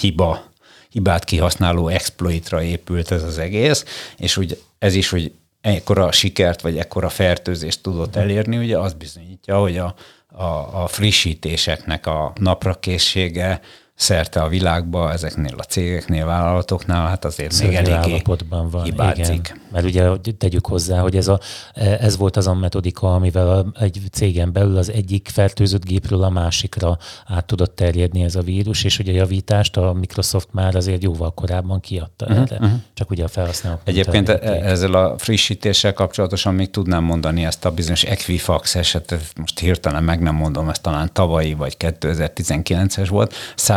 hiba 0.00 0.54
hibát 0.90 1.24
kihasználó 1.24 1.88
exploitra 1.88 2.62
épült 2.62 3.10
ez 3.10 3.22
az 3.22 3.38
egész, 3.38 3.84
és 4.16 4.36
úgy 4.36 4.62
ez 4.78 4.94
is, 4.94 5.08
hogy 5.08 5.32
ekkora 5.60 6.12
sikert, 6.12 6.60
vagy 6.60 6.78
ekkora 6.78 7.08
fertőzést 7.08 7.82
tudott 7.82 8.16
elérni, 8.16 8.56
ugye 8.56 8.78
az 8.78 8.92
bizonyítja, 8.92 9.58
hogy 9.58 9.78
a, 9.78 9.94
a, 10.26 10.82
a 10.82 10.86
frissítéseknek 10.86 12.06
a 12.06 12.32
naprakészsége 12.40 13.60
szerte 13.96 14.40
a 14.40 14.48
világba, 14.48 15.12
ezeknél 15.12 15.54
a 15.56 15.62
cégeknél, 15.62 16.26
vállalatoknál, 16.26 17.06
hát 17.06 17.24
azért 17.24 17.52
Szörnyű 17.52 17.76
még 17.80 17.86
eléggé 17.86 18.22
van, 18.48 18.82
hibázik. 18.82 19.24
Igen. 19.24 19.60
Mert 19.72 19.84
ugye 19.84 20.10
tegyük 20.38 20.66
hozzá, 20.66 21.00
hogy 21.00 21.16
ez, 21.16 21.28
a, 21.28 21.40
ez 21.74 22.16
volt 22.16 22.36
az 22.36 22.46
a 22.46 22.54
metodika, 22.54 23.14
amivel 23.14 23.72
egy 23.80 24.00
cégen 24.12 24.52
belül 24.52 24.76
az 24.76 24.90
egyik 24.90 25.28
fertőzött 25.32 25.84
gépről 25.84 26.22
a 26.22 26.28
másikra 26.28 26.98
át 27.26 27.44
tudott 27.44 27.76
terjedni 27.76 28.22
ez 28.22 28.34
a 28.34 28.40
vírus, 28.40 28.84
és 28.84 28.98
ugye 28.98 29.12
a 29.12 29.14
javítást 29.14 29.76
a 29.76 29.92
Microsoft 29.92 30.48
már 30.52 30.74
azért 30.74 31.02
jóval 31.02 31.34
korábban 31.34 31.80
kiadta 31.80 32.24
uh-huh, 32.24 32.40
erre, 32.40 32.56
uh-huh. 32.56 32.80
csak 32.94 33.10
ugye 33.10 33.24
a 33.24 33.28
felhasználók. 33.28 33.80
Egyébként 33.84 34.28
ezzel 34.28 34.94
a 34.94 35.18
frissítéssel 35.18 35.92
kapcsolatosan 35.92 36.54
még 36.54 36.70
tudnám 36.70 37.04
mondani 37.04 37.44
ezt 37.44 37.64
a 37.64 37.70
bizonyos 37.70 38.02
Equifax 38.02 38.74
esetet, 38.74 39.32
most 39.36 39.58
hirtelen 39.58 40.04
meg 40.04 40.20
nem 40.20 40.34
mondom, 40.34 40.68
ez 40.68 40.78
talán 40.78 41.10
tavalyi 41.12 41.54
vagy 41.54 41.76
2019-es 41.78 43.06
volt, 43.10 43.34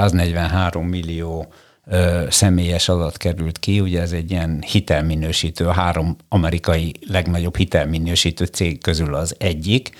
143 0.09 0.85
millió 0.85 1.47
ö, 1.85 2.25
személyes 2.29 2.89
adat 2.89 3.17
került 3.17 3.59
ki, 3.59 3.79
ugye 3.79 4.01
ez 4.01 4.11
egy 4.11 4.31
ilyen 4.31 4.61
hitelminősítő, 4.61 5.67
a 5.67 5.71
három 5.71 6.15
amerikai 6.29 6.93
legnagyobb 7.07 7.57
hitelminősítő 7.57 8.45
cég 8.45 8.81
közül 8.81 9.15
az 9.15 9.35
egyik, 9.37 9.91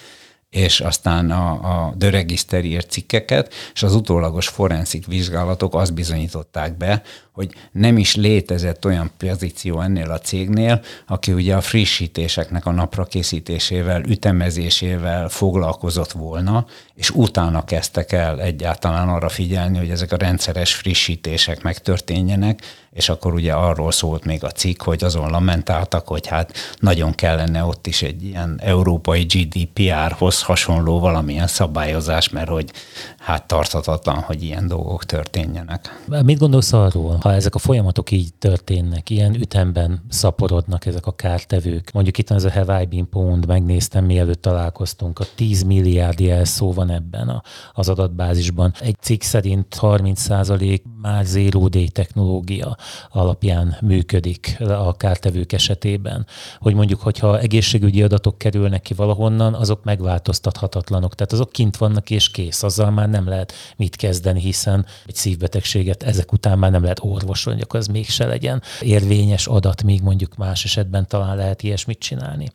és 0.50 0.80
aztán 0.80 1.32
a, 1.32 1.52
a 1.52 1.96
The 2.00 2.60
írt 2.62 2.90
cikkeket, 2.90 3.54
és 3.74 3.84
az 3.84 3.96
utólagos 3.96 4.48
forenszik 4.48 5.06
vizsgálatok 5.06 5.76
azt 5.76 5.94
bizonyították 5.94 6.78
be, 6.78 7.02
hogy 7.40 7.54
nem 7.72 7.98
is 7.98 8.16
létezett 8.16 8.86
olyan 8.86 9.12
pozíció 9.18 9.82
ennél 9.82 10.12
a 10.12 10.20
cégnél, 10.20 10.82
aki 11.08 11.34
ugye 11.34 11.56
a 11.56 11.62
frissítéseknek 11.62 12.66
a 12.66 12.72
napra 12.72 13.06
készítésével, 13.06 14.02
ütemezésével 14.02 15.30
foglalkozott 15.30 16.12
volna, 16.12 16.66
és 16.96 17.10
utána 17.10 17.66
kezdtek 17.66 18.12
el 18.12 18.42
egyáltalán 18.42 19.10
arra 19.10 19.30
figyelni, 19.30 19.78
hogy 19.78 19.90
ezek 19.90 20.12
a 20.12 20.18
rendszeres 20.18 20.74
frissítések 20.74 21.64
megtörténjenek, 21.64 22.62
és 22.92 23.10
akkor 23.10 23.34
ugye 23.34 23.54
arról 23.54 23.92
szólt 23.92 24.26
még 24.26 24.44
a 24.44 24.52
cikk, 24.52 24.82
hogy 24.82 25.04
azon 25.04 25.30
lamentáltak, 25.30 26.08
hogy 26.08 26.28
hát 26.28 26.54
nagyon 26.80 27.16
kellene 27.16 27.64
ott 27.64 27.88
is 27.88 28.02
egy 28.02 28.24
ilyen 28.24 28.60
európai 28.64 29.24
GDPR-hoz 29.24 30.42
hasonló 30.42 31.00
valamilyen 31.00 31.48
szabályozás, 31.48 32.30
mert 32.30 32.50
hogy 32.50 32.72
hát 33.20 33.48
tarthatatlan, 33.48 34.16
hogy 34.16 34.44
ilyen 34.44 34.68
dolgok 34.68 35.06
történjenek. 35.06 36.04
Mit 36.24 36.40
gondolsz 36.40 36.74
arról, 36.74 37.18
ha 37.30 37.36
ezek 37.36 37.56
a 37.56 37.60
folyamatok 37.60 38.12
így 38.12 38.34
történnek, 38.34 39.10
ilyen 39.10 39.36
ütemben 39.36 40.06
szaporodnak 40.10 40.86
ezek 40.86 41.06
a 41.06 41.12
kártevők? 41.12 41.92
Mondjuk 41.92 42.18
itt 42.18 42.30
ez 42.30 42.44
a 42.44 42.52
Have 42.52 42.82
I 42.82 42.86
Been 42.86 43.44
megnéztem, 43.48 44.06
mielőtt 44.06 44.42
találkoztunk, 44.42 45.20
a 45.20 45.26
10 45.36 45.64
milliárd 45.64 46.20
jelszó 46.20 46.74
van 46.74 46.90
ebben 46.90 47.30
a, 47.30 47.42
az 47.74 47.90
adatbázisban. 47.90 48.74
Egy 48.80 48.96
cikk 49.02 49.22
szerint 49.22 49.78
30% 49.82 50.82
már 51.02 51.26
zero 51.26 51.68
day 51.68 51.90
technológia 51.90 52.78
alapján 53.10 53.78
működik 53.82 54.58
a 54.60 54.98
kártevők 54.98 55.52
esetében. 55.52 56.26
Hogy 56.60 56.74
mondjuk, 56.74 57.02
hogyha 57.02 57.40
egészségügyi 57.40 58.04
adatok 58.04 58.38
kerülnek 58.38 58.82
ki 58.82 58.94
valahonnan, 58.94 59.54
azok 59.54 59.84
megváltoztathatatlanok. 59.84 61.16
Tehát 61.16 61.34
azok 61.34 61.52
kint 61.52 61.78
vannak 61.78 62.10
és 62.10 62.32
kész. 62.32 62.64
Azzal 62.64 62.92
már 62.92 63.10
nem 63.10 63.28
lehet 63.28 63.54
mit 63.76 63.96
kezdeni, 63.96 64.40
hiszen 64.40 64.86
egy 65.06 65.16
szívbetegséget 65.16 66.04
ezek 66.04 66.32
után 66.32 66.60
már 66.60 66.72
nem 66.72 66.84
lehet 66.84 67.00
orvosolni, 67.20 67.62
akkor 67.62 67.80
az 67.80 67.88
mégse 67.88 68.26
legyen 68.26 68.62
érvényes 68.82 69.48
adat, 69.48 69.84
míg 69.84 70.02
mondjuk 70.02 70.36
más 70.36 70.64
esetben 70.64 71.08
talán 71.08 71.36
lehet 71.36 71.64
ilyesmit 71.64 72.00
csinálni 72.00 72.52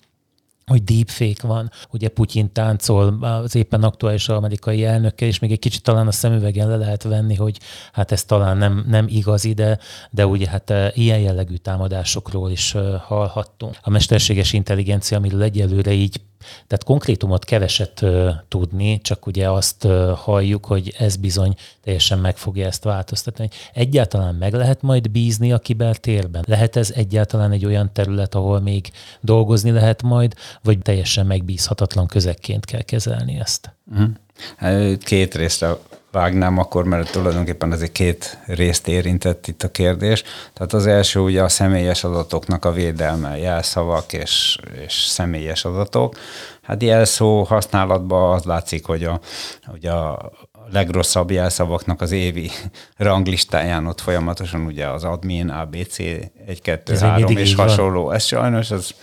hogy 0.67 0.85
deepfake 0.85 1.47
van, 1.47 1.71
ugye 1.91 2.09
Putyin 2.09 2.53
táncol 2.53 3.25
az 3.25 3.55
éppen 3.55 3.83
aktuális 3.83 4.29
amerikai 4.29 4.85
elnökkel, 4.85 5.29
és 5.29 5.39
még 5.39 5.53
egy 5.53 5.59
kicsit 5.59 5.83
talán 5.83 6.07
a 6.07 6.13
szemüvegen 6.13 6.69
le 6.69 6.77
lehet 6.77 7.03
venni, 7.03 7.35
hogy 7.35 7.59
hát 7.93 8.13
ez 8.13 8.25
talán 8.25 8.57
nem, 8.57 8.85
nem 8.89 9.07
igaz 9.09 9.45
ide, 9.45 9.79
de 10.11 10.27
ugye 10.27 10.49
hát 10.49 10.71
e, 10.71 10.93
ilyen 10.95 11.19
jellegű 11.19 11.57
támadásokról 11.57 12.51
is 12.51 12.75
e, 12.75 12.97
hallhattunk. 12.97 13.77
A 13.83 13.91
mesterséges 13.91 14.53
intelligencia, 14.53 15.17
amiről 15.17 15.43
egyelőre 15.43 15.93
így 15.93 16.21
tehát 16.67 16.85
konkrétumot 16.85 17.45
keveset 17.45 18.05
tudni, 18.49 19.01
csak 19.01 19.27
ugye 19.27 19.51
azt 19.51 19.87
halljuk, 20.15 20.67
hogy 20.67 20.95
ez 20.99 21.17
bizony 21.17 21.55
teljesen 21.83 22.19
meg 22.19 22.37
fogja 22.37 22.67
ezt 22.67 22.85
változtatni. 22.85 23.49
Egyáltalán 23.73 24.35
meg 24.35 24.53
lehet 24.53 24.83
majd 24.83 25.11
bízni 25.11 25.53
a 25.53 25.59
kibertérben? 25.59 26.45
Lehet 26.47 26.77
ez 26.77 26.91
egyáltalán 26.91 27.53
egy 27.53 27.65
olyan 27.65 27.93
terület, 27.93 28.35
ahol 28.35 28.61
még 28.61 28.91
dolgozni 29.21 29.71
lehet 29.71 30.03
majd, 30.03 30.35
vagy 30.63 30.79
teljesen 30.79 31.27
megbízhatatlan 31.27 32.07
közekként 32.07 32.65
kell 32.65 32.83
kezelni 32.83 33.39
ezt? 33.39 33.75
Uh-huh. 33.91 34.97
Két 34.99 35.35
részre 35.35 35.77
vágnám 36.15 36.59
akkor, 36.59 36.85
mert 36.85 37.13
tulajdonképpen 37.13 37.73
azért 37.73 37.93
két 37.93 38.39
részt 38.47 38.89
érintett 38.89 39.47
itt 39.47 39.63
a 39.63 39.71
kérdés. 39.71 40.23
Tehát 40.53 40.73
az 40.73 40.87
első 40.87 41.21
ugye 41.21 41.43
a 41.43 41.49
személyes 41.49 42.05
adatoknak 42.05 42.65
a 42.65 42.73
védelme, 42.73 43.39
jelszavak 43.39 44.13
és, 44.13 44.59
és 44.85 44.93
személyes 44.93 45.65
adatok. 45.65 46.19
Hát 46.63 46.83
jelszó 46.83 47.43
használatban 47.43 48.35
az 48.35 48.45
látszik, 48.45 48.87
hogy 48.87 49.05
a, 49.05 49.21
hogy 49.67 49.87
a 49.87 50.31
legrosszabb 50.73 51.31
jelszavaknak 51.31 52.01
az 52.01 52.13
évi 52.13 52.51
ranglistáján 52.97 53.87
ott 53.87 54.01
folyamatosan 54.01 54.65
ugye 54.67 54.87
az 54.87 55.05
admin, 55.05 55.49
ABC, 55.49 55.99
1, 55.99 56.61
2, 56.63 56.99
3 56.99 57.37
és 57.37 57.55
hasonló. 57.55 58.11
Ez 58.11 58.25
sajnos 58.25 58.71
az 58.71 58.95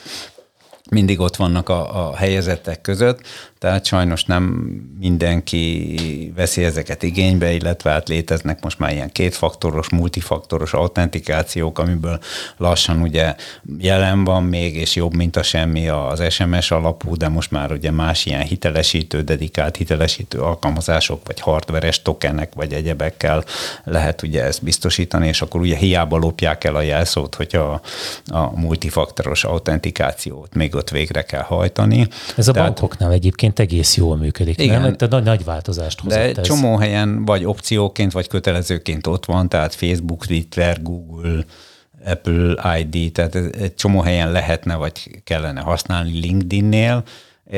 mindig 0.89 1.19
ott 1.19 1.35
vannak 1.35 1.69
a, 1.69 2.07
a 2.07 2.15
helyezettek 2.15 2.81
között, 2.81 3.21
tehát 3.61 3.85
sajnos 3.85 4.25
nem 4.25 4.43
mindenki 4.99 5.95
veszi 6.35 6.63
ezeket 6.63 7.03
igénybe, 7.03 7.51
illetve 7.51 7.89
hát 7.91 8.07
léteznek 8.07 8.63
most 8.63 8.79
már 8.79 8.91
ilyen 8.91 9.11
kétfaktoros, 9.11 9.89
multifaktoros 9.89 10.73
autentikációk, 10.73 11.79
amiből 11.79 12.19
lassan 12.57 13.01
ugye 13.01 13.35
jelen 13.77 14.23
van 14.23 14.43
még, 14.43 14.75
és 14.75 14.95
jobb, 14.95 15.13
mint 15.13 15.35
a 15.35 15.43
semmi 15.43 15.87
az 15.87 16.23
SMS 16.29 16.71
alapú, 16.71 17.15
de 17.15 17.27
most 17.27 17.51
már 17.51 17.71
ugye 17.71 17.91
más 17.91 18.25
ilyen 18.25 18.41
hitelesítő, 18.41 19.21
dedikált 19.21 19.75
hitelesítő 19.75 20.39
alkalmazások, 20.39 21.21
vagy 21.25 21.39
hardveres 21.39 22.01
tokenek, 22.01 22.53
vagy 22.53 22.73
egyebekkel 22.73 23.43
lehet 23.83 24.21
ugye 24.21 24.43
ezt 24.43 24.63
biztosítani, 24.63 25.27
és 25.27 25.41
akkor 25.41 25.61
ugye 25.61 25.75
hiába 25.75 26.17
lopják 26.17 26.63
el 26.63 26.75
a 26.75 26.81
jelszót, 26.81 27.35
hogy 27.35 27.55
a, 27.55 27.81
a 28.25 28.59
multifaktoros 28.59 29.43
autentikációt 29.43 30.53
még 30.53 30.75
ott 30.75 30.89
végre 30.89 31.21
kell 31.21 31.43
hajtani. 31.43 32.07
Ez 32.35 32.47
a 32.47 32.51
Tehát, 32.51 32.67
bankoknál 32.67 33.11
egyébként 33.11 33.49
egyébként 33.59 33.71
egész 33.71 33.97
jól 33.97 34.17
működik. 34.17 34.61
Igen. 34.61 34.81
Nem? 34.81 34.95
Egy 34.99 35.09
nagy, 35.09 35.23
nagy 35.23 35.43
változást 35.43 35.99
hozott 35.99 36.19
De 36.19 36.41
ez. 36.41 36.47
csomó 36.47 36.75
helyen 36.75 37.25
vagy 37.25 37.45
opcióként, 37.45 38.11
vagy 38.11 38.27
kötelezőként 38.27 39.07
ott 39.07 39.25
van, 39.25 39.49
tehát 39.49 39.75
Facebook, 39.75 40.25
Twitter, 40.25 40.81
Google, 40.81 41.45
Apple 42.05 42.77
ID, 42.79 43.11
tehát 43.11 43.35
egy 43.35 43.75
csomó 43.75 44.01
helyen 44.01 44.31
lehetne, 44.31 44.75
vagy 44.75 45.21
kellene 45.23 45.61
használni 45.61 46.19
LinkedIn-nél. 46.19 47.03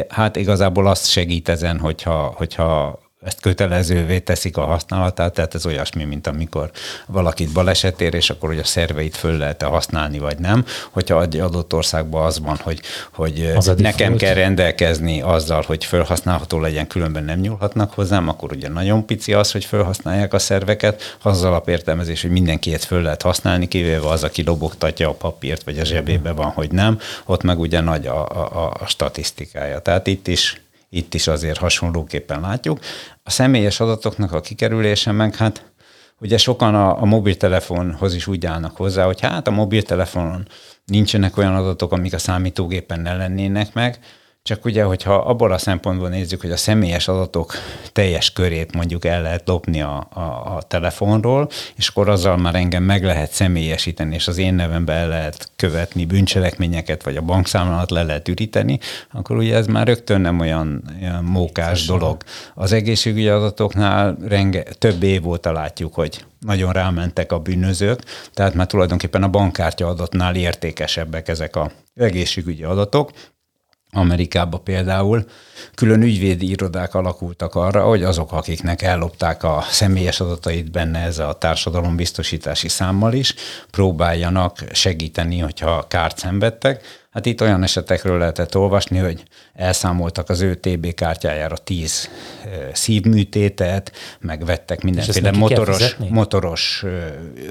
Hát 0.09 0.35
igazából 0.35 0.87
azt 0.87 1.09
segít 1.09 1.49
ezen, 1.49 1.79
hogyha, 1.79 2.33
hogyha 2.37 2.99
ezt 3.25 3.39
kötelezővé 3.41 4.19
teszik 4.19 4.57
a 4.57 4.65
használatát, 4.65 5.33
tehát 5.33 5.55
ez 5.55 5.65
olyasmi, 5.65 6.03
mint 6.03 6.27
amikor 6.27 6.71
valakit 7.07 7.51
baleset 7.51 8.01
ér, 8.01 8.13
és 8.13 8.29
akkor 8.29 8.49
hogy 8.49 8.59
a 8.59 8.63
szerveit 8.63 9.15
föl 9.15 9.37
lehet-e 9.37 9.65
használni, 9.65 10.19
vagy 10.19 10.37
nem. 10.37 10.65
Hogyha 10.91 11.21
egy 11.21 11.39
adott 11.39 11.73
országban 11.73 12.25
az 12.25 12.39
van, 12.39 12.57
hogy, 12.63 12.81
hogy 13.13 13.53
az 13.55 13.73
nekem 13.77 14.15
kell 14.15 14.33
rendelkezni 14.33 15.21
azzal, 15.21 15.63
hogy 15.67 15.85
felhasználható 15.85 16.59
legyen, 16.59 16.87
különben 16.87 17.23
nem 17.23 17.39
nyúlhatnak 17.39 17.93
hozzám, 17.93 18.29
akkor 18.29 18.51
ugye 18.51 18.69
nagyon 18.69 19.05
pici 19.05 19.33
az, 19.33 19.51
hogy 19.51 19.65
felhasználják 19.65 20.33
a 20.33 20.39
szerveket, 20.39 21.17
az 21.21 21.43
alapértelmezés, 21.43 22.21
hogy 22.21 22.31
mindenki 22.31 22.73
ezt 22.73 22.83
föl 22.83 23.01
lehet 23.01 23.21
használni, 23.21 23.67
kivéve 23.67 24.09
az, 24.09 24.23
aki 24.23 24.43
lobogtatja 24.43 25.09
a 25.09 25.13
papírt, 25.13 25.63
vagy 25.63 25.79
a 25.79 25.85
zsebébe 25.85 26.31
van, 26.31 26.49
hogy 26.49 26.71
nem, 26.71 26.99
ott 27.25 27.43
meg 27.43 27.59
ugye 27.59 27.79
nagy 27.79 28.07
a, 28.07 28.29
a, 28.29 28.73
a 28.79 28.85
statisztikája. 28.85 29.79
Tehát 29.79 30.07
itt 30.07 30.27
is 30.27 30.62
itt 30.93 31.13
is 31.13 31.27
azért 31.27 31.57
hasonlóképpen 31.57 32.41
látjuk. 32.41 32.79
A 33.23 33.29
személyes 33.31 33.79
adatoknak 33.79 34.31
a 34.31 34.41
kikerülése 34.41 35.11
meg 35.11 35.35
hát 35.35 35.71
ugye 36.19 36.37
sokan 36.37 36.75
a, 36.75 37.01
a 37.01 37.05
mobiltelefonhoz 37.05 38.15
is 38.15 38.27
úgy 38.27 38.45
állnak 38.45 38.77
hozzá, 38.77 39.05
hogy 39.05 39.21
hát 39.21 39.47
a 39.47 39.51
mobiltelefonon 39.51 40.47
nincsenek 40.85 41.37
olyan 41.37 41.55
adatok, 41.55 41.91
amik 41.91 42.13
a 42.13 42.17
számítógépen 42.17 42.99
ne 42.99 43.15
lennének 43.15 43.73
meg, 43.73 43.99
csak 44.43 44.65
ugye, 44.65 44.83
hogyha 44.83 45.13
abból 45.13 45.51
a 45.51 45.57
szempontból 45.57 46.09
nézzük, 46.09 46.41
hogy 46.41 46.51
a 46.51 46.57
személyes 46.57 47.07
adatok 47.07 47.53
teljes 47.91 48.31
körét 48.31 48.75
mondjuk 48.75 49.05
el 49.05 49.21
lehet 49.21 49.47
lopni 49.47 49.81
a, 49.81 50.07
a, 50.13 50.19
a 50.55 50.61
telefonról, 50.67 51.49
és 51.75 51.87
akkor 51.87 52.09
azzal 52.09 52.37
már 52.37 52.55
engem 52.55 52.83
meg 52.83 53.03
lehet 53.03 53.31
személyesíteni, 53.31 54.15
és 54.15 54.27
az 54.27 54.37
én 54.37 54.53
nevembe 54.53 54.93
el 54.93 55.07
lehet 55.07 55.51
követni 55.55 56.05
bűncselekményeket, 56.05 57.03
vagy 57.03 57.17
a 57.17 57.21
bankszámlalat 57.21 57.91
le 57.91 58.03
lehet 58.03 58.27
üríteni, 58.27 58.79
akkor 59.11 59.37
ugye 59.37 59.55
ez 59.55 59.67
már 59.67 59.87
rögtön 59.87 60.21
nem 60.21 60.39
olyan, 60.39 60.83
olyan 61.01 61.23
mókás 61.23 61.85
dolog. 61.85 62.23
Az 62.53 62.71
egészségügyi 62.71 63.27
adatoknál 63.27 64.17
renge, 64.27 64.63
több 64.63 65.03
év 65.03 65.27
óta 65.27 65.51
látjuk, 65.51 65.93
hogy 65.93 66.25
nagyon 66.39 66.71
rámentek 66.71 67.31
a 67.31 67.39
bűnözők, 67.39 68.03
tehát 68.33 68.53
már 68.53 68.67
tulajdonképpen 68.67 69.23
a 69.23 69.27
bankkártya 69.27 69.87
adatnál 69.87 70.35
értékesebbek 70.35 71.27
ezek 71.27 71.55
a 71.55 71.71
egészségügyi 71.93 72.63
adatok, 72.63 73.11
Amerikában 73.93 74.63
például 74.63 75.25
külön 75.75 76.01
ügyvédi 76.01 76.49
irodák 76.49 76.93
alakultak 76.93 77.55
arra, 77.55 77.83
hogy 77.83 78.03
azok, 78.03 78.31
akiknek 78.31 78.81
ellopták 78.81 79.43
a 79.43 79.63
személyes 79.69 80.19
adatait 80.19 80.71
benne 80.71 80.99
ez 80.99 81.19
a 81.19 81.33
társadalombiztosítási 81.33 82.67
számmal 82.67 83.13
is, 83.13 83.35
próbáljanak 83.71 84.63
segíteni, 84.71 85.39
hogyha 85.39 85.85
kárt 85.87 86.17
szenvedtek, 86.17 87.02
Hát 87.13 87.25
itt 87.25 87.41
olyan 87.41 87.63
esetekről 87.63 88.17
lehetett 88.17 88.57
olvasni, 88.57 88.97
hogy 88.97 89.23
elszámoltak 89.53 90.29
az 90.29 90.41
ő 90.41 90.55
TB 90.55 90.93
kártyájára 90.93 91.57
tíz 91.57 92.09
szívműtétet, 92.73 93.91
megvettek 94.19 94.81
mindenféle 94.81 95.31
motoros, 95.31 95.95
motoros 96.09 96.85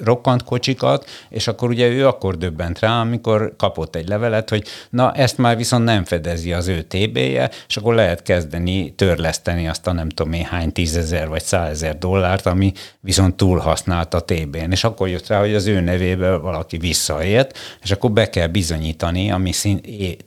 rokkant 0.04 0.44
kocsikat, 0.44 1.08
és 1.28 1.46
akkor 1.46 1.68
ugye 1.68 1.88
ő 1.88 2.06
akkor 2.06 2.36
döbbent 2.36 2.78
rá, 2.78 3.00
amikor 3.00 3.54
kapott 3.56 3.96
egy 3.96 4.08
levelet, 4.08 4.48
hogy 4.48 4.64
na 4.90 5.12
ezt 5.12 5.38
már 5.38 5.56
viszont 5.56 5.84
nem 5.84 6.04
fedezi 6.04 6.52
az 6.52 6.68
ő 6.68 6.82
TB-je, 6.82 7.50
és 7.68 7.76
akkor 7.76 7.94
lehet 7.94 8.22
kezdeni 8.22 8.92
törleszteni 8.94 9.68
azt 9.68 9.86
a 9.86 9.92
nem 9.92 10.08
tudom 10.08 10.32
én 10.32 10.44
hány 10.44 10.72
tízezer 10.72 11.28
vagy 11.28 11.42
százezer 11.42 11.98
dollárt, 11.98 12.46
ami 12.46 12.72
viszont 13.00 13.34
túl 13.34 13.58
használt 13.58 14.14
a 14.14 14.20
TB-n. 14.20 14.70
És 14.70 14.84
akkor 14.84 15.08
jött 15.08 15.26
rá, 15.26 15.38
hogy 15.38 15.54
az 15.54 15.66
ő 15.66 15.80
nevébe 15.80 16.36
valaki 16.36 16.76
visszaélt, 16.76 17.58
és 17.82 17.90
akkor 17.90 18.10
be 18.10 18.30
kell 18.30 18.46
bizonyítani, 18.46 19.30
ami 19.30 19.51
szín, 19.52 19.80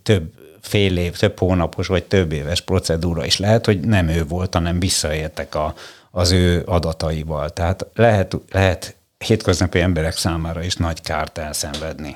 több 0.04 0.34
fél 0.62 0.98
év, 0.98 1.18
több 1.18 1.40
hónapos 1.40 1.88
vagy 1.88 2.04
több 2.04 2.32
éves 2.32 2.62
procedúra 2.62 3.26
is 3.26 3.38
lehet, 3.40 3.66
hogy 3.66 3.80
nem 3.80 4.08
ő 4.08 4.26
volt, 4.26 4.54
hanem 4.54 4.80
visszaéltek 4.80 5.56
a, 5.56 5.74
az 6.12 6.32
ő 6.32 6.64
adataival. 6.66 7.50
Tehát 7.50 7.86
lehet, 7.94 8.38
lehet 8.52 8.96
hétköznapi 9.18 9.80
emberek 9.80 10.18
számára 10.18 10.64
is 10.64 10.76
nagy 10.76 11.02
kárt 11.02 11.38
elszenvedni. 11.38 12.16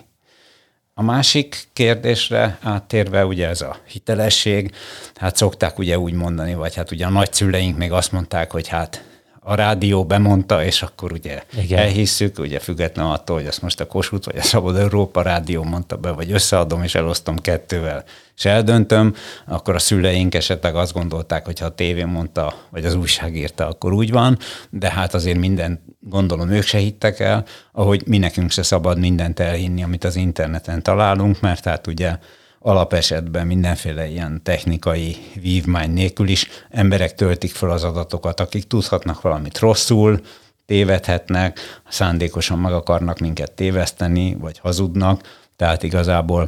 A 0.94 1.04
másik 1.04 1.68
kérdésre 1.74 2.58
áttérve 2.62 3.26
ugye 3.26 3.48
ez 3.48 3.62
a 3.62 3.78
hitelesség, 3.88 4.76
hát 5.16 5.36
szokták 5.36 5.80
ugye 5.80 6.00
úgy 6.00 6.14
mondani, 6.14 6.54
vagy 6.54 6.76
hát 6.76 6.92
ugye 6.92 7.06
a 7.06 7.10
nagyszüleink 7.10 7.78
még 7.78 7.92
azt 7.92 8.12
mondták, 8.12 8.52
hogy 8.52 8.68
hát 8.68 9.04
a 9.42 9.56
rádió 9.56 10.06
bemondta, 10.06 10.64
és 10.64 10.82
akkor 10.82 11.12
ugye 11.12 11.44
Igen. 11.62 11.80
elhisszük, 11.80 12.40
ugye 12.40 12.60
független 12.60 13.06
attól, 13.06 13.36
hogy 13.38 13.46
ezt 13.46 13.62
most 13.62 13.80
a 13.80 13.86
Kossuth 13.86 14.26
vagy 14.26 14.38
a 14.38 14.42
Szabad 14.42 14.76
Európa 14.78 15.22
rádió 15.22 15.64
mondta 15.64 15.96
be, 15.96 16.12
vagy 16.12 16.32
összeadom 16.32 16.84
és 16.84 16.96
elosztom 16.96 17.38
kettővel, 17.38 18.04
és 18.38 18.46
eldöntöm, 18.46 19.16
akkor 19.48 19.76
a 19.76 19.80
szüleink 19.80 20.36
esetleg 20.36 20.76
azt 20.76 20.94
gondolták, 20.94 21.46
hogy 21.46 21.60
ha 21.60 21.66
a 21.66 21.76
tévé 21.76 22.04
mondta, 22.04 22.54
vagy 22.70 22.86
az 22.86 22.96
újság 22.96 23.36
írta, 23.36 23.68
akkor 23.68 23.94
úgy 23.94 24.12
van, 24.12 24.38
de 24.70 24.92
hát 24.92 25.14
azért 25.14 25.38
minden, 25.38 25.84
gondolom 26.00 26.50
ők 26.50 26.64
se 26.64 26.78
hittek 26.78 27.20
el, 27.20 27.46
ahogy 27.72 28.04
mi 28.08 28.18
nekünk 28.18 28.52
se 28.52 28.64
szabad 28.64 29.00
mindent 29.00 29.40
elhinni, 29.40 29.84
amit 29.84 30.04
az 30.04 30.16
interneten 30.16 30.84
találunk, 30.84 31.42
mert 31.42 31.64
hát 31.64 31.88
ugye 31.88 32.18
alapesetben 32.60 33.48
mindenféle 33.48 34.08
ilyen 34.08 34.44
technikai 34.44 35.18
vívmány 35.42 35.92
nélkül 35.92 36.28
is 36.28 36.48
emberek 36.70 37.16
töltik 37.16 37.52
fel 37.54 37.70
az 37.70 37.84
adatokat, 37.84 38.40
akik 38.40 38.68
tudhatnak 38.68 39.22
valamit 39.22 39.60
rosszul, 39.60 40.22
tévedhetnek, 40.66 41.60
szándékosan 41.90 42.60
meg 42.60 42.74
akarnak 42.74 43.20
minket 43.20 43.52
téveszteni, 43.52 44.36
vagy 44.36 44.60
hazudnak, 44.60 45.22
tehát 45.56 45.84
igazából 45.84 46.48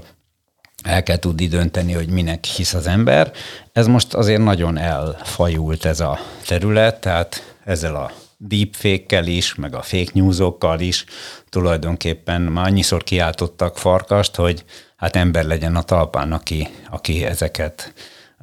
el 0.84 1.03
kell 1.03 1.18
tudni 1.18 1.47
dönteni, 1.47 1.93
hogy 1.93 2.09
minek 2.09 2.45
hisz 2.45 2.74
az 2.74 2.88
ember. 2.88 3.32
Ez 3.72 3.88
most 3.88 4.14
azért 4.14 4.43
nagyon 4.43 4.78
elfajult 4.78 5.86
ez 5.86 5.99
a 5.99 6.20
terület, 6.47 7.01
tehát 7.01 7.55
ezzel 7.64 7.95
a 7.95 8.12
deepfake-kel 8.38 9.28
is, 9.28 9.55
meg 9.55 9.76
a 9.76 9.82
fake 9.82 10.12
newsokkal 10.14 10.80
is 10.80 11.05
tulajdonképpen 11.49 12.41
már 12.41 12.66
annyiszor 12.66 13.03
kiáltottak 13.03 13.78
farkast, 13.78 14.36
hogy 14.36 14.64
hát 15.01 15.15
ember 15.15 15.45
legyen 15.45 15.75
a 15.75 15.81
talpán, 15.81 16.31
aki, 16.31 16.67
aki 16.89 17.25
ezeket 17.25 17.93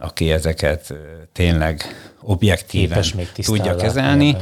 aki 0.00 0.32
ezeket 0.32 0.94
tényleg 1.32 1.82
objektíven 2.20 3.04
tudja 3.34 3.76
kezelni, 3.76 4.36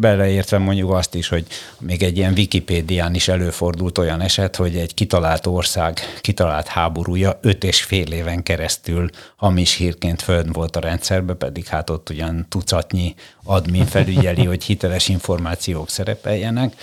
beleértve 0.00 0.58
mondjuk 0.58 0.92
azt 0.92 1.14
is, 1.14 1.28
hogy 1.28 1.46
még 1.78 2.02
egy 2.02 2.16
ilyen 2.16 2.32
Wikipédián 2.32 3.14
is 3.14 3.28
előfordult 3.28 3.98
olyan 3.98 4.20
eset, 4.20 4.56
hogy 4.56 4.76
egy 4.76 4.94
kitalált 4.94 5.46
ország 5.46 6.00
kitalált 6.20 6.66
háborúja 6.66 7.38
öt 7.42 7.64
és 7.64 7.82
fél 7.82 8.12
éven 8.12 8.42
keresztül 8.42 9.10
hamis 9.36 9.74
hírként 9.74 10.22
fönn 10.22 10.52
volt 10.52 10.76
a 10.76 10.80
rendszerbe, 10.80 11.34
pedig 11.34 11.66
hát 11.66 11.90
ott 11.90 12.10
ugyan 12.10 12.46
tucatnyi 12.48 13.14
admin 13.44 13.86
felügyeli, 13.86 14.44
hogy 14.52 14.64
hiteles 14.64 15.08
információk 15.08 15.90
szerepeljenek. 15.90 16.74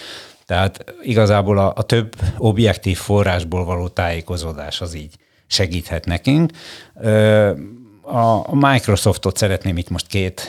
Tehát 0.51 0.93
igazából 1.01 1.57
a, 1.57 1.73
a 1.75 1.83
több 1.83 2.15
objektív 2.37 2.97
forrásból 2.97 3.65
való 3.65 3.87
tájékozódás 3.87 4.81
az 4.81 4.93
így 4.93 5.13
segíthet 5.47 6.05
nekünk. 6.05 6.51
a 8.01 8.55
Microsoftot 8.55 9.37
szeretném 9.37 9.77
itt 9.77 9.89
most 9.89 10.07
két 10.07 10.41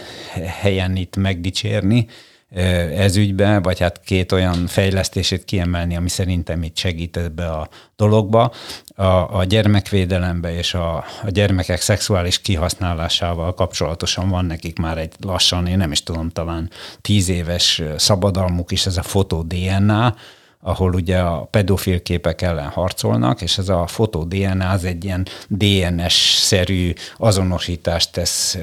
helyen 0.60 0.96
itt 0.96 1.16
megdicsérni 1.16 2.06
ez 2.54 3.16
ügyben, 3.16 3.62
vagy 3.62 3.78
hát 3.78 4.00
két 4.00 4.32
olyan 4.32 4.66
fejlesztését 4.66 5.44
kiemelni, 5.44 5.96
ami 5.96 6.08
szerintem 6.08 6.62
itt 6.62 6.76
segít 6.76 7.16
ebbe 7.16 7.46
a 7.46 7.68
dologba. 7.96 8.52
A, 8.94 9.04
a 9.38 9.44
gyermekvédelembe 9.44 10.56
és 10.56 10.74
a, 10.74 10.96
a 10.96 11.30
gyermekek 11.30 11.80
szexuális 11.80 12.40
kihasználásával 12.40 13.54
kapcsolatosan 13.54 14.28
van 14.28 14.44
nekik 14.44 14.78
már 14.78 14.98
egy 14.98 15.12
lassan, 15.20 15.66
én 15.66 15.76
nem 15.76 15.92
is 15.92 16.02
tudom, 16.02 16.30
talán 16.30 16.70
tíz 17.00 17.28
éves 17.28 17.82
szabadalmuk 17.96 18.70
is, 18.70 18.86
ez 18.86 18.96
a 18.96 19.02
fotó 19.02 19.42
DNA, 19.42 20.14
ahol 20.64 20.94
ugye 20.94 21.18
a 21.18 21.48
pedofil 21.50 22.02
képek 22.02 22.42
ellen 22.42 22.68
harcolnak, 22.68 23.42
és 23.42 23.58
ez 23.58 23.68
a 23.68 23.86
fotó 23.86 24.24
DNA 24.24 24.70
az 24.70 24.84
egy 24.84 25.04
ilyen 25.04 25.26
DNS-szerű 25.48 26.92
azonosítást 27.16 28.12
tesz 28.12 28.58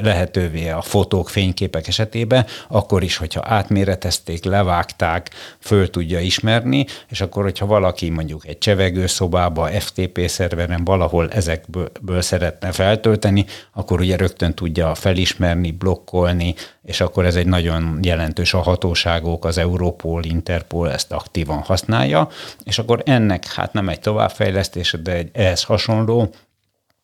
lehetővé 0.00 0.68
a 0.68 0.82
fotók, 0.82 1.28
fényképek 1.28 1.88
esetében, 1.88 2.46
akkor 2.68 3.02
is, 3.02 3.16
hogyha 3.16 3.42
átméretezték, 3.44 4.44
levágták, 4.44 5.30
föl 5.58 5.90
tudja 5.90 6.20
ismerni, 6.20 6.86
és 7.08 7.20
akkor, 7.20 7.42
hogyha 7.42 7.66
valaki 7.66 8.10
mondjuk 8.10 8.46
egy 8.46 8.58
csevegőszobába, 8.58 9.66
FTP 9.66 10.28
szerveren 10.28 10.84
valahol 10.84 11.30
ezekből 11.30 12.20
szeretne 12.20 12.72
feltölteni, 12.72 13.44
akkor 13.72 14.00
ugye 14.00 14.16
rögtön 14.16 14.54
tudja 14.54 14.94
felismerni, 14.94 15.70
blokkolni, 15.70 16.54
és 16.82 17.00
akkor 17.00 17.24
ez 17.24 17.36
egy 17.36 17.46
nagyon 17.46 17.98
jelentős 18.02 18.54
a 18.54 18.60
hatóságok, 18.60 19.44
az 19.44 19.58
Europol, 19.58 20.24
Interpol 20.24 20.90
ezt 20.90 21.12
aktívan 21.12 21.58
használja, 21.58 22.28
és 22.64 22.78
akkor 22.78 23.02
ennek 23.06 23.46
hát 23.46 23.72
nem 23.72 23.88
egy 23.88 24.00
továbbfejlesztése, 24.00 24.96
de 24.96 25.12
egy 25.12 25.30
ehhez 25.32 25.62
hasonló 25.62 26.30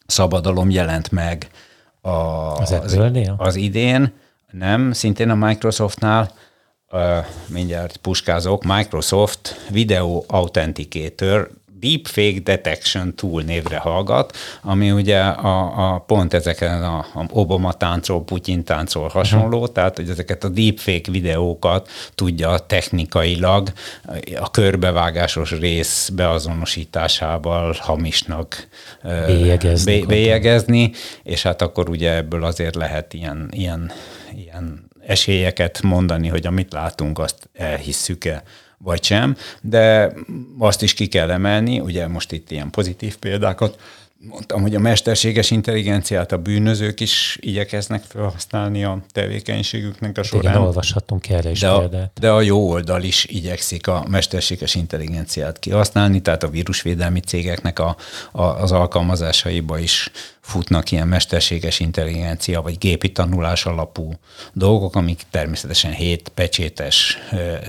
szabadalom 0.06 0.70
jelent 0.70 1.12
meg 1.12 1.48
a, 2.00 2.08
az, 2.10 2.72
az, 2.72 2.98
az 3.36 3.56
idén, 3.56 4.12
nem, 4.50 4.92
szintén 4.92 5.30
a 5.30 5.34
Microsoftnál, 5.34 6.32
uh, 6.90 7.00
mindjárt 7.46 7.96
puskázok, 7.96 8.64
Microsoft 8.64 9.66
Video 9.70 10.24
Authenticator 10.26 11.50
Deepfake 11.80 12.40
Detection 12.40 13.14
Tool 13.14 13.42
névre 13.42 13.76
hallgat, 13.76 14.36
ami 14.62 14.90
ugye 14.90 15.20
a, 15.20 15.92
a 15.94 15.98
pont 15.98 16.34
ezeken 16.34 16.82
a, 16.82 16.98
a 16.98 17.26
Obama 17.30 17.72
táncról, 17.72 18.24
Putyin 18.24 18.64
táncról 18.64 19.08
hasonló, 19.08 19.58
uh-huh. 19.58 19.72
tehát 19.72 19.96
hogy 19.96 20.08
ezeket 20.08 20.44
a 20.44 20.48
deepfake 20.48 21.10
videókat 21.10 21.88
tudja 22.14 22.58
technikailag 22.58 23.72
a 24.40 24.50
körbevágásos 24.50 25.50
rész 25.50 26.08
beazonosításával 26.08 27.76
hamisnak 27.78 28.68
bélyegezni, 29.26 30.04
bélyegezni 30.06 30.92
és 31.22 31.42
hát 31.42 31.62
akkor 31.62 31.88
ugye 31.88 32.14
ebből 32.14 32.44
azért 32.44 32.74
lehet 32.74 33.14
ilyen, 33.14 33.48
ilyen, 33.50 33.92
ilyen 34.34 34.88
esélyeket 35.06 35.82
mondani, 35.82 36.28
hogy 36.28 36.46
amit 36.46 36.72
látunk, 36.72 37.18
azt 37.18 37.48
elhisszük-e 37.54 38.42
vagy 38.78 39.04
sem, 39.04 39.36
de 39.60 40.12
azt 40.58 40.82
is 40.82 40.94
ki 40.94 41.06
kell 41.06 41.30
emelni, 41.30 41.80
ugye 41.80 42.06
most 42.06 42.32
itt 42.32 42.50
ilyen 42.50 42.70
pozitív 42.70 43.16
példákat 43.16 43.78
mondtam, 44.20 44.62
hogy 44.62 44.74
a 44.74 44.78
mesterséges 44.78 45.50
intelligenciát 45.50 46.32
a 46.32 46.38
bűnözők 46.38 47.00
is 47.00 47.38
igyekeznek 47.40 48.02
felhasználni 48.02 48.84
a 48.84 48.98
tevékenységüknek 49.12 50.18
a 50.18 50.22
során. 50.22 50.52
Igen, 50.52 50.64
olvashattunk 50.64 51.28
erre 51.28 51.50
is 51.50 51.60
de 51.60 51.68
a, 51.68 51.88
De 52.20 52.30
a 52.30 52.40
jó 52.40 52.70
oldal 52.70 53.02
is 53.02 53.24
igyekszik 53.24 53.86
a 53.86 54.04
mesterséges 54.08 54.74
intelligenciát 54.74 55.58
kihasználni, 55.58 56.22
tehát 56.22 56.42
a 56.42 56.48
vírusvédelmi 56.48 57.20
cégeknek 57.20 57.78
a, 57.78 57.96
a, 58.32 58.42
az 58.42 58.72
alkalmazásaiba 58.72 59.78
is 59.78 60.10
futnak 60.48 60.90
ilyen 60.90 61.08
mesterséges 61.08 61.80
intelligencia 61.80 62.62
vagy 62.62 62.78
gépi 62.78 63.12
tanulás 63.12 63.66
alapú 63.66 64.12
dolgok, 64.52 64.96
amik 64.96 65.22
természetesen 65.30 65.92
hét 65.92 66.28
pecsétes 66.28 67.18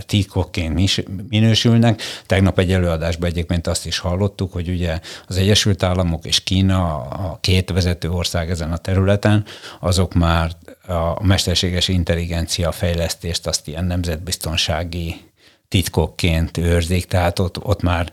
titkokként 0.05 0.91
minősülnek. 1.29 2.01
Tegnap 2.25 2.59
egy 2.59 2.71
előadásban 2.71 3.29
egyébként 3.29 3.67
azt 3.67 3.85
is 3.85 3.97
hallottuk, 3.97 4.53
hogy 4.53 4.69
ugye 4.69 4.99
az 5.27 5.37
Egyesült 5.37 5.83
Államok 5.83 6.25
és 6.25 6.43
Kína, 6.43 7.01
a 7.01 7.37
két 7.41 7.69
vezető 7.69 8.09
ország 8.09 8.49
ezen 8.49 8.71
a 8.71 8.77
területen, 8.77 9.45
azok 9.79 10.13
már 10.13 10.51
a 10.87 11.25
mesterséges 11.25 11.87
intelligencia 11.87 12.71
fejlesztést 12.71 13.47
azt 13.47 13.67
ilyen 13.67 13.85
nemzetbiztonsági 13.85 15.28
titkokként 15.69 16.57
őrzik, 16.57 17.05
tehát 17.05 17.39
ott, 17.39 17.65
ott 17.65 17.81
már 17.81 18.11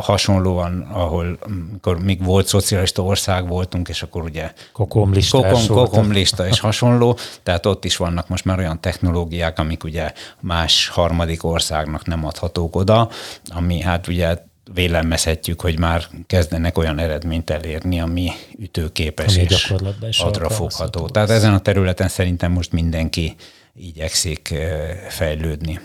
hasonlóan, 0.00 0.80
ahol 0.92 1.38
amikor 1.40 2.02
még 2.02 2.24
volt 2.24 2.46
szocialista 2.46 3.02
ország 3.02 3.48
voltunk, 3.48 3.88
és 3.88 4.02
akkor 4.02 4.22
ugye 4.22 4.52
kokomlista, 4.72 5.42
kokom, 5.42 5.66
kokomlista 5.66 6.46
és 6.46 6.60
hasonló, 6.60 7.18
tehát 7.42 7.66
ott 7.66 7.84
is 7.84 7.96
vannak 7.96 8.28
most 8.28 8.44
már 8.44 8.58
olyan 8.58 8.80
technológiák, 8.80 9.58
amik 9.58 9.84
ugye 9.84 10.12
más 10.40 10.88
harmadik 10.88 11.44
országnak 11.44 12.06
nem 12.06 12.24
adhatók 12.24 12.76
oda, 12.76 13.08
ami 13.48 13.80
hát 13.80 14.08
ugye 14.08 14.36
vélelmezhetjük, 14.74 15.60
hogy 15.60 15.78
már 15.78 16.04
kezdenek 16.26 16.78
olyan 16.78 16.98
eredményt 16.98 17.50
elérni, 17.50 18.00
ami 18.00 18.30
ütőképes 18.58 19.36
ami 19.36 19.46
és 19.48 20.20
adrafogható. 20.20 21.08
Tehát 21.08 21.30
ezen 21.30 21.54
a 21.54 21.60
területen 21.60 22.08
szerintem 22.08 22.52
most 22.52 22.72
mindenki 22.72 23.34
igyekszik 23.74 24.50
eh, 24.50 24.96
fejlődni. 25.08 25.80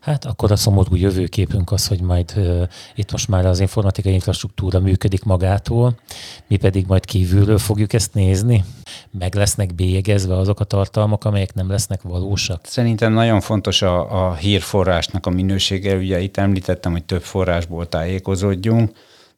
Hát 0.00 0.24
akkor 0.24 0.52
a 0.52 0.56
szomorú 0.56 0.96
jövőképünk 0.96 1.72
az, 1.72 1.86
hogy 1.86 2.00
majd 2.00 2.32
uh, 2.36 2.62
itt 2.94 3.12
most 3.12 3.28
már 3.28 3.46
az 3.46 3.60
informatikai 3.60 4.12
infrastruktúra 4.12 4.80
működik 4.80 5.24
magától, 5.24 5.98
mi 6.46 6.56
pedig 6.56 6.86
majd 6.86 7.04
kívülről 7.04 7.58
fogjuk 7.58 7.92
ezt 7.92 8.14
nézni. 8.14 8.64
Meg 9.10 9.34
lesznek 9.34 9.74
bélyegezve 9.74 10.36
azok 10.36 10.60
a 10.60 10.64
tartalmak, 10.64 11.24
amelyek 11.24 11.54
nem 11.54 11.70
lesznek 11.70 12.02
valósak. 12.02 12.60
Szerintem 12.64 13.12
nagyon 13.12 13.40
fontos 13.40 13.82
a, 13.82 14.26
a 14.28 14.34
hírforrásnak 14.34 15.26
a 15.26 15.30
minősége. 15.30 15.96
Ugye 15.96 16.20
itt 16.20 16.36
említettem, 16.36 16.92
hogy 16.92 17.04
több 17.04 17.22
forrásból 17.22 17.88
tájékozódjunk, 17.88 18.90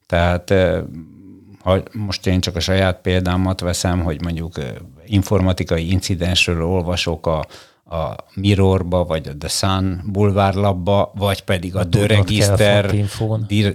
tehát 0.06 0.54
ha 1.62 1.82
most 1.92 2.26
én 2.26 2.40
csak 2.40 2.56
a 2.56 2.60
saját 2.60 3.00
példámat 3.00 3.60
veszem, 3.60 4.02
hogy 4.02 4.22
mondjuk 4.22 4.58
informatikai 5.06 5.90
incidensről 5.90 6.64
olvasok 6.64 7.26
a 7.26 7.46
a 7.90 8.16
Mirrorba, 8.34 9.04
vagy 9.04 9.28
a 9.28 9.36
The 9.38 9.48
Sun 9.48 10.02
bulvárlapba, 10.06 11.12
vagy 11.14 11.42
pedig 11.42 11.76
a, 11.76 11.80
a 11.80 11.88
The 11.88 12.06
Register, 12.06 12.94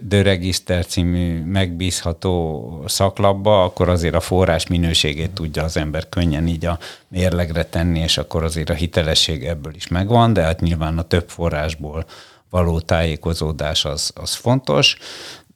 The 0.10 0.22
Register 0.22 0.86
című 0.86 1.44
megbízható 1.44 2.84
szaklapba, 2.88 3.64
akkor 3.64 3.90
azért 3.90 4.16
a 4.16 4.20
forrás 4.20 4.68
minőségét 4.68 5.32
tudja 5.32 5.64
az 5.64 5.78
ember 5.78 6.10
könnyen 6.10 6.48
így 6.48 6.66
a 6.66 6.80
mérlegre 7.08 7.64
tenni, 7.64 8.00
és 8.00 8.18
akkor 8.18 8.44
azért 8.44 8.70
a 8.70 8.74
hitelesség 8.74 9.44
ebből 9.44 9.76
is 9.76 9.88
megvan, 9.88 10.34
de 10.34 10.42
hát 10.42 10.62
nyilván 10.62 10.98
a 10.98 11.04
több 11.04 11.30
forrásból 11.30 12.06
való 12.50 12.80
tájékozódás 12.80 13.86
az, 13.86 14.12
az 14.16 14.34
fontos. 14.34 14.98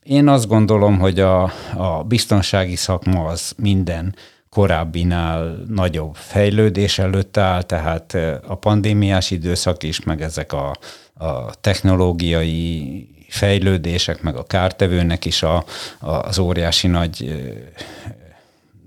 Én 0.03 0.27
azt 0.27 0.47
gondolom, 0.47 0.99
hogy 0.99 1.19
a, 1.19 1.43
a 1.77 2.03
biztonsági 2.07 2.75
szakma 2.75 3.25
az 3.25 3.53
minden 3.57 4.15
korábbinál 4.49 5.63
nagyobb 5.67 6.15
fejlődés 6.15 6.99
előtt 6.99 7.37
áll, 7.37 7.61
tehát 7.61 8.13
a 8.47 8.55
pandémiás 8.55 9.31
időszak 9.31 9.83
is, 9.83 10.03
meg 10.03 10.21
ezek 10.21 10.53
a, 10.53 10.75
a 11.13 11.55
technológiai 11.61 13.07
fejlődések, 13.29 14.21
meg 14.21 14.35
a 14.35 14.43
kártevőnek 14.43 15.25
is 15.25 15.43
a, 15.43 15.65
a, 15.99 16.11
az 16.11 16.39
óriási 16.39 16.87
nagy 16.87 17.41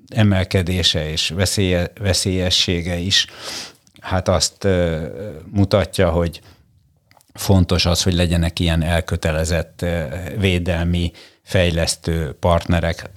emelkedése 0.08 1.10
és 1.10 1.28
veszélye, 1.28 1.92
veszélyessége 2.00 2.96
is, 2.96 3.26
hát 4.00 4.28
azt 4.28 4.68
mutatja, 5.50 6.10
hogy 6.10 6.40
fontos 7.32 7.86
az, 7.86 8.02
hogy 8.02 8.14
legyenek 8.14 8.60
ilyen 8.60 8.82
elkötelezett 8.82 9.84
védelmi 10.38 11.12
fejlesztő 11.42 12.32
partnerek, 12.32 13.10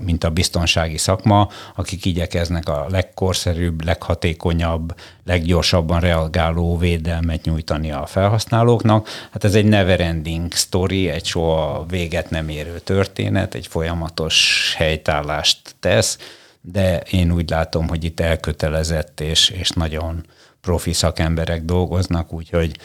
mint 0.00 0.24
a 0.24 0.30
biztonsági 0.30 0.98
szakma, 0.98 1.48
akik 1.74 2.04
igyekeznek 2.04 2.68
a 2.68 2.86
legkorszerűbb, 2.88 3.84
leghatékonyabb, 3.84 4.94
leggyorsabban 5.24 6.00
reagáló 6.00 6.78
védelmet 6.78 7.44
nyújtani 7.44 7.92
a 7.92 8.06
felhasználóknak. 8.06 9.08
Hát 9.30 9.44
ez 9.44 9.54
egy 9.54 9.64
never-ending 9.64 10.52
story, 10.52 11.08
egy 11.08 11.24
soha 11.24 11.84
véget 11.88 12.30
nem 12.30 12.48
érő 12.48 12.78
történet, 12.78 13.54
egy 13.54 13.66
folyamatos 13.66 14.74
helytállást 14.76 15.74
tesz, 15.80 16.18
de 16.60 17.00
én 17.00 17.32
úgy 17.32 17.50
látom, 17.50 17.88
hogy 17.88 18.04
itt 18.04 18.20
elkötelezett 18.20 19.20
és, 19.20 19.48
és 19.48 19.70
nagyon 19.70 20.26
profi 20.60 20.92
szakemberek 20.92 21.64
dolgoznak, 21.64 22.32
úgyhogy 22.32 22.76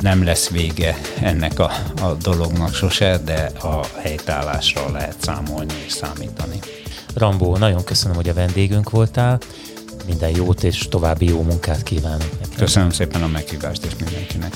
nem 0.00 0.24
lesz 0.24 0.48
vége 0.48 0.96
ennek 1.20 1.58
a, 1.58 1.70
a 2.00 2.14
dolognak 2.22 2.74
sose, 2.74 3.18
de 3.24 3.50
a 3.60 3.86
helytállásra 4.02 4.90
lehet 4.90 5.16
számolni 5.20 5.74
és 5.86 5.92
számítani. 5.92 6.58
Rambó, 7.14 7.56
nagyon 7.56 7.84
köszönöm, 7.84 8.16
hogy 8.16 8.28
a 8.28 8.34
vendégünk 8.34 8.90
voltál. 8.90 9.38
Minden 10.06 10.30
jót 10.30 10.62
és 10.62 10.78
további 10.88 11.28
jó 11.28 11.42
munkát 11.42 11.82
kívánok 11.82 12.40
neked. 12.40 12.56
Köszönöm 12.56 12.90
szépen 12.90 13.22
a 13.22 13.26
meghívást 13.26 13.84
és 13.84 13.92
mindenkinek. 14.00 14.54